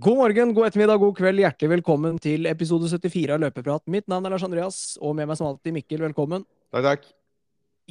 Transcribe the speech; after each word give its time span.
God 0.00 0.16
morgen, 0.16 0.54
god 0.56 0.70
ettermiddag, 0.70 0.96
god 0.96 1.16
kveld. 1.18 1.42
Hjertelig 1.42 1.68
velkommen 1.74 2.14
til 2.24 2.48
episode 2.48 2.88
74 2.88 3.34
av 3.34 3.42
Løpeprat. 3.42 3.82
Mitt 3.92 4.06
navn 4.08 4.24
er 4.24 4.32
Lars 4.32 4.44
Andreas, 4.46 4.76
og 4.96 5.12
med 5.18 5.26
meg 5.28 5.36
som 5.36 5.50
alltid 5.50 5.74
Mikkel, 5.76 6.00
velkommen. 6.06 6.46
Takk, 6.72 6.86
takk. 6.86 7.02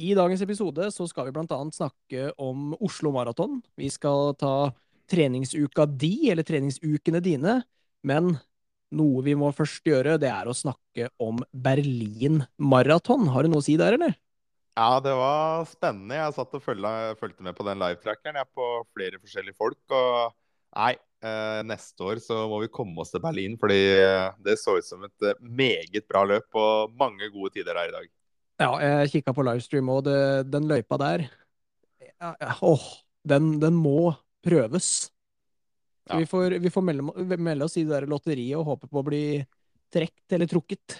I 0.02 0.08
dagens 0.18 0.40
episode 0.42 0.88
så 0.90 1.04
skal 1.06 1.28
vi 1.28 1.36
annet 1.38 1.76
snakke 1.76 2.32
om 2.34 2.72
Oslo 2.82 3.12
Maraton. 3.14 3.60
Vi 3.78 3.86
skal 3.94 4.34
ta 4.40 4.72
treningsuka 5.06 5.86
di, 5.86 6.32
eller 6.32 6.42
treningsukene 6.48 7.20
dine. 7.22 7.60
Men 8.02 8.32
noe 8.90 9.22
vi 9.22 9.36
må 9.38 9.52
først 9.54 9.86
gjøre, 9.86 10.16
det 10.18 10.32
er 10.32 10.50
å 10.50 10.56
snakke 10.56 11.12
om 11.22 11.38
Berlin 11.54 12.40
Maraton. 12.58 13.28
Har 13.30 13.46
du 13.46 13.52
noe 13.52 13.62
å 13.62 13.68
si 13.68 13.76
der, 13.78 13.94
eller? 14.00 14.16
Ja, 14.74 14.96
det 14.98 15.14
var 15.14 15.62
spennende. 15.70 16.18
Jeg 16.18 16.34
satt 16.40 16.58
og 16.58 16.66
fulgte 16.66 17.46
med 17.46 17.54
på 17.54 17.68
den 17.70 17.78
live-trackeren. 17.78 18.40
Jeg 18.42 18.48
er 18.48 18.50
på 18.50 18.72
flere 18.98 19.22
forskjellige 19.22 19.60
folk. 19.62 19.78
Og 19.94 20.34
nei, 20.74 20.96
neste 21.66 22.06
år 22.06 22.20
så 22.24 22.46
må 22.48 22.62
vi 22.62 22.70
komme 22.72 23.02
oss 23.02 23.12
til 23.12 23.22
Berlin. 23.24 23.58
Fordi 23.60 23.80
eh, 23.98 24.30
det 24.44 24.56
så 24.60 24.78
ut 24.78 24.86
som 24.86 25.04
et 25.04 25.26
eh, 25.28 25.38
meget 25.40 26.06
bra 26.08 26.24
løp 26.28 26.56
og 26.56 26.96
mange 27.00 27.28
gode 27.34 27.52
tider 27.58 27.76
her 27.76 27.92
i 27.92 27.96
dag. 27.98 28.08
Ja, 28.60 28.72
jeg 28.84 29.12
kikka 29.14 29.34
på 29.36 29.44
livestream, 29.46 29.88
og 29.92 30.04
det, 30.08 30.18
den 30.52 30.66
løypa 30.68 30.98
der 31.00 31.24
ja, 32.20 32.34
ja, 32.34 32.54
Åh, 32.60 32.82
den, 33.24 33.54
den 33.60 33.76
må 33.76 34.12
prøves. 34.44 35.10
Ja. 36.10 36.18
vi 36.18 36.26
får, 36.28 36.58
vi 36.60 36.72
får 36.72 36.84
melde, 36.84 37.38
melde 37.38 37.64
oss 37.64 37.78
i 37.78 37.84
det 37.86 37.94
der 37.94 38.08
lotteriet 38.10 38.58
og 38.58 38.66
håpe 38.72 38.88
på 38.90 39.00
å 39.00 39.06
bli 39.06 39.22
trukket 39.92 40.36
eller 40.36 40.50
trukket. 40.50 40.96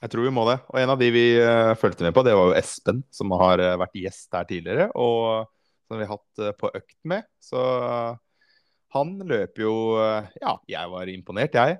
Jeg 0.00 0.12
tror 0.12 0.24
vi 0.24 0.32
må 0.32 0.46
det. 0.48 0.56
Og 0.70 0.78
en 0.80 0.92
av 0.94 1.00
de 1.00 1.10
vi 1.12 1.24
eh, 1.36 1.72
fulgte 1.80 2.06
med 2.06 2.14
på, 2.16 2.24
det 2.24 2.34
var 2.36 2.50
jo 2.50 2.58
Espen, 2.58 3.02
som 3.12 3.32
har 3.36 3.60
eh, 3.60 3.76
vært 3.80 3.98
gjest 4.00 4.36
her 4.36 4.46
tidligere. 4.48 4.88
Og 4.96 5.48
som 5.90 5.98
vi 5.98 6.06
har 6.06 6.14
hatt 6.14 6.42
eh, 6.44 6.56
på 6.56 6.70
økt 6.70 6.96
med. 7.10 7.26
Så 7.42 7.60
eh, 7.60 8.14
han 8.94 9.14
løper 9.26 9.64
jo 9.64 9.74
eh, 10.00 10.28
Ja, 10.42 10.56
jeg 10.68 10.90
var 10.92 11.10
imponert, 11.10 11.54
jeg. 11.54 11.78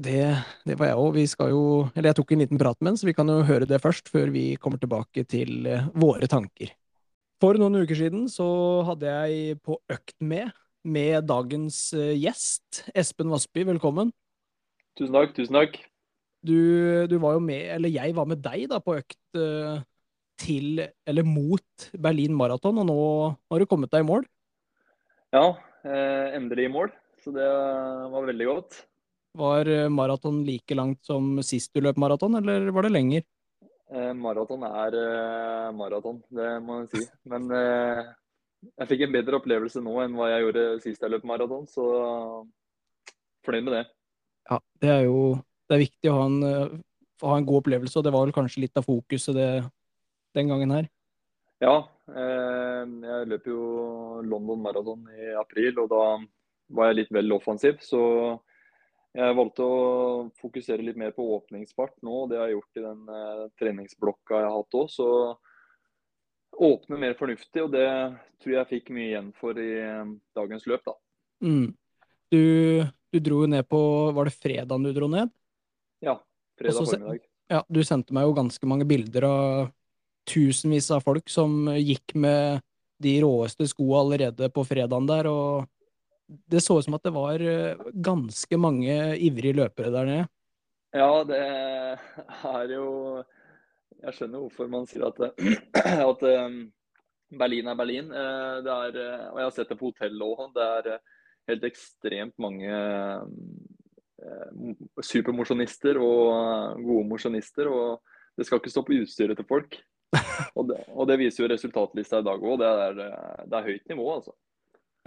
Det, 0.00 0.22
det 0.66 0.76
var 0.80 0.90
jeg 0.90 1.00
òg. 1.02 1.10
Vi 1.18 1.26
skal 1.28 1.52
jo 1.52 1.64
Eller 1.92 2.10
jeg 2.10 2.18
tok 2.20 2.32
en 2.34 2.42
liten 2.42 2.60
prat 2.60 2.78
med 2.80 2.92
han, 2.92 3.00
så 3.00 3.08
vi 3.08 3.14
kan 3.16 3.30
jo 3.30 3.42
høre 3.46 3.68
det 3.68 3.82
først, 3.82 4.10
før 4.10 4.32
vi 4.34 4.54
kommer 4.62 4.80
tilbake 4.82 5.26
til 5.28 5.68
eh, 5.70 5.86
våre 5.94 6.30
tanker. 6.30 6.72
For 7.40 7.56
noen 7.56 7.78
uker 7.80 7.96
siden 7.96 8.26
så 8.28 8.48
hadde 8.88 9.12
jeg 9.12 9.60
på 9.64 9.78
økt 9.92 10.16
med, 10.20 10.50
med 10.84 11.28
dagens 11.28 11.92
eh, 11.96 12.16
gjest, 12.18 12.82
Espen 12.94 13.30
Vassby. 13.32 13.64
Velkommen. 13.70 14.12
Tusen 14.98 15.16
takk, 15.16 15.32
tusen 15.36 15.56
takk. 15.56 15.78
Du, 16.44 16.56
du 17.06 17.18
var 17.20 17.36
jo 17.36 17.44
med, 17.44 17.68
eller 17.76 17.92
jeg 17.92 18.16
var 18.16 18.28
med 18.28 18.40
deg 18.42 18.64
da 18.72 18.78
på 18.80 18.96
økt 18.96 19.40
til, 20.40 20.80
eller 21.04 21.26
mot 21.28 21.90
Berlin 22.00 22.32
Maraton, 22.32 22.80
og 22.80 22.86
nå 22.88 23.00
har 23.36 23.60
du 23.60 23.68
kommet 23.68 23.92
deg 23.92 24.06
i 24.06 24.08
mål. 24.08 24.24
Ja, 25.36 25.52
eh, 25.84 26.36
endelig 26.36 26.68
i 26.68 26.72
mål, 26.72 26.92
så 27.24 27.32
det 27.34 27.48
var 28.12 28.28
veldig 28.28 28.48
godt. 28.48 28.80
Var 29.40 29.70
eh, 29.70 29.88
maraton 29.92 30.40
like 30.46 30.74
langt 30.74 31.04
som 31.06 31.36
sist 31.46 31.74
du 31.74 31.84
løp 31.84 32.00
maraton, 32.00 32.38
eller 32.40 32.70
var 32.74 32.86
det 32.86 32.94
lenger? 32.94 33.26
Eh, 33.90 34.12
maraton 34.14 34.64
er 34.68 34.96
eh, 35.00 35.68
maraton, 35.74 36.22
det 36.30 36.50
må 36.62 36.82
jeg 36.82 36.90
si. 36.94 37.04
Men 37.30 37.50
eh, 37.54 38.02
jeg 38.76 38.90
fikk 38.90 39.06
en 39.06 39.14
bedre 39.14 39.40
opplevelse 39.40 39.82
nå 39.82 39.94
enn 40.04 40.16
hva 40.18 40.32
jeg 40.32 40.46
gjorde 40.46 40.66
sist 40.84 41.06
jeg 41.06 41.14
løp 41.14 41.28
maraton, 41.28 41.68
så 41.70 41.86
fornøyd 43.46 43.68
med 43.68 43.78
det. 43.78 43.86
Ja, 44.50 44.58
det 44.82 44.90
er 44.96 45.06
jo 45.06 45.20
det 45.70 45.76
er 45.76 45.84
viktig 45.84 46.10
å 46.10 46.16
ha 46.16 46.22
en, 46.26 46.40
eh, 46.42 46.78
ha 47.22 47.36
en 47.38 47.46
god 47.46 47.62
opplevelse, 47.62 47.94
og 48.00 48.06
det 48.06 48.12
var 48.14 48.24
vel 48.26 48.34
kanskje 48.34 48.64
litt 48.64 48.78
av 48.80 48.88
fokuset 48.88 49.36
det, 49.36 49.50
den 50.34 50.50
gangen 50.50 50.74
her. 50.74 50.88
Ja, 51.62 51.86
jeg 52.14 53.28
løp 53.30 53.48
jo 53.50 53.62
London 54.26 54.62
Marathon 54.64 55.04
i 55.14 55.32
april, 55.38 55.78
og 55.82 55.90
da 55.92 56.04
var 56.74 56.90
jeg 56.90 57.00
litt 57.00 57.12
vel 57.14 57.34
offensiv. 57.36 57.80
Så 57.84 58.00
jeg 59.16 59.36
valgte 59.36 59.66
å 59.66 59.78
fokusere 60.38 60.84
litt 60.86 60.98
mer 61.00 61.14
på 61.16 61.26
åpningsfart 61.36 61.96
nå. 62.06 62.26
Det 62.30 62.38
har 62.38 62.50
jeg 62.50 62.58
gjort 62.58 62.78
i 62.78 62.84
den 62.84 63.14
eh, 63.16 63.46
treningsblokka 63.58 64.38
jeg 64.38 64.46
har 64.46 64.58
hatt 64.60 64.78
òg. 64.78 64.92
Så 64.92 65.08
åpne 66.60 66.98
mer 67.00 67.16
fornuftig, 67.18 67.64
og 67.64 67.74
det 67.74 67.88
tror 68.42 68.54
jeg 68.54 68.70
fikk 68.70 68.92
mye 68.94 69.08
igjen 69.08 69.32
for 69.40 69.58
i 69.58 69.70
eh, 69.82 70.14
dagens 70.38 70.66
løp, 70.70 70.86
da. 70.86 70.96
Mm. 71.42 71.72
Du, 72.30 72.42
du 73.10 73.18
dro 73.18 73.40
jo 73.42 73.48
ned 73.50 73.64
på 73.66 73.78
Var 74.12 74.28
det 74.28 74.34
fredagen 74.36 74.84
du 74.84 74.90
dro 74.94 75.06
ned? 75.10 75.30
Ja, 76.04 76.18
fredag 76.60 76.84
formiddag. 76.84 77.24
Ja, 77.50 77.64
du 77.66 77.80
sendte 77.82 78.14
meg 78.14 78.28
jo 78.28 78.36
ganske 78.36 78.68
mange 78.70 78.86
bilder 78.86 79.26
av 79.26 79.70
tusenvis 80.30 80.90
av 80.94 81.02
folk 81.04 81.28
som 81.32 81.66
gikk 81.74 82.14
med 82.14 82.62
de 83.00 83.14
råeste 83.24 83.66
skoa 83.68 84.02
allerede 84.04 84.50
på 84.52 84.64
fredagen 84.68 85.08
der, 85.08 85.28
og 85.30 85.66
det 86.50 86.62
så 86.62 86.78
ut 86.78 86.86
som 86.86 86.96
at 86.98 87.06
det 87.06 87.12
var 87.14 87.42
eh, 87.42 87.80
ganske 87.94 88.58
mange 88.60 88.96
ivrige 89.18 89.56
løpere 89.62 89.92
der 89.94 90.10
nede. 90.10 90.26
Ja, 90.94 91.22
det 91.26 91.38
er 91.38 92.74
jo 92.74 93.22
Jeg 94.00 94.14
skjønner 94.16 94.40
hvorfor 94.40 94.68
man 94.70 94.86
sier 94.88 95.04
at, 95.10 95.18
at 96.10 96.22
um, 96.24 96.60
Berlin 97.38 97.68
er 97.68 97.76
Berlin. 97.76 98.12
Eh, 98.12 98.62
Det 98.64 98.76
er, 98.76 98.96
eh, 98.96 99.26
og 99.28 99.38
jeg 99.38 99.44
har 99.44 99.56
sett 99.56 99.68
det 99.68 99.78
på 99.78 99.90
hotellet 99.90 100.24
òg. 100.24 100.54
Det 100.54 100.68
er 100.78 100.98
helt 101.50 101.66
ekstremt 101.68 102.38
mange 102.38 102.70
supermosjonister 105.02 105.96
og 106.00 106.80
gode 106.84 107.06
mosjonister. 107.08 107.68
Og 107.68 108.00
det 108.38 108.46
skal 108.46 108.60
ikke 108.60 108.72
stå 108.72 108.84
på 108.86 108.98
utstyret 109.02 109.36
til 109.36 109.48
folk. 109.48 109.76
Og 110.58 110.66
det, 110.66 110.76
og 110.90 111.06
det 111.08 111.16
viser 111.20 111.44
jo 111.44 111.50
resultatlista 111.52 112.18
i 112.20 112.26
dag 112.26 112.42
òg. 112.42 112.60
Det, 112.60 112.70
det 113.46 113.58
er 113.58 113.66
høyt 113.68 113.92
nivå, 113.92 114.06
altså. 114.16 114.34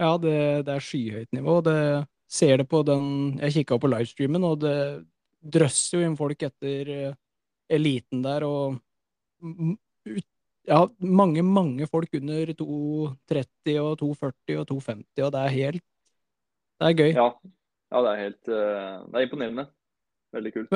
Ja, 0.00 0.14
det, 0.18 0.38
det 0.66 0.72
er 0.74 0.82
skyhøyt 0.82 1.36
nivå. 1.36 1.58
Det 1.66 1.78
ser 2.30 2.58
det 2.58 2.66
på 2.70 2.80
den 2.86 3.36
Jeg 3.38 3.58
kikka 3.60 3.78
på 3.78 3.90
livestreamen, 3.92 4.46
og 4.48 4.62
det 4.64 4.78
drøsser 5.44 6.00
jo 6.00 6.08
inn 6.08 6.16
folk 6.18 6.40
etter 6.46 6.90
eh, 6.90 7.16
eliten 7.70 8.24
der, 8.24 8.46
og 8.48 8.80
ja, 10.64 10.80
mange, 10.98 11.44
mange 11.44 11.88
folk 11.90 12.16
under 12.16 12.54
2,30 12.56 13.76
og 13.82 14.00
2,40 14.00 14.62
og 14.62 14.70
2,50, 14.72 15.26
og 15.26 15.34
det 15.34 15.42
er 15.42 15.54
helt 15.58 15.84
Det 16.80 16.88
er 16.88 16.96
gøy. 16.98 17.12
Ja, 17.12 17.28
ja 17.92 18.02
det 18.06 18.12
er 18.14 18.22
helt 18.22 18.48
eh, 18.48 18.96
Det 19.04 19.20
er 19.20 19.28
imponerende. 19.28 19.66
Veldig 20.34 20.52
kult. 20.56 20.74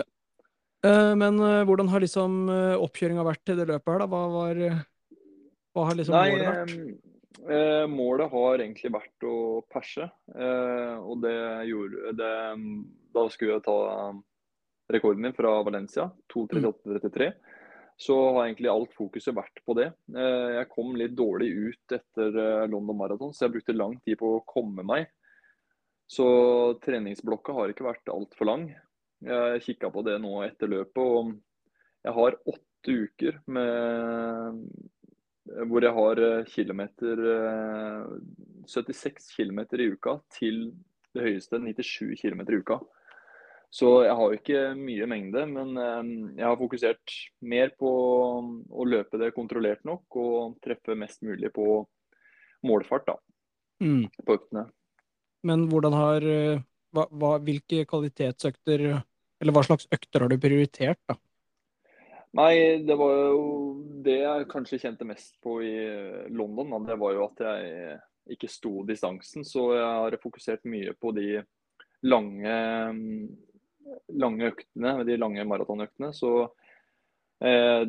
Men 0.87 1.41
eh, 1.43 1.65
hvordan 1.67 1.89
har 1.91 2.01
liksom 2.05 2.49
eh, 2.55 2.77
oppkjøringa 2.79 3.25
vært 3.27 3.43
til 3.49 3.59
det 3.59 3.67
løpet 3.67 3.91
her, 3.93 4.03
da? 4.05 4.07
Hva 4.13 4.21
var 4.31 4.61
eh, 4.69 4.81
Hva 5.75 5.87
har 5.89 5.99
liksom 5.99 6.15
Nei, 6.15 6.31
målet 6.31 6.49
vært? 6.53 6.75
eh, 7.49 7.85
målet 7.91 8.31
har 8.37 8.63
egentlig 8.63 8.93
vært 8.95 9.27
å 9.27 9.35
perse. 9.71 10.07
Eh, 10.35 10.97
og 11.03 11.21
det 11.25 11.37
gjorde 11.73 12.15
det, 12.21 12.33
Da 13.17 13.27
skulle 13.35 13.59
jeg 13.59 13.67
ta 13.67 13.79
rekorden 14.95 15.21
min 15.27 15.35
fra 15.37 15.57
Valencia, 15.67 16.09
2.38,33. 16.33 17.33
Så 17.99 18.15
har 18.33 18.45
egentlig 18.47 18.71
alt 18.71 18.93
fokuset 18.95 19.35
vært 19.35 19.59
på 19.67 19.75
det. 19.75 19.89
Eh, 20.15 20.51
jeg 20.61 20.71
kom 20.71 20.95
litt 20.97 21.17
dårlig 21.19 21.49
ut 21.73 21.95
etter 21.99 22.39
eh, 22.39 22.67
London 22.71 22.97
Marathon, 22.97 23.35
så 23.35 23.49
jeg 23.49 23.57
brukte 23.59 23.75
lang 23.75 23.97
tid 24.07 24.21
på 24.21 24.37
å 24.37 24.45
komme 24.47 24.85
meg. 24.87 25.09
Så 26.09 26.25
treningsblokka 26.87 27.53
har 27.53 27.73
ikke 27.75 27.85
vært 27.89 28.09
altfor 28.15 28.49
lang. 28.49 28.69
Jeg 29.25 29.63
kikka 29.65 29.91
på 29.91 30.05
det 30.07 30.19
nå 30.23 30.37
etter 30.47 30.71
løpet, 30.71 31.03
og 31.03 31.33
jeg 32.07 32.15
har 32.15 32.37
åtte 32.47 32.95
uker 33.03 33.41
med 33.51 34.63
hvor 35.69 35.83
jeg 35.83 35.95
har 35.97 36.21
eh, 36.23 36.45
kilometer 36.53 37.23
eh, 37.33 38.07
76 38.69 39.31
km 39.37 39.65
i 39.81 39.89
uka 39.95 40.19
til 40.37 40.69
det 41.17 41.25
høyeste 41.25 41.59
97 41.63 42.21
km 42.21 42.43
i 42.45 42.61
uka. 42.61 42.79
Så 43.71 44.03
jeg 44.07 44.15
har 44.17 44.31
jo 44.33 44.37
ikke 44.39 44.61
mye 44.81 45.07
mengde, 45.11 45.45
men 45.51 45.75
eh, 45.77 46.13
jeg 46.39 46.47
har 46.47 46.61
fokusert 46.61 47.17
mer 47.41 47.73
på 47.81 47.91
å 48.69 48.89
løpe 48.89 49.21
det 49.21 49.35
kontrollert 49.37 49.85
nok 49.89 50.21
og 50.21 50.59
treffe 50.65 50.97
mest 50.97 51.25
mulig 51.27 51.53
på 51.55 51.85
målfart 52.67 53.09
da, 53.13 53.19
Mm. 53.81 54.09
på 54.27 54.35
øktene. 54.35 54.65
Men 55.47 55.69
hvordan 55.71 55.95
har 55.95 56.25
eh, 56.27 56.63
hva, 56.91 57.05
hva, 57.15 57.37
Hvilke 57.39 57.85
kvalitetsøkter 57.87 58.89
Eller 59.39 59.55
hva 59.55 59.63
slags 59.67 59.87
økter 59.95 60.25
har 60.25 60.33
du 60.33 60.39
prioritert, 60.43 61.01
da? 61.09 61.19
Nei, 62.37 62.85
det 62.85 62.95
var 62.99 63.15
jo 63.17 63.45
det 64.05 64.19
jeg 64.21 64.49
kanskje 64.51 64.81
kjente 64.83 65.07
mest 65.09 65.39
på 65.43 65.59
i 65.65 65.75
London. 66.35 66.75
Da. 66.75 66.81
Det 66.93 66.99
var 67.01 67.15
jo 67.17 67.25
at 67.25 67.45
jeg 67.47 67.99
ikke 68.37 68.51
sto 68.53 68.73
distansen. 68.89 69.47
Så 69.47 69.71
jeg 69.79 69.87
har 69.87 70.19
fokusert 70.23 70.69
mye 70.69 70.93
på 71.01 71.15
de 71.17 71.41
lange, 72.07 72.57
lange 74.13 74.51
øktene, 74.53 74.95
de 75.09 75.19
lange 75.19 75.47
maratonøktene. 75.49 76.13
Så 76.15 76.33
eh, 77.41 77.89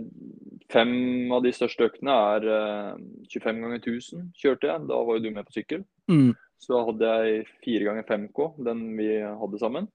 fem 0.72 0.96
av 1.36 1.44
de 1.44 1.54
største 1.56 1.90
øktene 1.92 2.16
er 2.38 2.50
eh, 2.56 3.06
25 3.36 3.64
ganger 3.66 3.84
1000 3.84 4.30
kjørte 4.40 4.72
jeg. 4.72 4.88
Da 4.90 5.04
var 5.04 5.20
jo 5.20 5.26
du 5.28 5.32
med 5.36 5.50
på 5.50 5.60
sykkel. 5.60 5.84
Mm. 6.10 6.32
Så 6.60 6.80
hadde 6.90 7.14
jeg 7.20 7.46
fire 7.64 7.92
ganger 7.92 8.08
5K, 8.08 8.52
den 8.68 8.88
vi 8.98 9.14
hadde 9.20 9.62
sammen. 9.62 9.92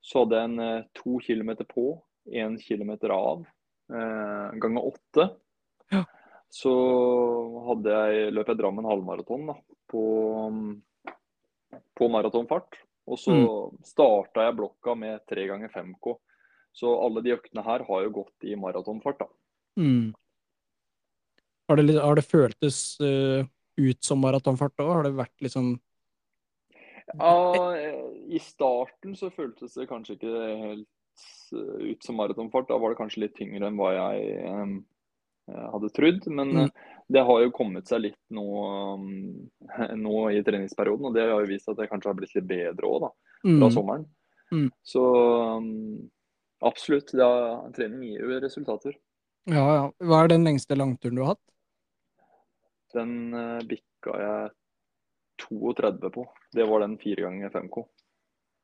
Så 0.00 0.24
hadde 0.24 0.38
jeg 0.38 0.50
en 0.50 0.64
eh, 0.64 0.86
to 0.96 1.18
kilometer 1.24 1.68
på, 1.68 1.92
én 2.32 2.56
kilometer 2.62 3.12
av, 3.14 3.44
eh, 3.92 4.46
ganger 4.62 4.86
åtte. 4.92 5.26
Ja. 5.92 6.04
Så 6.50 6.72
hadde 7.68 7.96
jeg 7.96 8.32
løp 8.34 8.48
jeg 8.50 8.58
Drammen 8.58 8.88
halvmaraton 8.88 9.50
da, 9.52 9.56
på, 9.90 10.04
på 11.98 12.08
maratonfart. 12.10 12.80
Og 13.10 13.18
så 13.18 13.34
mm. 13.34 13.84
starta 13.86 14.46
jeg 14.46 14.56
blokka 14.58 14.94
med 14.98 15.22
tre 15.30 15.46
ganger 15.50 15.70
5K. 15.72 16.16
Så 16.72 16.90
alle 17.02 17.22
de 17.24 17.34
øktene 17.34 17.64
her 17.66 17.84
har 17.86 18.02
jo 18.06 18.16
gått 18.20 18.46
i 18.46 18.56
maratonfart, 18.58 19.24
da. 19.24 19.30
Mm. 19.80 20.10
Har, 21.70 21.78
det, 21.78 21.96
har 22.02 22.18
det 22.18 22.26
føltes 22.26 22.78
uh, 23.02 23.46
ut 23.78 24.04
som 24.04 24.22
maratonfart 24.22 24.82
òg? 24.82 24.90
Har 24.90 25.06
det 25.06 25.14
vært 25.18 25.46
liksom 25.46 25.76
Ja, 27.18 27.74
i 28.30 28.38
starten 28.42 29.16
så 29.18 29.30
føltes 29.34 29.74
det 29.78 29.88
kanskje 29.90 30.16
ikke 30.16 30.46
helt 30.60 31.24
uh, 31.54 31.80
ut 31.90 32.06
som 32.06 32.18
maratonfart. 32.20 32.68
Da 32.70 32.78
var 32.78 32.92
det 32.92 33.00
kanskje 33.00 33.24
litt 33.24 33.36
tyngre 33.38 33.68
enn 33.68 33.78
hva 33.80 33.90
jeg 33.96 34.46
um, 34.46 34.76
hadde 35.48 35.92
trodd. 35.96 36.28
Men 36.30 36.54
mm. 36.54 36.70
det 37.16 37.24
har 37.26 37.42
jo 37.44 37.54
kommet 37.56 37.90
seg 37.90 38.04
litt 38.06 38.20
nå, 38.34 38.46
nå, 40.04 40.14
i 40.30 40.44
treningsperioden. 40.46 41.10
Og 41.10 41.18
det 41.18 41.26
har 41.26 41.42
jo 41.42 41.50
vist 41.50 41.70
at 41.72 41.80
det 41.80 41.90
kanskje 41.90 42.12
har 42.12 42.20
blitt 42.20 42.36
litt 42.38 42.48
bedre 42.50 42.90
òg, 42.90 43.08
da. 43.08 43.12
Fra 43.40 43.70
mm. 43.70 43.74
sommeren. 43.74 44.08
Mm. 44.50 44.68
Så 44.84 45.04
absolutt. 46.66 47.14
Er, 47.14 47.70
trening 47.76 48.10
gir 48.10 48.26
jo 48.26 48.40
resultater. 48.42 48.96
Ja, 49.50 49.64
ja. 49.64 49.84
Hva 50.04 50.22
er 50.22 50.34
den 50.34 50.44
lengste 50.46 50.76
langturen 50.76 51.16
du 51.16 51.24
har 51.24 51.34
hatt? 51.34 51.46
Den 52.94 53.14
uh, 53.34 53.60
bikka 53.66 54.16
jeg 54.18 54.48
32 55.40 56.10
på. 56.14 56.26
Det 56.52 56.66
var 56.68 56.84
den 56.84 56.98
fire 56.98 57.26
ganger 57.26 57.50
5K. 57.50 57.84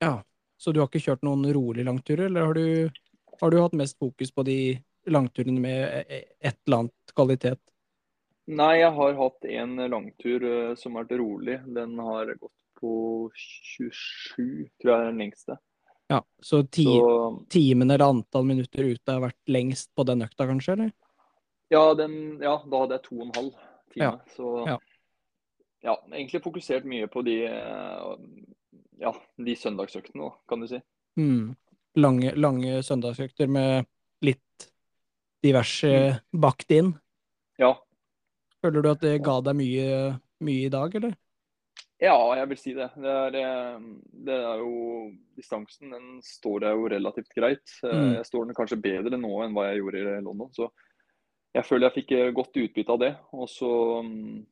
Ja, 0.05 0.23
Så 0.57 0.73
du 0.73 0.81
har 0.81 0.89
ikke 0.89 1.03
kjørt 1.05 1.25
noen 1.27 1.45
rolig 1.53 1.85
langturer, 1.85 2.27
eller 2.31 2.47
har 2.49 2.55
du, 2.57 2.91
har 3.41 3.51
du 3.53 3.59
hatt 3.61 3.77
mest 3.77 3.99
fokus 4.01 4.33
på 4.33 4.45
de 4.49 4.59
langturene 5.07 5.61
med 5.61 5.83
e, 5.85 6.05
e, 6.09 6.21
et 6.41 6.59
eller 6.67 6.85
annet 6.85 7.15
kvalitet? 7.17 7.61
Nei, 8.47 8.77
jeg 8.79 8.93
har 8.95 9.19
hatt 9.19 9.45
en 9.45 9.77
langtur 9.91 10.45
som 10.79 10.97
har 10.97 11.05
vært 11.05 11.19
rolig. 11.21 11.59
Den 11.77 11.99
har 11.99 12.31
gått 12.39 12.55
på 12.81 12.93
27, 13.35 14.69
tror 14.81 14.93
jeg 14.93 15.01
er 15.01 15.09
den 15.11 15.23
lengste. 15.25 15.57
Ja, 16.09 16.21
Så, 16.43 16.63
ti, 16.63 16.85
så 16.85 17.45
timen 17.51 17.91
eller 17.91 18.05
antall 18.07 18.45
minutter 18.47 18.85
ute 18.87 19.13
har 19.13 19.25
vært 19.25 19.51
lengst 19.51 19.91
på 19.97 20.05
den 20.07 20.23
økta, 20.23 20.47
kanskje? 20.47 20.77
eller? 20.77 20.93
Ja, 21.69 21.95
den, 21.99 22.39
ja 22.43 22.61
da 22.63 22.83
hadde 22.85 22.99
jeg 22.99 23.05
to 23.09 23.17
og 23.19 23.25
en 23.27 23.33
halv 23.35 23.57
time. 23.91 24.05
Ja. 24.05 24.13
Så 24.37 24.53
ja. 24.69 24.77
Ja. 25.87 25.97
egentlig 26.13 26.43
fokusert 26.45 26.87
mye 26.89 27.09
på 27.11 27.23
de, 27.27 27.37
ja, 29.01 29.13
de 29.49 29.57
søndagsøktene, 29.57 30.31
kan 30.51 30.63
du 30.63 30.69
si. 30.71 30.81
Mm. 31.21 31.55
Lange, 31.97 32.35
lange 32.37 32.83
søndagsøkter 32.85 33.49
med 33.49 33.87
litt 34.27 34.71
diverse 35.45 35.93
mm. 35.93 36.41
bakt 36.43 36.73
inn? 36.75 36.93
Ja. 37.61 37.75
Føler 38.65 38.83
du 38.83 38.91
at 38.91 39.05
det 39.05 39.21
ga 39.25 39.39
deg 39.45 39.57
mye, 39.57 39.87
mye 40.45 40.67
i 40.67 40.73
dag, 40.73 40.99
eller? 40.99 41.15
Ja, 42.03 42.17
jeg 42.37 42.49
vil 42.51 42.59
si 42.61 42.75
det. 42.77 42.91
Det 43.01 43.13
er, 43.13 43.37
eh, 43.41 43.85
det 44.27 44.35
er 44.37 44.61
jo 44.61 44.73
Distansen 45.37 45.95
den 45.95 46.19
står 46.25 46.67
jeg 46.67 46.77
jo 46.77 46.91
relativt 46.93 47.31
greit. 47.37 47.65
Eh, 47.85 47.93
mm. 47.93 48.11
Jeg 48.19 48.27
står 48.29 48.45
den 48.45 48.59
kanskje 48.59 48.81
bedre 48.81 49.21
nå 49.21 49.31
enn 49.45 49.57
hva 49.57 49.71
jeg 49.71 49.81
gjorde 49.81 50.03
i 50.03 50.19
London. 50.25 50.51
Så 50.53 50.69
jeg 51.57 51.65
føler 51.65 51.89
jeg 51.89 51.97
fikk 52.03 52.13
eh, 52.19 52.35
godt 52.37 52.61
utbytte 52.61 52.93
av 52.93 53.01
det. 53.01 53.13
Og 53.33 53.49
så 53.49 53.73
um, 54.05 54.45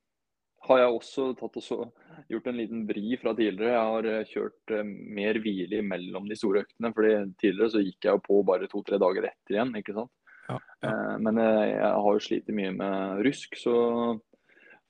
har 0.64 0.80
jeg 0.80 0.96
også 0.96 1.28
og 1.34 2.28
gjort 2.30 2.46
en 2.48 2.56
liten 2.56 2.84
vri 2.88 3.16
fra 3.20 3.34
tidligere. 3.36 3.72
Jeg 3.74 3.94
har 3.94 4.28
kjørt 4.30 4.74
mer 4.86 5.38
hvile 5.44 5.82
mellom 5.84 6.28
de 6.30 6.38
store 6.38 6.64
øktene. 6.64 6.92
fordi 6.96 7.14
tidligere 7.40 7.70
så 7.70 7.82
gikk 7.84 8.06
jeg 8.06 8.16
jo 8.16 8.22
på 8.24 8.42
bare 8.48 8.68
to-tre 8.70 8.98
dager 8.98 9.28
etter 9.28 9.58
igjen. 9.58 9.74
ikke 9.76 9.96
sant? 9.96 10.12
Ja, 10.48 10.58
ja. 10.84 10.94
Men 11.20 11.40
jeg 11.40 11.80
har 11.80 12.16
jo 12.16 12.24
slitt 12.24 12.48
mye 12.52 12.72
med 12.76 13.24
rusk, 13.24 13.56
så 13.56 13.76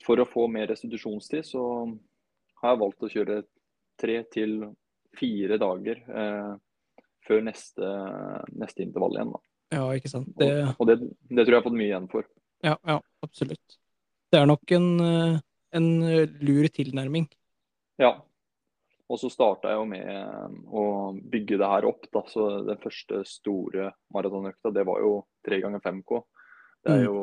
for 0.04 0.20
å 0.20 0.28
få 0.28 0.46
mer 0.52 0.68
restitusjonstid 0.70 1.46
så 1.46 1.64
har 2.62 2.74
jeg 2.74 2.82
valgt 2.82 3.04
å 3.04 3.10
kjøre 3.12 3.40
tre 4.00 4.20
til 4.32 4.56
fire 5.14 5.58
dager 5.60 6.00
eh, 6.10 6.52
før 7.24 7.44
neste, 7.46 7.90
neste, 8.52 8.84
intervall 8.84 9.16
igjen. 9.16 9.34
Da. 9.34 9.42
Ja, 9.78 9.86
ikke 9.96 10.10
sant. 10.12 10.30
Det... 10.40 10.50
Og, 10.64 10.82
og 10.82 10.90
det, 10.90 10.98
det, 11.30 11.44
tror 11.44 11.44
jeg 11.44 11.54
jeg 11.54 11.60
har 11.60 11.66
fått 11.68 11.78
mye 11.78 11.90
igjen 11.90 12.10
for. 12.12 12.28
Ja, 12.64 12.76
ja 12.88 12.98
absolutt. 13.24 13.78
Det 14.32 14.40
er 14.40 14.50
nok 14.50 14.74
en, 14.74 14.88
eh, 15.04 15.38
en 15.74 15.88
lur 16.40 16.68
tilnærming. 16.74 17.28
Ja. 18.00 18.14
Og 19.04 19.20
så 19.20 19.28
starta 19.28 19.70
jeg 19.70 19.80
jo 19.80 19.88
med 19.90 20.06
eh, 20.08 20.54
å 20.72 20.84
bygge 21.12 21.58
det 21.60 21.70
her 21.70 21.88
opp. 21.90 22.06
Da. 22.12 22.24
Så 22.30 22.48
den 22.66 22.80
første 22.82 23.20
store 23.28 23.90
maratonøkta, 24.14 24.72
det 24.74 24.86
var 24.88 25.02
jo 25.04 25.18
tre 25.44 25.60
ganger 25.62 25.82
5K. 25.84 26.22
Det 26.84 26.94
er 26.94 27.02
mm. 27.02 27.08
jo 27.10 27.18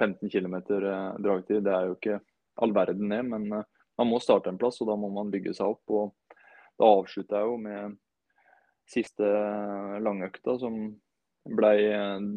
15 0.00 0.32
km 0.32 0.56
dragetid. 0.68 1.22
dragtid. 1.26 1.60
Det 1.66 1.76
er 1.76 1.90
jo 1.90 1.98
ikke 1.98 2.18
all 2.64 2.74
verden, 2.76 3.12
det. 3.12 3.20
Men 3.28 3.48
man 3.52 4.08
må 4.08 4.20
starte 4.24 4.50
en 4.52 4.60
plass, 4.60 4.80
og 4.80 4.88
da 4.88 4.96
må 4.98 5.12
man 5.12 5.30
bygge 5.32 5.54
seg 5.58 5.76
opp. 5.76 5.84
og 5.92 6.38
Da 6.80 6.88
avslutta 6.88 7.42
jeg 7.42 7.52
jo 7.52 7.60
med 7.60 7.98
siste 8.88 9.28
langøkta, 10.02 10.56
som 10.60 10.78
ble 11.42 11.72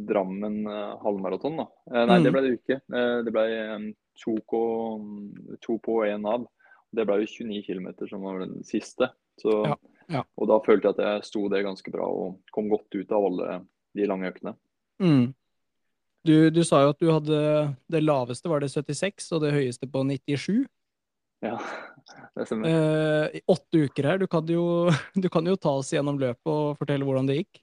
Drammen 0.07 0.65
eh, 0.67 0.95
halvmaraton. 1.03 1.57
da. 1.61 1.67
Eh, 1.91 2.05
nei, 2.09 2.19
det 2.23 2.33
blei 2.33 2.41
ble 2.41 2.49
det 2.49 2.59
ikke. 2.59 2.79
Det 2.89 3.05
det 3.27 3.35
ble 4.23 4.37
og, 4.55 5.57
to 5.63 5.77
på 5.83 5.99
én 6.07 6.25
av. 6.29 6.47
Det 6.95 7.05
ble 7.07 7.21
jo 7.23 7.31
29 7.45 7.63
km 7.67 7.87
som 8.07 8.23
var 8.23 8.43
den 8.45 8.63
siste. 8.67 9.11
Så, 9.41 9.63
ja, 9.67 9.77
ja. 10.07 10.21
Og 10.39 10.47
da 10.47 10.59
følte 10.63 10.89
jeg 10.91 10.95
at 10.95 11.03
jeg 11.05 11.29
sto 11.31 11.47
det 11.51 11.65
ganske 11.65 11.91
bra 11.91 12.07
og 12.07 12.37
kom 12.55 12.69
godt 12.71 12.95
ut 12.95 13.11
av 13.11 13.25
alle 13.31 13.57
de 13.95 14.07
lange 14.07 14.29
øktene. 14.29 14.55
Mm. 15.03 15.33
Du, 16.25 16.49
du, 16.49 16.63
sa 16.65 16.81
jo 16.81 16.93
at 16.93 17.01
du 17.01 17.11
hadde 17.11 17.39
det 17.91 18.01
laveste 18.01 18.49
var 18.49 18.63
det 18.63 18.71
76, 18.73 19.27
og 19.35 19.43
det 19.43 19.53
høyeste 19.53 19.89
på 19.91 20.01
97. 20.07 20.63
Ja, 21.45 21.59
det 22.33 22.47
stemmer. 22.47 22.71
Eh, 22.71 23.43
åtte 23.51 23.83
uker 23.85 24.09
her. 24.09 24.21
Du 24.21 24.25
kan, 24.31 24.47
jo, 24.49 24.89
du 25.13 25.29
kan, 25.29 25.45
jo, 25.45 25.57
ta 25.59 25.75
oss 25.81 25.93
gjennom 25.93 26.17
løpet 26.21 26.49
og 26.49 26.79
fortelle 26.79 27.05
hvordan 27.05 27.29
det 27.29 27.41
gikk. 27.43 27.61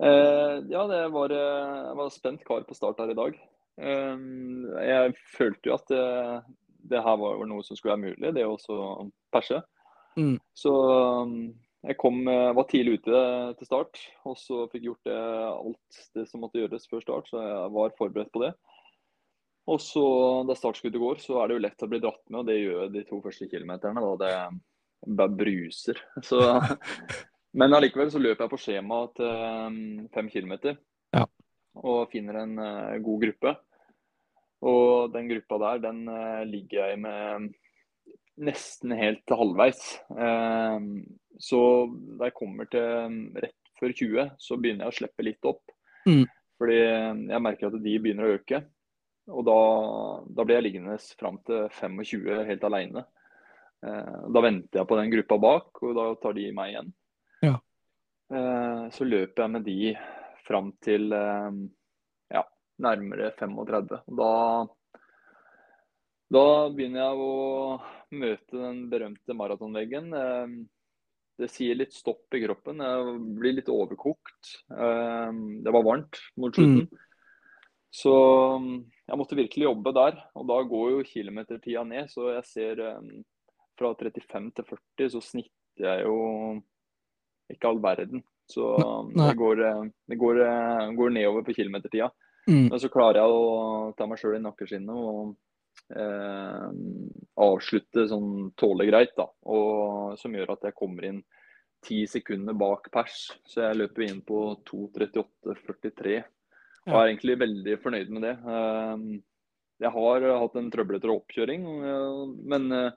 Eh, 0.00 0.56
ja, 0.72 0.84
det 0.90 1.00
var, 1.14 1.32
eh, 1.32 1.78
jeg 1.86 1.96
var 2.02 2.12
spent 2.12 2.44
kar 2.48 2.66
på 2.68 2.76
start 2.76 3.00
her 3.00 3.14
i 3.14 3.16
dag. 3.16 3.40
Eh, 3.78 4.24
jeg 4.88 5.16
følte 5.36 5.70
jo 5.70 5.76
at 5.76 5.92
det, 5.92 6.04
det, 6.90 7.02
her 7.04 7.18
var 7.20 7.42
noe 7.48 7.66
som 7.66 7.78
skulle 7.78 7.96
være 7.96 8.14
mulig, 8.14 8.34
det 8.36 8.46
å 8.46 9.10
perse. 9.32 9.60
Mm. 10.18 10.36
Så 10.56 10.72
um, 11.24 11.36
jeg 11.86 11.96
kom, 12.00 12.22
eh, 12.28 12.50
var 12.56 12.66
tidlig 12.68 12.98
ute 13.00 13.20
til 13.60 13.68
start, 13.68 14.00
og 14.28 14.36
så 14.40 14.66
fikk 14.72 14.88
gjort 14.88 15.08
det, 15.08 15.20
alt 15.20 16.02
det 16.16 16.26
som 16.28 16.44
måtte 16.44 16.60
gjøres 16.60 16.88
før 16.90 17.04
start. 17.04 17.30
Så 17.30 17.40
jeg 17.40 17.72
var 17.76 17.96
forberedt 17.98 18.32
på 18.34 18.44
det. 18.44 18.52
Og 19.70 19.78
så 19.82 20.02
da 20.48 20.56
startskuddet 20.56 21.00
går, 21.00 21.20
så 21.22 21.38
er 21.38 21.48
det 21.48 21.56
jo 21.56 21.62
lett 21.62 21.84
å 21.84 21.88
bli 21.90 22.00
dratt 22.02 22.22
med, 22.28 22.42
og 22.42 22.48
det 22.48 22.58
gjør 22.58 22.90
de 22.92 23.04
to 23.06 23.20
første 23.24 23.46
kilometerne. 23.48 24.02
Da. 24.02 24.16
Det 24.20 25.16
bare 25.16 25.28
bruser. 25.28 26.00
Så, 26.28 26.40
men 27.58 27.76
allikevel 27.76 28.10
så 28.12 28.20
løper 28.20 28.44
jeg 28.44 28.52
på 28.52 28.60
skjema 28.60 29.02
til 29.16 29.30
um, 29.30 30.08
fem 30.14 30.28
kilometer. 30.32 30.76
Ja. 31.16 31.24
Og 31.78 32.10
finner 32.12 32.42
en 32.42 32.56
uh, 32.58 32.98
god 33.04 33.26
gruppe. 33.26 33.54
Og 34.66 35.12
den 35.14 35.30
gruppa 35.30 35.60
der, 35.62 35.84
den 35.86 36.02
uh, 36.10 36.42
ligger 36.48 36.90
jeg 36.90 37.00
med 37.00 37.50
nesten 38.40 38.96
helt 38.96 39.36
halvveis. 39.36 39.84
Uh, 40.10 41.04
så 41.40 41.60
da 42.18 42.28
jeg 42.28 42.36
kommer 42.36 42.68
til 42.72 43.06
um, 43.06 43.22
rett 43.38 43.56
før 43.80 43.94
20, 43.96 44.34
så 44.40 44.58
begynner 44.60 44.86
jeg 44.88 44.94
å 44.94 44.98
slippe 44.98 45.24
litt 45.24 45.48
opp. 45.48 45.62
Mm. 46.08 46.26
Fordi 46.60 46.76
jeg 46.76 47.40
merker 47.40 47.70
at 47.70 47.80
de 47.80 47.96
begynner 48.02 48.26
å 48.26 48.34
øke. 48.36 48.60
Og 49.30 49.46
da, 49.46 49.60
da 50.36 50.44
blir 50.44 50.58
jeg 50.58 50.66
liggende 50.66 50.98
fram 51.16 51.38
til 51.46 51.70
25 51.78 52.44
helt 52.50 52.66
alene. 52.66 53.06
Eh, 53.86 54.16
da 54.28 54.42
venter 54.44 54.82
jeg 54.82 54.88
på 54.88 54.98
den 54.98 55.12
gruppa 55.14 55.38
bak, 55.40 55.82
og 55.82 55.94
da 55.96 56.06
tar 56.20 56.36
de 56.36 56.48
meg 56.56 56.74
igjen. 56.74 56.90
Ja. 57.46 57.54
Eh, 58.30 58.82
så 58.92 59.06
løper 59.08 59.44
jeg 59.46 59.54
med 59.54 59.66
de 59.68 59.78
fram 60.50 60.72
til 60.82 61.12
eh, 61.14 61.60
ja, 62.34 62.44
nærmere 62.82 63.30
35. 63.38 64.00
Da, 64.18 64.32
da 66.34 66.44
begynner 66.74 67.04
jeg 67.04 67.24
å 67.26 67.34
møte 68.20 68.58
den 68.58 68.84
berømte 68.90 69.36
maratonveggen. 69.38 70.10
Eh, 70.16 70.56
det 71.40 71.48
sier 71.52 71.78
litt 71.78 71.94
stopp 71.96 72.36
i 72.36 72.42
kroppen. 72.42 72.82
Jeg 72.84 73.14
blir 73.38 73.56
litt 73.60 73.70
overkokt. 73.72 74.56
Eh, 74.74 75.30
det 75.64 75.76
var 75.76 75.86
varmt 75.86 76.20
mot 76.40 76.54
slutten. 76.54 76.88
Mm. 76.90 77.06
Så 77.90 78.12
jeg 79.10 79.18
måtte 79.18 79.38
virkelig 79.38 79.66
jobbe 79.66 79.94
der. 79.96 80.18
Og 80.38 80.50
da 80.50 80.60
går 80.74 80.90
jo 80.96 81.06
kilometertida 81.06 81.86
ned. 81.86 82.10
Så 82.12 82.28
jeg 82.36 82.44
ser 82.46 82.84
fra 83.80 83.94
35 83.96 84.52
til 84.58 84.68
40 84.68 85.14
så 85.14 85.22
snitter 85.24 85.86
jeg 85.88 86.04
jo 86.04 86.18
ikke 87.50 87.70
all 87.70 87.80
verden. 87.82 88.22
Så 88.50 88.70
det, 89.14 89.34
går, 89.38 89.62
eh, 89.66 89.84
det 90.10 90.18
går, 90.20 90.40
eh, 90.46 90.86
går, 90.98 91.14
nedover 91.16 91.46
på 91.46 91.54
kilometertida. 91.56 92.10
Mm. 92.48 92.66
Men 92.72 92.80
så 92.82 92.90
klarer 92.92 93.20
jeg 93.20 93.36
å 93.36 93.92
ta 93.96 94.08
meg 94.10 94.20
sjøl 94.20 94.38
i 94.38 94.42
nakkeskinnet 94.42 94.96
og 94.96 95.36
eh, 95.94 96.68
avslutte 97.46 98.08
sånn 98.10 98.50
tålelig 98.58 98.90
greit. 98.90 99.14
da, 99.18 99.28
og 99.46 100.18
Som 100.18 100.34
gjør 100.34 100.56
at 100.56 100.70
jeg 100.70 100.78
kommer 100.78 101.06
inn 101.10 101.22
ti 101.84 102.02
sekunder 102.10 102.56
bak 102.58 102.90
pers. 102.92 103.30
Så 103.48 103.64
jeg 103.64 103.80
løper 103.80 104.06
inn 104.08 104.20
på 104.26 104.42
2.38,43 104.68 106.20
og 106.88 106.96
er 106.96 107.10
egentlig 107.10 107.36
veldig 107.40 107.76
fornøyd 107.82 108.10
med 108.14 108.24
det. 108.24 108.34
Ehm, 108.48 109.06
jeg 109.80 109.92
har 109.94 110.26
hatt 110.42 110.58
en 110.60 110.70
trøblete 110.72 111.08
oppkjøring, 111.12 111.64
eh, 111.90 112.20
men 112.52 112.72
eh, 112.76 112.90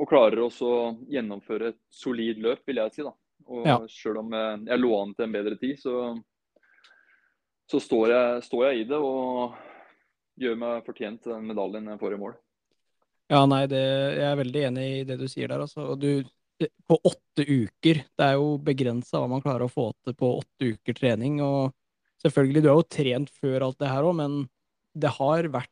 og 0.00 0.08
klarer 0.08 0.40
også 0.46 0.68
å 0.70 0.84
gjennomføre 1.12 1.74
et 1.74 1.80
solid 1.92 2.40
løp, 2.40 2.62
vil 2.66 2.80
jeg 2.80 2.94
si. 2.94 3.04
da. 3.04 3.12
Og 3.48 3.66
Ja. 3.66 3.78
Selv 3.88 4.22
om 4.22 4.32
jeg, 4.36 4.60
jeg 4.66 4.82
lå 4.82 4.90
an 5.00 5.14
til 5.14 5.26
en 5.26 5.34
bedre 5.34 5.56
tid, 5.60 5.78
så, 5.80 5.94
så 7.70 7.80
står, 7.80 8.12
jeg, 8.14 8.44
står 8.46 8.66
jeg 8.68 8.82
i 8.82 8.86
det 8.90 9.00
og 9.00 9.56
gjør 10.40 10.60
meg 10.60 10.86
fortjent 10.86 11.26
den 11.28 11.48
medaljen 11.50 11.88
jeg 11.92 12.00
får 12.00 12.16
i 12.16 12.20
mål. 12.20 12.36
Ja, 13.30 13.44
nei, 13.46 13.64
det, 13.70 13.80
jeg 14.18 14.26
er 14.26 14.38
veldig 14.40 14.62
enig 14.70 14.86
i 14.90 15.02
det 15.06 15.16
du 15.20 15.26
sier 15.30 15.50
der, 15.50 15.62
altså. 15.62 15.92
Og 15.92 16.00
du, 16.02 16.24
på 16.90 16.96
åtte 17.06 17.44
uker, 17.46 18.02
det 18.18 18.26
er 18.26 18.38
jo 18.40 18.56
begrensa 18.62 19.20
hva 19.20 19.28
man 19.30 19.42
klarer 19.44 19.66
å 19.66 19.72
få 19.72 19.90
til 20.04 20.16
på 20.18 20.32
åtte 20.40 20.72
uker 20.74 20.96
trening. 20.98 21.38
Og 21.44 21.70
selvfølgelig, 22.24 22.64
du 22.64 22.70
har 22.72 22.80
jo 22.80 22.88
trent 22.90 23.30
før 23.40 23.68
alt 23.68 23.78
det 23.80 23.92
her 23.92 24.08
òg, 24.08 24.16
men 24.18 24.40
det 24.98 25.12
har 25.20 25.50
vært 25.52 25.70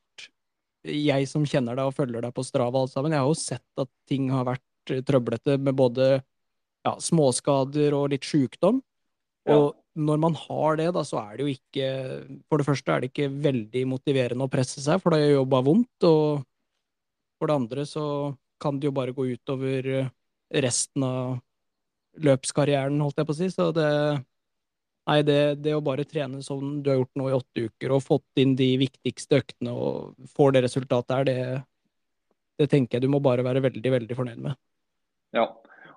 Jeg 0.88 1.26
som 1.26 1.42
kjenner 1.44 1.74
deg 1.74 1.90
og 1.90 1.96
følger 1.96 2.22
deg 2.22 2.32
på 2.32 2.44
Strava 2.46 2.78
alt 2.80 2.92
sammen, 2.92 3.12
jeg 3.12 3.20
har 3.20 3.26
jo 3.28 3.36
sett 3.36 3.82
at 3.82 3.88
ting 4.08 4.28
har 4.30 4.46
vært 4.46 4.92
eh, 4.94 5.02
trøblete 5.04 5.56
med 5.58 5.74
både 5.76 6.06
ja, 6.88 6.94
småskader 7.02 7.96
og 7.96 8.10
litt 8.14 8.26
sjukdom. 8.26 8.82
Og 9.48 9.72
når 9.98 10.20
man 10.22 10.36
har 10.36 10.78
det, 10.78 10.90
da, 10.94 11.02
så 11.06 11.20
er 11.22 11.38
det 11.38 11.46
jo 11.46 11.54
ikke 11.54 11.88
For 12.46 12.60
det 12.60 12.66
første 12.68 12.92
er 12.92 13.02
det 13.02 13.10
ikke 13.10 13.30
veldig 13.48 13.84
motiverende 13.90 14.46
å 14.46 14.52
presse 14.52 14.82
seg, 14.84 15.00
for 15.02 15.14
det 15.14 15.24
gjør 15.24 15.40
jo 15.40 15.48
bare 15.50 15.66
vondt. 15.66 16.06
Og 16.08 16.44
for 17.38 17.50
det 17.50 17.58
andre 17.62 17.86
så 17.88 18.06
kan 18.62 18.78
det 18.78 18.90
jo 18.90 18.94
bare 18.94 19.14
gå 19.14 19.28
utover 19.34 19.92
eh, 20.00 20.10
resten 20.64 21.04
av 21.06 21.38
løpskarrieren, 22.18 22.98
holdt 23.02 23.20
jeg 23.20 23.28
på 23.28 23.36
å 23.36 23.38
si. 23.38 23.50
Så 23.54 23.70
det 23.76 23.92
Nei, 25.08 25.22
det, 25.24 25.62
det 25.64 25.72
å 25.72 25.80
bare 25.80 26.04
trene 26.04 26.42
som 26.44 26.82
du 26.84 26.90
har 26.90 26.98
gjort 26.98 27.14
nå 27.16 27.30
i 27.30 27.36
åtte 27.38 27.62
uker, 27.70 27.92
og 27.96 28.02
fått 28.04 28.40
inn 28.42 28.50
de 28.58 28.66
viktigste 28.82 29.38
øktene 29.40 29.72
og 29.72 30.26
får 30.36 30.52
det 30.52 30.60
resultatet 30.66 31.14
her, 31.14 31.24
det, 31.24 31.36
det 32.60 32.66
tenker 32.68 32.98
jeg 32.98 33.06
du 33.06 33.14
må 33.14 33.22
bare 33.24 33.46
være 33.46 33.62
veldig, 33.64 33.92
veldig 33.94 34.18
fornøyd 34.18 34.42
med. 34.50 34.58
Ja, 35.32 35.46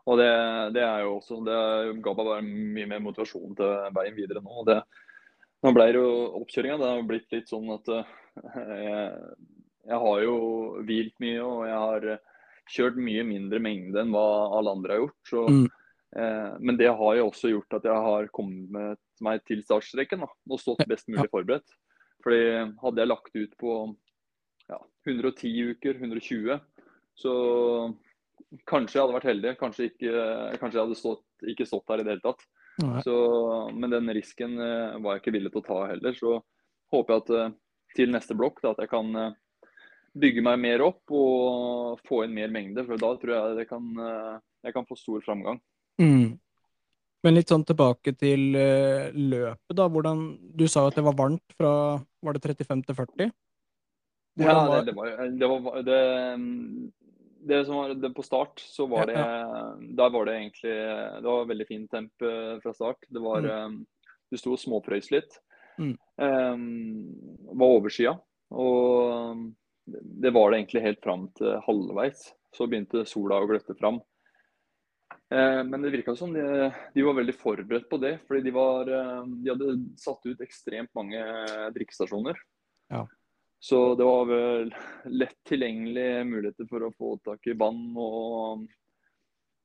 og 0.06 0.18
det, 0.18 0.30
det 0.74 0.82
er 0.82 1.04
jo 1.06 1.18
også 1.20 1.38
Det 1.46 1.58
ga 2.02 2.14
meg 2.18 2.26
bare 2.32 2.42
mye 2.46 2.88
mer 2.90 3.02
motivasjon 3.06 3.56
til 3.60 3.74
veien 3.96 4.16
videre 4.18 4.42
nå. 4.42 4.64
det 4.66 4.80
nå 5.62 5.74
ble 5.78 5.86
det 5.92 6.00
jo 6.00 6.08
oppkjøringa. 6.40 6.78
Det 6.82 6.88
har 6.90 7.04
blitt 7.06 7.34
litt 7.36 7.52
sånn 7.52 7.68
at 7.76 7.90
eh, 7.94 8.08
jeg, 8.82 9.12
jeg 9.92 10.00
har 10.06 10.24
jo 10.26 10.36
hvilt 10.88 11.14
mye, 11.22 11.44
og 11.46 11.60
jeg 11.70 11.78
har 11.84 12.08
kjørt 12.72 12.98
mye 12.98 13.26
mindre 13.28 13.60
mengde 13.62 14.02
enn 14.02 14.14
hva 14.16 14.26
alle 14.58 14.74
andre 14.74 14.96
har 14.96 15.04
gjort. 15.04 15.20
Så, 15.30 15.44
Mm. 15.52 15.68
eh, 16.18 16.58
men 16.66 16.78
det 16.82 16.90
har 16.90 17.16
jo 17.20 17.28
også 17.30 17.52
gjort 17.54 17.78
at 17.78 17.86
jeg 17.86 18.08
har 18.08 18.28
kommet 18.34 18.98
meg 19.22 19.46
til 19.46 19.62
startstreken 19.62 20.26
da, 20.26 20.32
og 20.50 20.60
stått 20.64 20.82
best 20.90 21.06
mulig 21.14 21.30
forberedt. 21.30 21.78
Fordi 22.26 22.42
hadde 22.82 23.02
jeg 23.04 23.12
lagt 23.14 23.36
ut 23.38 23.54
på 23.62 23.76
ja, 24.70 24.80
110 25.06 25.76
uker, 25.76 26.02
120, 26.02 26.58
så 27.22 27.34
kanskje 28.70 28.98
jeg 28.98 29.04
hadde 29.04 29.16
vært 29.18 29.30
heldig. 29.30 29.54
Kanskje, 29.60 29.88
ikke, 29.92 30.12
kanskje 30.62 30.78
jeg 30.80 30.86
hadde 30.86 31.00
stått, 31.00 31.24
ikke 31.54 31.68
stått 31.70 31.88
der 31.92 32.02
i 32.02 32.06
det 32.08 32.16
hele 32.16 32.26
tatt. 32.26 32.44
Så, 33.06 33.16
men 33.76 33.92
den 33.94 34.10
risken 34.16 34.56
eh, 34.58 34.98
var 35.04 35.16
jeg 35.18 35.22
ikke 35.22 35.34
villig 35.36 35.52
til 35.54 35.62
å 35.62 35.68
ta 35.68 35.80
heller. 35.92 36.16
Så 36.18 36.38
håper 36.94 37.14
jeg 37.14 37.24
at 37.24 37.32
eh, 37.38 37.56
til 37.98 38.14
neste 38.14 38.38
blokk 38.40 38.62
da, 38.64 38.72
at 38.74 38.80
jeg 38.86 38.90
kan 38.94 39.12
eh, 39.20 39.34
bygge 40.24 40.44
meg 40.46 40.62
mer 40.64 40.84
opp 40.88 41.14
og 41.16 42.00
få 42.08 42.24
inn 42.26 42.34
mer 42.38 42.54
mengde. 42.54 42.86
For 42.88 43.00
da 43.02 43.12
tror 43.20 43.36
jeg 43.36 43.60
det 43.60 43.68
kan, 43.70 43.92
jeg 44.66 44.74
kan 44.76 44.88
få 44.88 44.98
stor 45.00 45.22
framgang. 45.28 45.60
Mm. 46.02 46.40
Men 47.22 47.38
litt 47.38 47.52
sånn 47.54 47.68
tilbake 47.68 48.16
til 48.18 48.48
løpet, 48.56 49.76
da. 49.78 49.86
Hvordan 49.94 50.24
Du 50.58 50.66
sa 50.66 50.88
jo 50.88 50.90
at 50.90 50.98
det 50.98 51.04
var 51.06 51.14
varmt 51.20 51.54
fra 51.54 51.72
Var 52.26 52.34
det 52.34 52.42
35 52.48 52.82
til 52.88 52.98
40? 52.98 53.32
Ja, 54.42 54.56
det, 54.56 54.68
var- 54.72 54.86
det 54.88 54.96
var, 54.96 55.12
det 55.38 55.50
var 55.52 55.82
det, 55.86 56.00
det 57.42 57.66
som 57.66 57.76
var 57.76 57.94
det 57.96 58.12
på 58.14 58.24
start, 58.24 58.60
så 58.60 58.86
var 58.90 59.10
det 59.10 59.16
Der 59.98 60.10
var 60.10 60.26
det 60.26 60.36
egentlig 60.38 60.76
Det 61.22 61.28
var 61.28 61.50
veldig 61.50 61.68
fint 61.68 61.92
temp 61.92 62.22
eh, 62.22 62.60
fra 62.64 62.74
start. 62.74 63.08
Det 63.10 63.22
var 63.22 63.46
eh, 63.46 63.70
Du 64.30 64.38
sto 64.38 64.54
og 64.56 64.62
småprøys 64.62 65.12
litt. 65.12 65.40
Mm. 65.82 65.96
Um, 66.22 67.56
var 67.58 67.74
overskya. 67.80 68.14
Og 68.52 69.42
det 69.88 70.32
var 70.32 70.52
det 70.52 70.62
egentlig 70.62 70.84
helt 70.86 71.02
fram 71.04 71.26
til 71.36 71.58
halvveis. 71.66 72.30
Så 72.56 72.68
begynte 72.70 73.06
sola 73.10 73.42
å 73.42 73.50
gløtte 73.50 73.76
fram. 73.80 74.00
Men 75.32 75.84
det 75.84 75.92
virka 75.94 76.14
som 76.16 76.32
de, 76.36 76.44
de 76.96 77.04
var 77.04 77.16
veldig 77.18 77.36
forberedt 77.40 77.90
på 77.92 78.00
det. 78.04 78.14
Fordi 78.28 78.44
de, 78.44 78.54
var, 78.56 78.88
de 78.88 79.52
hadde 79.52 79.76
satt 80.00 80.28
ut 80.28 80.44
ekstremt 80.44 80.92
mange 80.96 81.24
drikkestasjoner. 81.76 82.40
Ja. 82.92 83.06
Så 83.62 83.80
det 83.94 84.06
var 84.08 84.26
vel 84.26 84.72
lett 85.14 85.38
tilgjengelige 85.46 86.24
muligheter 86.26 86.66
for 86.70 86.82
å 86.88 86.94
få 86.98 87.12
tak 87.22 87.46
i 87.46 87.54
vann 87.54 87.92
og 88.02 88.64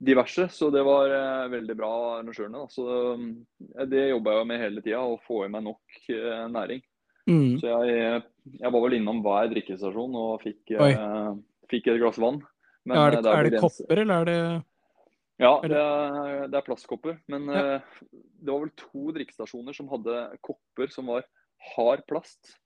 diverse. 0.05 0.45
Så 0.53 0.69
det 0.75 0.83
var 0.85 1.09
eh, 1.17 1.47
veldig 1.55 1.76
bra 1.79 1.88
av 1.95 2.11
arrangørene. 2.19 2.67
Så 2.69 2.85
eh, 3.15 3.87
det 3.88 4.03
jobba 4.11 4.35
jeg 4.37 4.49
med 4.50 4.61
hele 4.61 4.83
tida, 4.85 5.00
å 5.00 5.17
få 5.25 5.47
i 5.47 5.49
meg 5.55 5.65
nok 5.65 5.97
eh, 6.12 6.43
næring. 6.53 6.83
Mm. 7.26 7.57
Så 7.62 7.73
jeg, 7.73 8.21
jeg 8.61 8.73
var 8.76 8.85
vel 8.85 8.99
innom 8.99 9.23
hver 9.25 9.49
drikkestasjon 9.55 10.19
og 10.21 10.45
fikk, 10.45 10.75
eh, 10.76 11.33
fikk 11.73 11.88
et 11.95 12.03
glass 12.05 12.21
vann. 12.23 12.43
Men, 12.87 12.99
Ja, 13.00 13.07
er 13.09 13.09
eh, 13.09 13.17
det, 13.17 13.25
det 13.25 13.33
er 13.41 13.50
det 13.57 13.65
kopper, 13.65 14.03
eller 14.05 14.21
er 14.21 14.29
det 14.31 14.37
ja, 15.37 15.50
det 15.61 15.69
det- 15.73 15.81
er, 15.81 16.47
det 16.53 16.61
er 16.61 16.69
plastkopper. 16.69 17.17
Men 17.33 17.49
Ja. 17.49 17.65
eh, 17.81 17.81
det 18.12 18.53
var 18.53 18.61
vel 18.61 18.76
to 18.76 19.09
drikkestasjoner 19.17 19.75
som 19.81 19.88
hadde 19.88 20.21
kopper 20.45 20.93
som 20.93 21.09
var 21.09 21.25
hard 21.75 22.05
plast. 22.07 22.59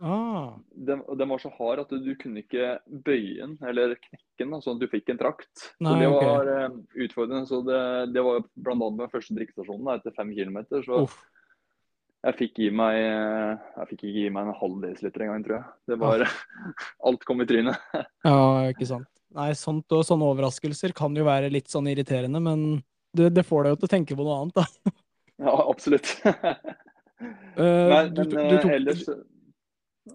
Ah, 0.00 0.56
Den, 0.70 1.02
den 1.18 1.28
var 1.28 1.38
så 1.38 1.50
hard 1.58 1.82
at 1.82 1.90
du, 1.92 1.98
du 2.00 2.14
kunne 2.16 2.40
ikke 2.40 2.78
bøye 2.88 3.42
den 3.42 3.58
eller 3.68 3.98
knekke 4.00 4.40
den, 4.40 4.54
sånn 4.64 4.78
at 4.78 4.84
du 4.84 4.88
fikk 4.88 5.10
en 5.12 5.18
trakt. 5.20 5.66
Nei, 5.84 5.92
så 5.92 5.96
det 6.00 6.12
var 6.14 6.48
uh, 6.48 6.76
utfordrende. 7.04 7.48
Så 7.50 7.58
det, 7.66 7.80
det 8.14 8.22
var 8.24 8.40
bl.a. 8.56 8.76
den 8.78 9.12
første 9.12 9.36
drikkestasjonen 9.36 9.90
etter 9.92 10.14
fem 10.16 10.30
kilometer. 10.32 10.80
Så 10.86 11.02
uff. 11.04 11.18
jeg 12.24 12.38
fikk 12.38 12.62
gi 12.62 12.70
meg 12.80 12.96
eh, 12.96 13.66
jeg 13.76 13.90
fikk 13.90 14.06
ikke 14.06 14.22
gi 14.22 14.30
meg 14.32 14.48
en 14.48 14.56
halv 14.62 14.78
desiliter 14.86 15.26
en 15.26 15.32
gang, 15.34 15.44
tror 15.44 15.58
jeg. 15.58 15.72
Det 15.92 15.98
var 16.00 16.24
Alt 17.10 17.26
kom 17.28 17.44
i 17.44 17.48
trynet. 17.50 17.90
Ja, 18.30 18.38
ikke 18.72 18.88
sant. 18.88 19.10
Nei, 19.36 19.50
sånt 19.54 19.92
og 19.94 20.06
sånne 20.08 20.30
overraskelser 20.32 20.94
kan 20.96 21.14
jo 21.14 21.26
være 21.28 21.52
litt 21.52 21.68
sånn 21.70 21.90
irriterende, 21.92 22.40
men 22.42 22.80
det, 23.16 23.28
det 23.36 23.44
får 23.46 23.66
deg 23.66 23.74
jo 23.74 23.82
til 23.82 23.90
å 23.90 23.92
tenke 23.92 24.16
på 24.16 24.24
noe 24.24 24.38
annet, 24.40 24.56
da. 24.62 24.94
Ja, 25.44 25.52
absolutt. 25.68 26.08
uh, 26.24 27.60
Men, 27.60 28.10
du, 28.16 28.24
men 28.24 28.48
du 28.48 28.56
eh, 28.56 28.64
tok 28.64 28.74
ellers 28.78 29.04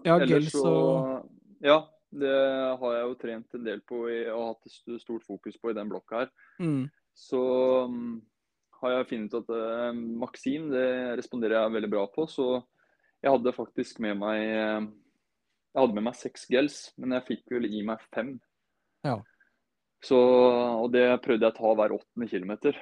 Ja, 0.04 0.16
Ellers 0.20 0.50
gels 0.50 0.52
så 0.52 0.72
og 0.72 1.64
Ja, 1.64 1.78
det 2.12 2.36
har 2.80 2.92
jeg 2.96 3.04
jo 3.08 3.14
trent 3.20 3.54
en 3.58 3.64
del 3.66 3.80
på 3.88 4.02
i, 4.12 4.20
og 4.30 4.52
hatt 4.52 4.68
st- 4.70 5.00
stort 5.02 5.24
fokus 5.26 5.56
på 5.60 5.70
i 5.72 5.76
den 5.76 5.88
blokka 5.90 6.24
her. 6.24 6.30
mm. 6.60 6.86
Så 7.16 7.38
um, 7.88 8.20
har 8.82 8.92
jeg 8.92 9.06
funnet 9.08 9.34
at 9.38 9.48
uh, 9.48 9.92
Maxim 10.20 10.66
det 10.68 11.16
responderer 11.16 11.62
jeg 11.62 11.72
veldig 11.78 11.90
bra 11.94 12.02
på. 12.12 12.26
Så 12.28 12.60
jeg 13.24 13.32
hadde 13.32 13.54
faktisk 13.56 14.02
med 14.04 14.18
meg 14.20 14.42
eh, 14.44 14.84
Jeg 15.72 15.80
hadde 15.80 15.96
med 15.96 16.04
meg 16.04 16.14
seks 16.20 16.44
gels, 16.52 16.76
men 17.00 17.14
jeg 17.16 17.24
fikk 17.26 17.54
vel 17.56 17.64
i 17.70 17.80
meg 17.88 18.04
fem. 18.14 18.34
Ja. 19.04 19.16
Så, 20.04 20.18
og 20.20 20.92
det 20.92 21.06
prøvde 21.24 21.48
jeg 21.48 21.54
å 21.54 21.56
ta 21.56 21.72
hver 21.80 21.94
åttende 21.96 22.28
kilometer. 22.28 22.76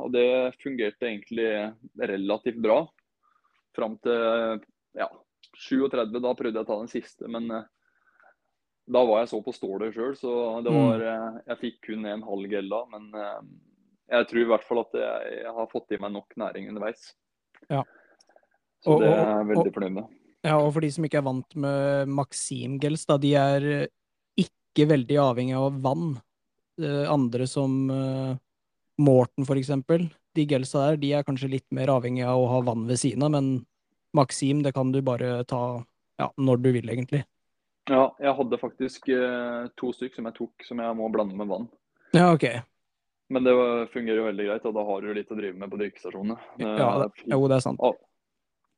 Og 0.00 0.10
det 0.16 0.56
fungerte 0.64 1.06
egentlig 1.06 1.46
relativt 2.00 2.58
bra. 2.64 2.80
Fram 3.76 3.98
til 4.02 4.64
ja, 4.96 5.06
37, 5.56 6.20
da 6.22 6.34
prøvde 6.34 6.58
jeg 6.58 6.64
å 6.64 6.68
ta 6.68 6.78
den 6.80 6.90
siste, 6.92 7.28
men 7.30 7.50
eh, 7.50 7.64
da 8.90 9.02
var 9.08 9.22
jeg 9.22 9.30
så 9.32 9.40
på 9.44 9.54
stålet 9.54 9.94
sjøl, 9.94 10.14
så 10.18 10.62
det 10.64 10.72
Mm. 10.72 10.80
var 10.88 11.00
eh, 11.00 11.40
Jeg 11.48 11.58
fikk 11.60 11.80
kun 11.88 12.04
en 12.06 12.22
halv 12.22 12.50
gel 12.50 12.68
da, 12.68 12.84
men 12.92 13.10
eh, 13.14 13.40
jeg 14.18 14.28
tror 14.28 14.40
i 14.42 14.48
hvert 14.50 14.64
fall 14.64 14.80
at 14.80 14.92
jeg, 14.92 15.38
jeg 15.44 15.54
har 15.56 15.66
fått 15.72 15.92
i 15.92 16.00
meg 16.02 16.12
nok 16.12 16.34
næring 16.36 16.68
underveis. 16.68 17.14
Ja. 17.70 17.82
Så 18.84 18.92
Og- 18.92 19.00
det 19.00 19.08
er 19.08 19.24
jeg 19.24 19.56
veldig 19.56 19.72
fornøyd 19.74 19.92
med. 19.94 20.08
Ja, 20.44 20.58
og 20.60 20.72
for 20.74 20.80
de 20.80 20.90
som 20.90 21.04
ikke 21.04 21.16
er 21.22 21.24
vant 21.24 21.56
med 21.56 22.06
Maxim-gels, 22.08 23.06
da, 23.06 23.16
de 23.16 23.30
er 23.34 23.88
ikke 24.36 24.84
veldig 24.90 25.16
avhengig 25.16 25.56
av 25.56 25.80
vann. 25.80 26.20
Andre 27.08 27.46
som 27.46 27.88
Morten, 28.98 29.44
for 29.46 29.56
eksempel, 29.56 30.10
de 30.34 30.44
gelsa 30.46 30.90
der, 30.90 30.96
de 31.00 31.12
er 31.14 31.24
kanskje 31.24 31.48
litt 31.48 31.66
mer 31.72 31.86
avhengig 31.86 32.26
av 32.26 32.36
å 32.42 32.48
ha 32.50 32.60
vann 32.60 32.86
ved 32.86 32.98
siden 32.98 33.22
av, 33.22 33.30
men 33.30 33.64
Maxim, 34.14 34.62
det 34.62 34.74
kan 34.76 34.92
du 34.94 35.00
bare 35.04 35.42
ta 35.48 35.62
ja, 36.20 36.28
når 36.38 36.62
du 36.62 36.70
vil, 36.76 36.88
egentlig. 36.90 37.24
Ja, 37.90 38.06
jeg 38.22 38.32
hadde 38.38 38.60
faktisk 38.60 39.08
eh, 39.12 39.66
to 39.76 39.90
stykk 39.92 40.14
som 40.16 40.28
jeg 40.30 40.38
tok 40.38 40.64
som 40.64 40.80
jeg 40.80 40.96
må 40.96 41.10
blande 41.12 41.36
med 41.36 41.50
vann. 41.50 41.66
Ja, 42.14 42.30
ok. 42.32 42.46
Men 43.34 43.44
det 43.44 43.54
fungerer 43.92 44.20
jo 44.20 44.26
veldig 44.28 44.46
greit, 44.48 44.66
og 44.68 44.76
da 44.76 44.84
har 44.88 45.04
du 45.04 45.14
litt 45.16 45.32
å 45.32 45.38
drive 45.38 45.58
med 45.58 45.72
på 45.72 45.80
drikkestasjonene. 45.80 46.36
Ja, 46.62 46.90
det, 47.02 47.08
fint, 47.18 47.32
jo, 47.32 47.48
det 47.50 47.58
er 47.58 47.64
sant. 47.64 47.86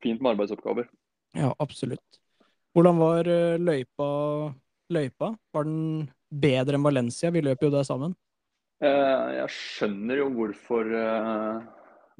fint 0.02 0.22
med 0.22 0.32
arbeidsoppgaver. 0.34 0.88
Ja, 1.36 1.52
absolutt. 1.62 2.20
Hvordan 2.76 3.00
var 3.00 3.28
eh, 3.30 3.56
løypa, 3.60 4.08
løypa? 4.92 5.32
Var 5.52 5.68
den 5.68 6.06
bedre 6.30 6.78
enn 6.78 6.86
Valencia? 6.86 7.32
Vi 7.34 7.44
løp 7.44 7.62
jo 7.64 7.72
der 7.74 7.86
sammen. 7.88 8.16
Eh, 8.84 9.26
jeg 9.38 9.52
skjønner 9.54 10.20
jo 10.20 10.30
hvorfor 10.34 10.90
eh, 11.00 11.60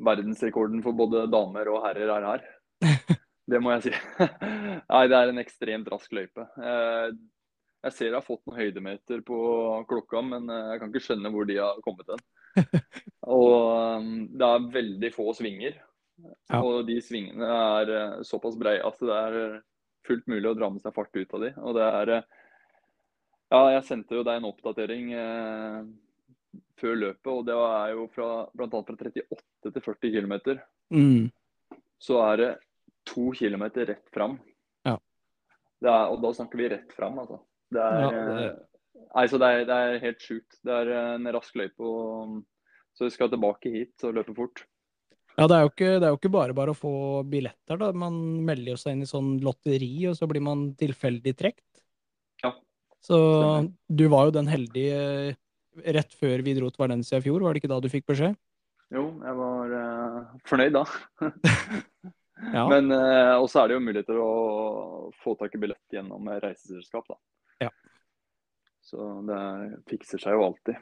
verdensrekorden 0.07 0.85
for 0.85 0.97
både 0.97 1.27
damer 1.33 1.69
og 1.73 1.83
herrer 1.85 2.13
er 2.15 2.29
her. 2.31 2.47
Det 3.47 3.61
må 3.63 3.71
jeg 3.77 3.87
si. 3.87 3.93
Nei, 4.93 5.03
det 5.07 5.19
er 5.19 5.31
en 5.31 5.43
ekstremt 5.43 5.89
rask 5.93 6.13
løype. 6.17 6.49
Eh, 6.59 7.11
Jeg 7.87 7.95
ser 7.95 8.09
jeg 8.09 8.17
har 8.17 8.25
fått 8.27 8.43
noen 8.49 8.59
høydemeter 8.59 9.21
på 9.27 9.37
klokka, 9.87 10.23
men 10.27 10.51
eh, 10.51 10.73
jeg 10.73 10.81
kan 10.81 10.91
ikke 10.91 11.05
skjønne 11.05 11.31
hvor 11.31 11.47
de 11.47 11.61
har 11.61 11.79
kommet 11.85 12.11
hen. 12.11 12.25
og 13.37 14.01
um, 14.01 14.09
det 14.35 14.49
er 14.49 14.71
veldig 14.75 15.13
få 15.15 15.29
svinger. 15.39 15.77
Ja. 16.51 16.63
Og 16.63 16.87
de 16.89 16.97
svingene 17.05 17.47
er 17.47 17.93
eh, 17.95 18.17
såpass 18.27 18.59
breie 18.59 18.83
at 18.83 18.99
det 19.05 19.21
er 19.21 19.39
fullt 20.09 20.27
mulig 20.31 20.51
å 20.51 20.57
dra 20.59 20.73
med 20.73 20.83
seg 20.83 20.95
fart 20.97 21.15
ut 21.15 21.39
av 21.39 21.47
de. 21.47 21.53
Og 21.63 21.79
det 21.79 21.87
er 22.01 22.13
Ja, 22.17 23.61
jeg 23.77 23.87
sendte 23.87 24.19
jo 24.19 24.27
deg 24.27 24.41
en 24.41 24.51
oppdatering 24.51 25.13
eh, 25.15 25.81
før 26.81 26.99
løpet, 26.99 27.31
og 27.31 27.47
det 27.47 27.55
er 27.55 27.95
jo 27.95 28.07
fra 28.11 28.31
bl.a. 28.51 28.69
fra 28.75 28.81
38 28.83 29.71
til 29.71 29.85
40 29.85 30.17
km. 30.17 30.35
Mm. 30.91 31.29
Så 32.03 32.19
er 32.25 32.41
det 32.41 32.51
to 33.07 33.31
kilometer 33.37 33.87
rett 33.93 34.09
fram. 34.15 34.39
Ja. 34.87 34.97
Det 35.83 35.91
er, 35.93 36.13
og 36.13 36.23
da 36.25 36.33
snakker 36.37 36.61
vi 36.61 36.71
rett 36.73 36.95
fram, 36.97 37.19
altså. 37.23 37.41
Det 37.73 37.83
er, 37.83 38.01
Ja, 38.01 38.11
det- 38.11 38.47
eh, 38.47 38.57
Nei, 39.17 39.27
så 39.29 39.39
det 39.41 39.49
er, 39.49 39.65
det 39.69 39.77
er 39.77 39.99
helt 40.03 40.21
sjukt. 40.25 40.57
Det 40.65 40.73
er 40.73 40.89
en 41.15 41.29
rask 41.33 41.55
løype. 41.57 41.91
Så 42.97 43.05
vi 43.07 43.13
skal 43.13 43.31
tilbake 43.33 43.71
hit 43.73 44.05
og 44.05 44.17
løpe 44.17 44.35
fort. 44.37 44.65
Ja, 45.37 45.47
det 45.47 45.57
er, 45.57 45.65
jo 45.67 45.71
ikke, 45.71 45.89
det 46.01 46.07
er 46.09 46.13
jo 46.15 46.19
ikke 46.19 46.33
bare 46.33 46.55
bare 46.57 46.73
å 46.73 46.77
få 46.77 46.93
billetter, 47.29 47.77
da. 47.77 47.91
Man 47.93 48.45
melder 48.45 48.79
seg 48.81 48.97
inn 48.97 49.05
i 49.05 49.09
sånn 49.09 49.35
lotteri, 49.45 50.09
og 50.09 50.17
så 50.17 50.29
blir 50.29 50.41
man 50.45 50.71
tilfeldig 50.81 51.35
trukket. 51.37 51.83
Ja, 52.45 52.55
Så 53.05 53.19
du 53.89 54.07
var 54.13 54.29
jo 54.29 54.37
den 54.37 54.49
heldige 54.49 54.97
eh, 55.29 55.37
rett 55.93 56.17
før 56.17 56.41
vi 56.45 56.57
dro 56.57 56.71
til 56.73 56.83
Valencia 56.87 57.21
i 57.21 57.25
fjor, 57.25 57.45
var 57.45 57.53
det 57.53 57.63
ikke 57.63 57.73
da 57.75 57.81
du 57.85 57.91
fikk 57.93 58.09
beskjed? 58.09 58.37
Jo, 58.95 59.09
jeg 59.19 59.37
var 59.37 59.73
uh, 59.77 60.19
fornøyd 60.49 60.77
da. 60.77 60.85
Ja. 62.37 62.67
Men 62.69 62.93
eh, 62.93 63.35
også 63.41 63.63
er 63.63 63.71
det 63.71 63.77
jo 63.79 63.85
muligheter 63.85 64.19
å 64.21 64.31
få 65.23 65.35
tak 65.41 65.55
i 65.57 65.61
billett 65.63 65.95
gjennom 65.95 66.29
reiseselskap, 66.29 67.07
da. 67.09 67.17
Ja. 67.67 67.71
Så 68.85 69.09
det 69.27 69.41
fikser 69.91 70.21
seg 70.23 70.37
jo 70.37 70.45
alltid. 70.51 70.81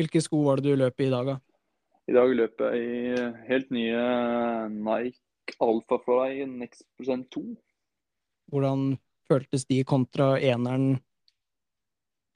Hvilke 0.00 0.22
sko 0.24 0.42
var 0.48 0.60
det 0.60 0.72
du 0.74 0.80
løp 0.80 0.98
i 1.00 1.06
i 1.06 1.12
dag, 1.12 1.30
da? 1.30 1.36
I 2.10 2.16
dag 2.16 2.34
løper 2.36 2.74
jeg 2.74 2.88
i 3.14 3.28
helt 3.48 3.70
nye 3.72 4.00
Nike 4.74 5.56
Alphafly 5.62 6.44
Next 6.50 6.84
Percent 6.98 7.30
2. 7.32 7.44
Hvordan 8.52 8.96
føltes 9.30 9.64
de 9.70 9.78
kontra 9.88 10.34
eneren 10.36 10.98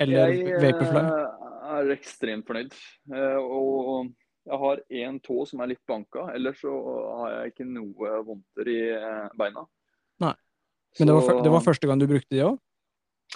eller 0.01 0.33
jeg 0.33 0.63
Vaporfly? 0.63 1.03
Jeg 1.03 1.83
er 1.83 1.93
ekstremt 1.93 2.47
fornøyd. 2.49 2.77
Eh, 3.13 3.39
og 3.43 4.09
jeg 4.49 4.61
har 4.63 4.81
én 5.03 5.19
tå 5.21 5.43
som 5.49 5.61
er 5.61 5.73
litt 5.75 5.83
banka, 5.89 6.29
ellers 6.35 6.61
så 6.63 6.73
har 7.21 7.35
jeg 7.35 7.53
ikke 7.53 7.67
noe 7.69 8.15
vondter 8.25 8.71
i 8.73 8.79
eh, 8.97 9.27
beina. 9.39 9.65
Nei. 10.25 10.35
Men 10.99 11.11
det 11.11 11.17
var, 11.19 11.43
det 11.45 11.53
var 11.53 11.65
første 11.67 11.91
gang 11.91 12.01
du 12.01 12.09
brukte 12.09 12.33
de 12.33 12.47
òg? 12.47 12.57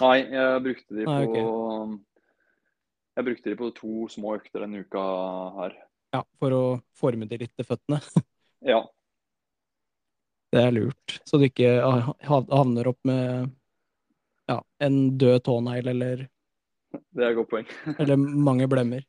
Nei, 0.01 0.17
jeg 0.25 0.61
brukte 0.65 0.97
de 0.97 1.05
Nei, 1.05 1.19
på 1.29 1.41
Jeg 3.13 3.25
brukte 3.27 3.51
de 3.51 3.57
på 3.59 3.69
to 3.77 4.07
små 4.09 4.33
økter 4.39 4.65
denne 4.65 4.81
uka 4.81 5.03
her. 5.59 5.75
Ja, 6.13 6.23
for 6.41 6.55
å 6.57 6.63
forme 6.97 7.29
de 7.29 7.41
litt 7.45 7.53
til 7.57 7.67
føttene. 7.67 8.01
Ja. 8.63 8.77
Det 10.55 10.61
er 10.63 10.71
lurt, 10.71 11.17
så 11.27 11.35
du 11.35 11.49
ikke 11.49 11.67
havner 12.23 12.87
opp 12.87 12.99
med 13.03 13.49
ja, 14.47 14.55
en 14.79 15.17
død 15.19 15.41
tånegl 15.43 15.89
eller, 15.91 16.21
Det 17.11 17.25
er 17.25 17.33
et 17.33 17.35
godt 17.41 17.49
poeng. 17.51 17.73
eller 17.99 18.21
mange 18.21 18.69
blemmer. 18.71 19.03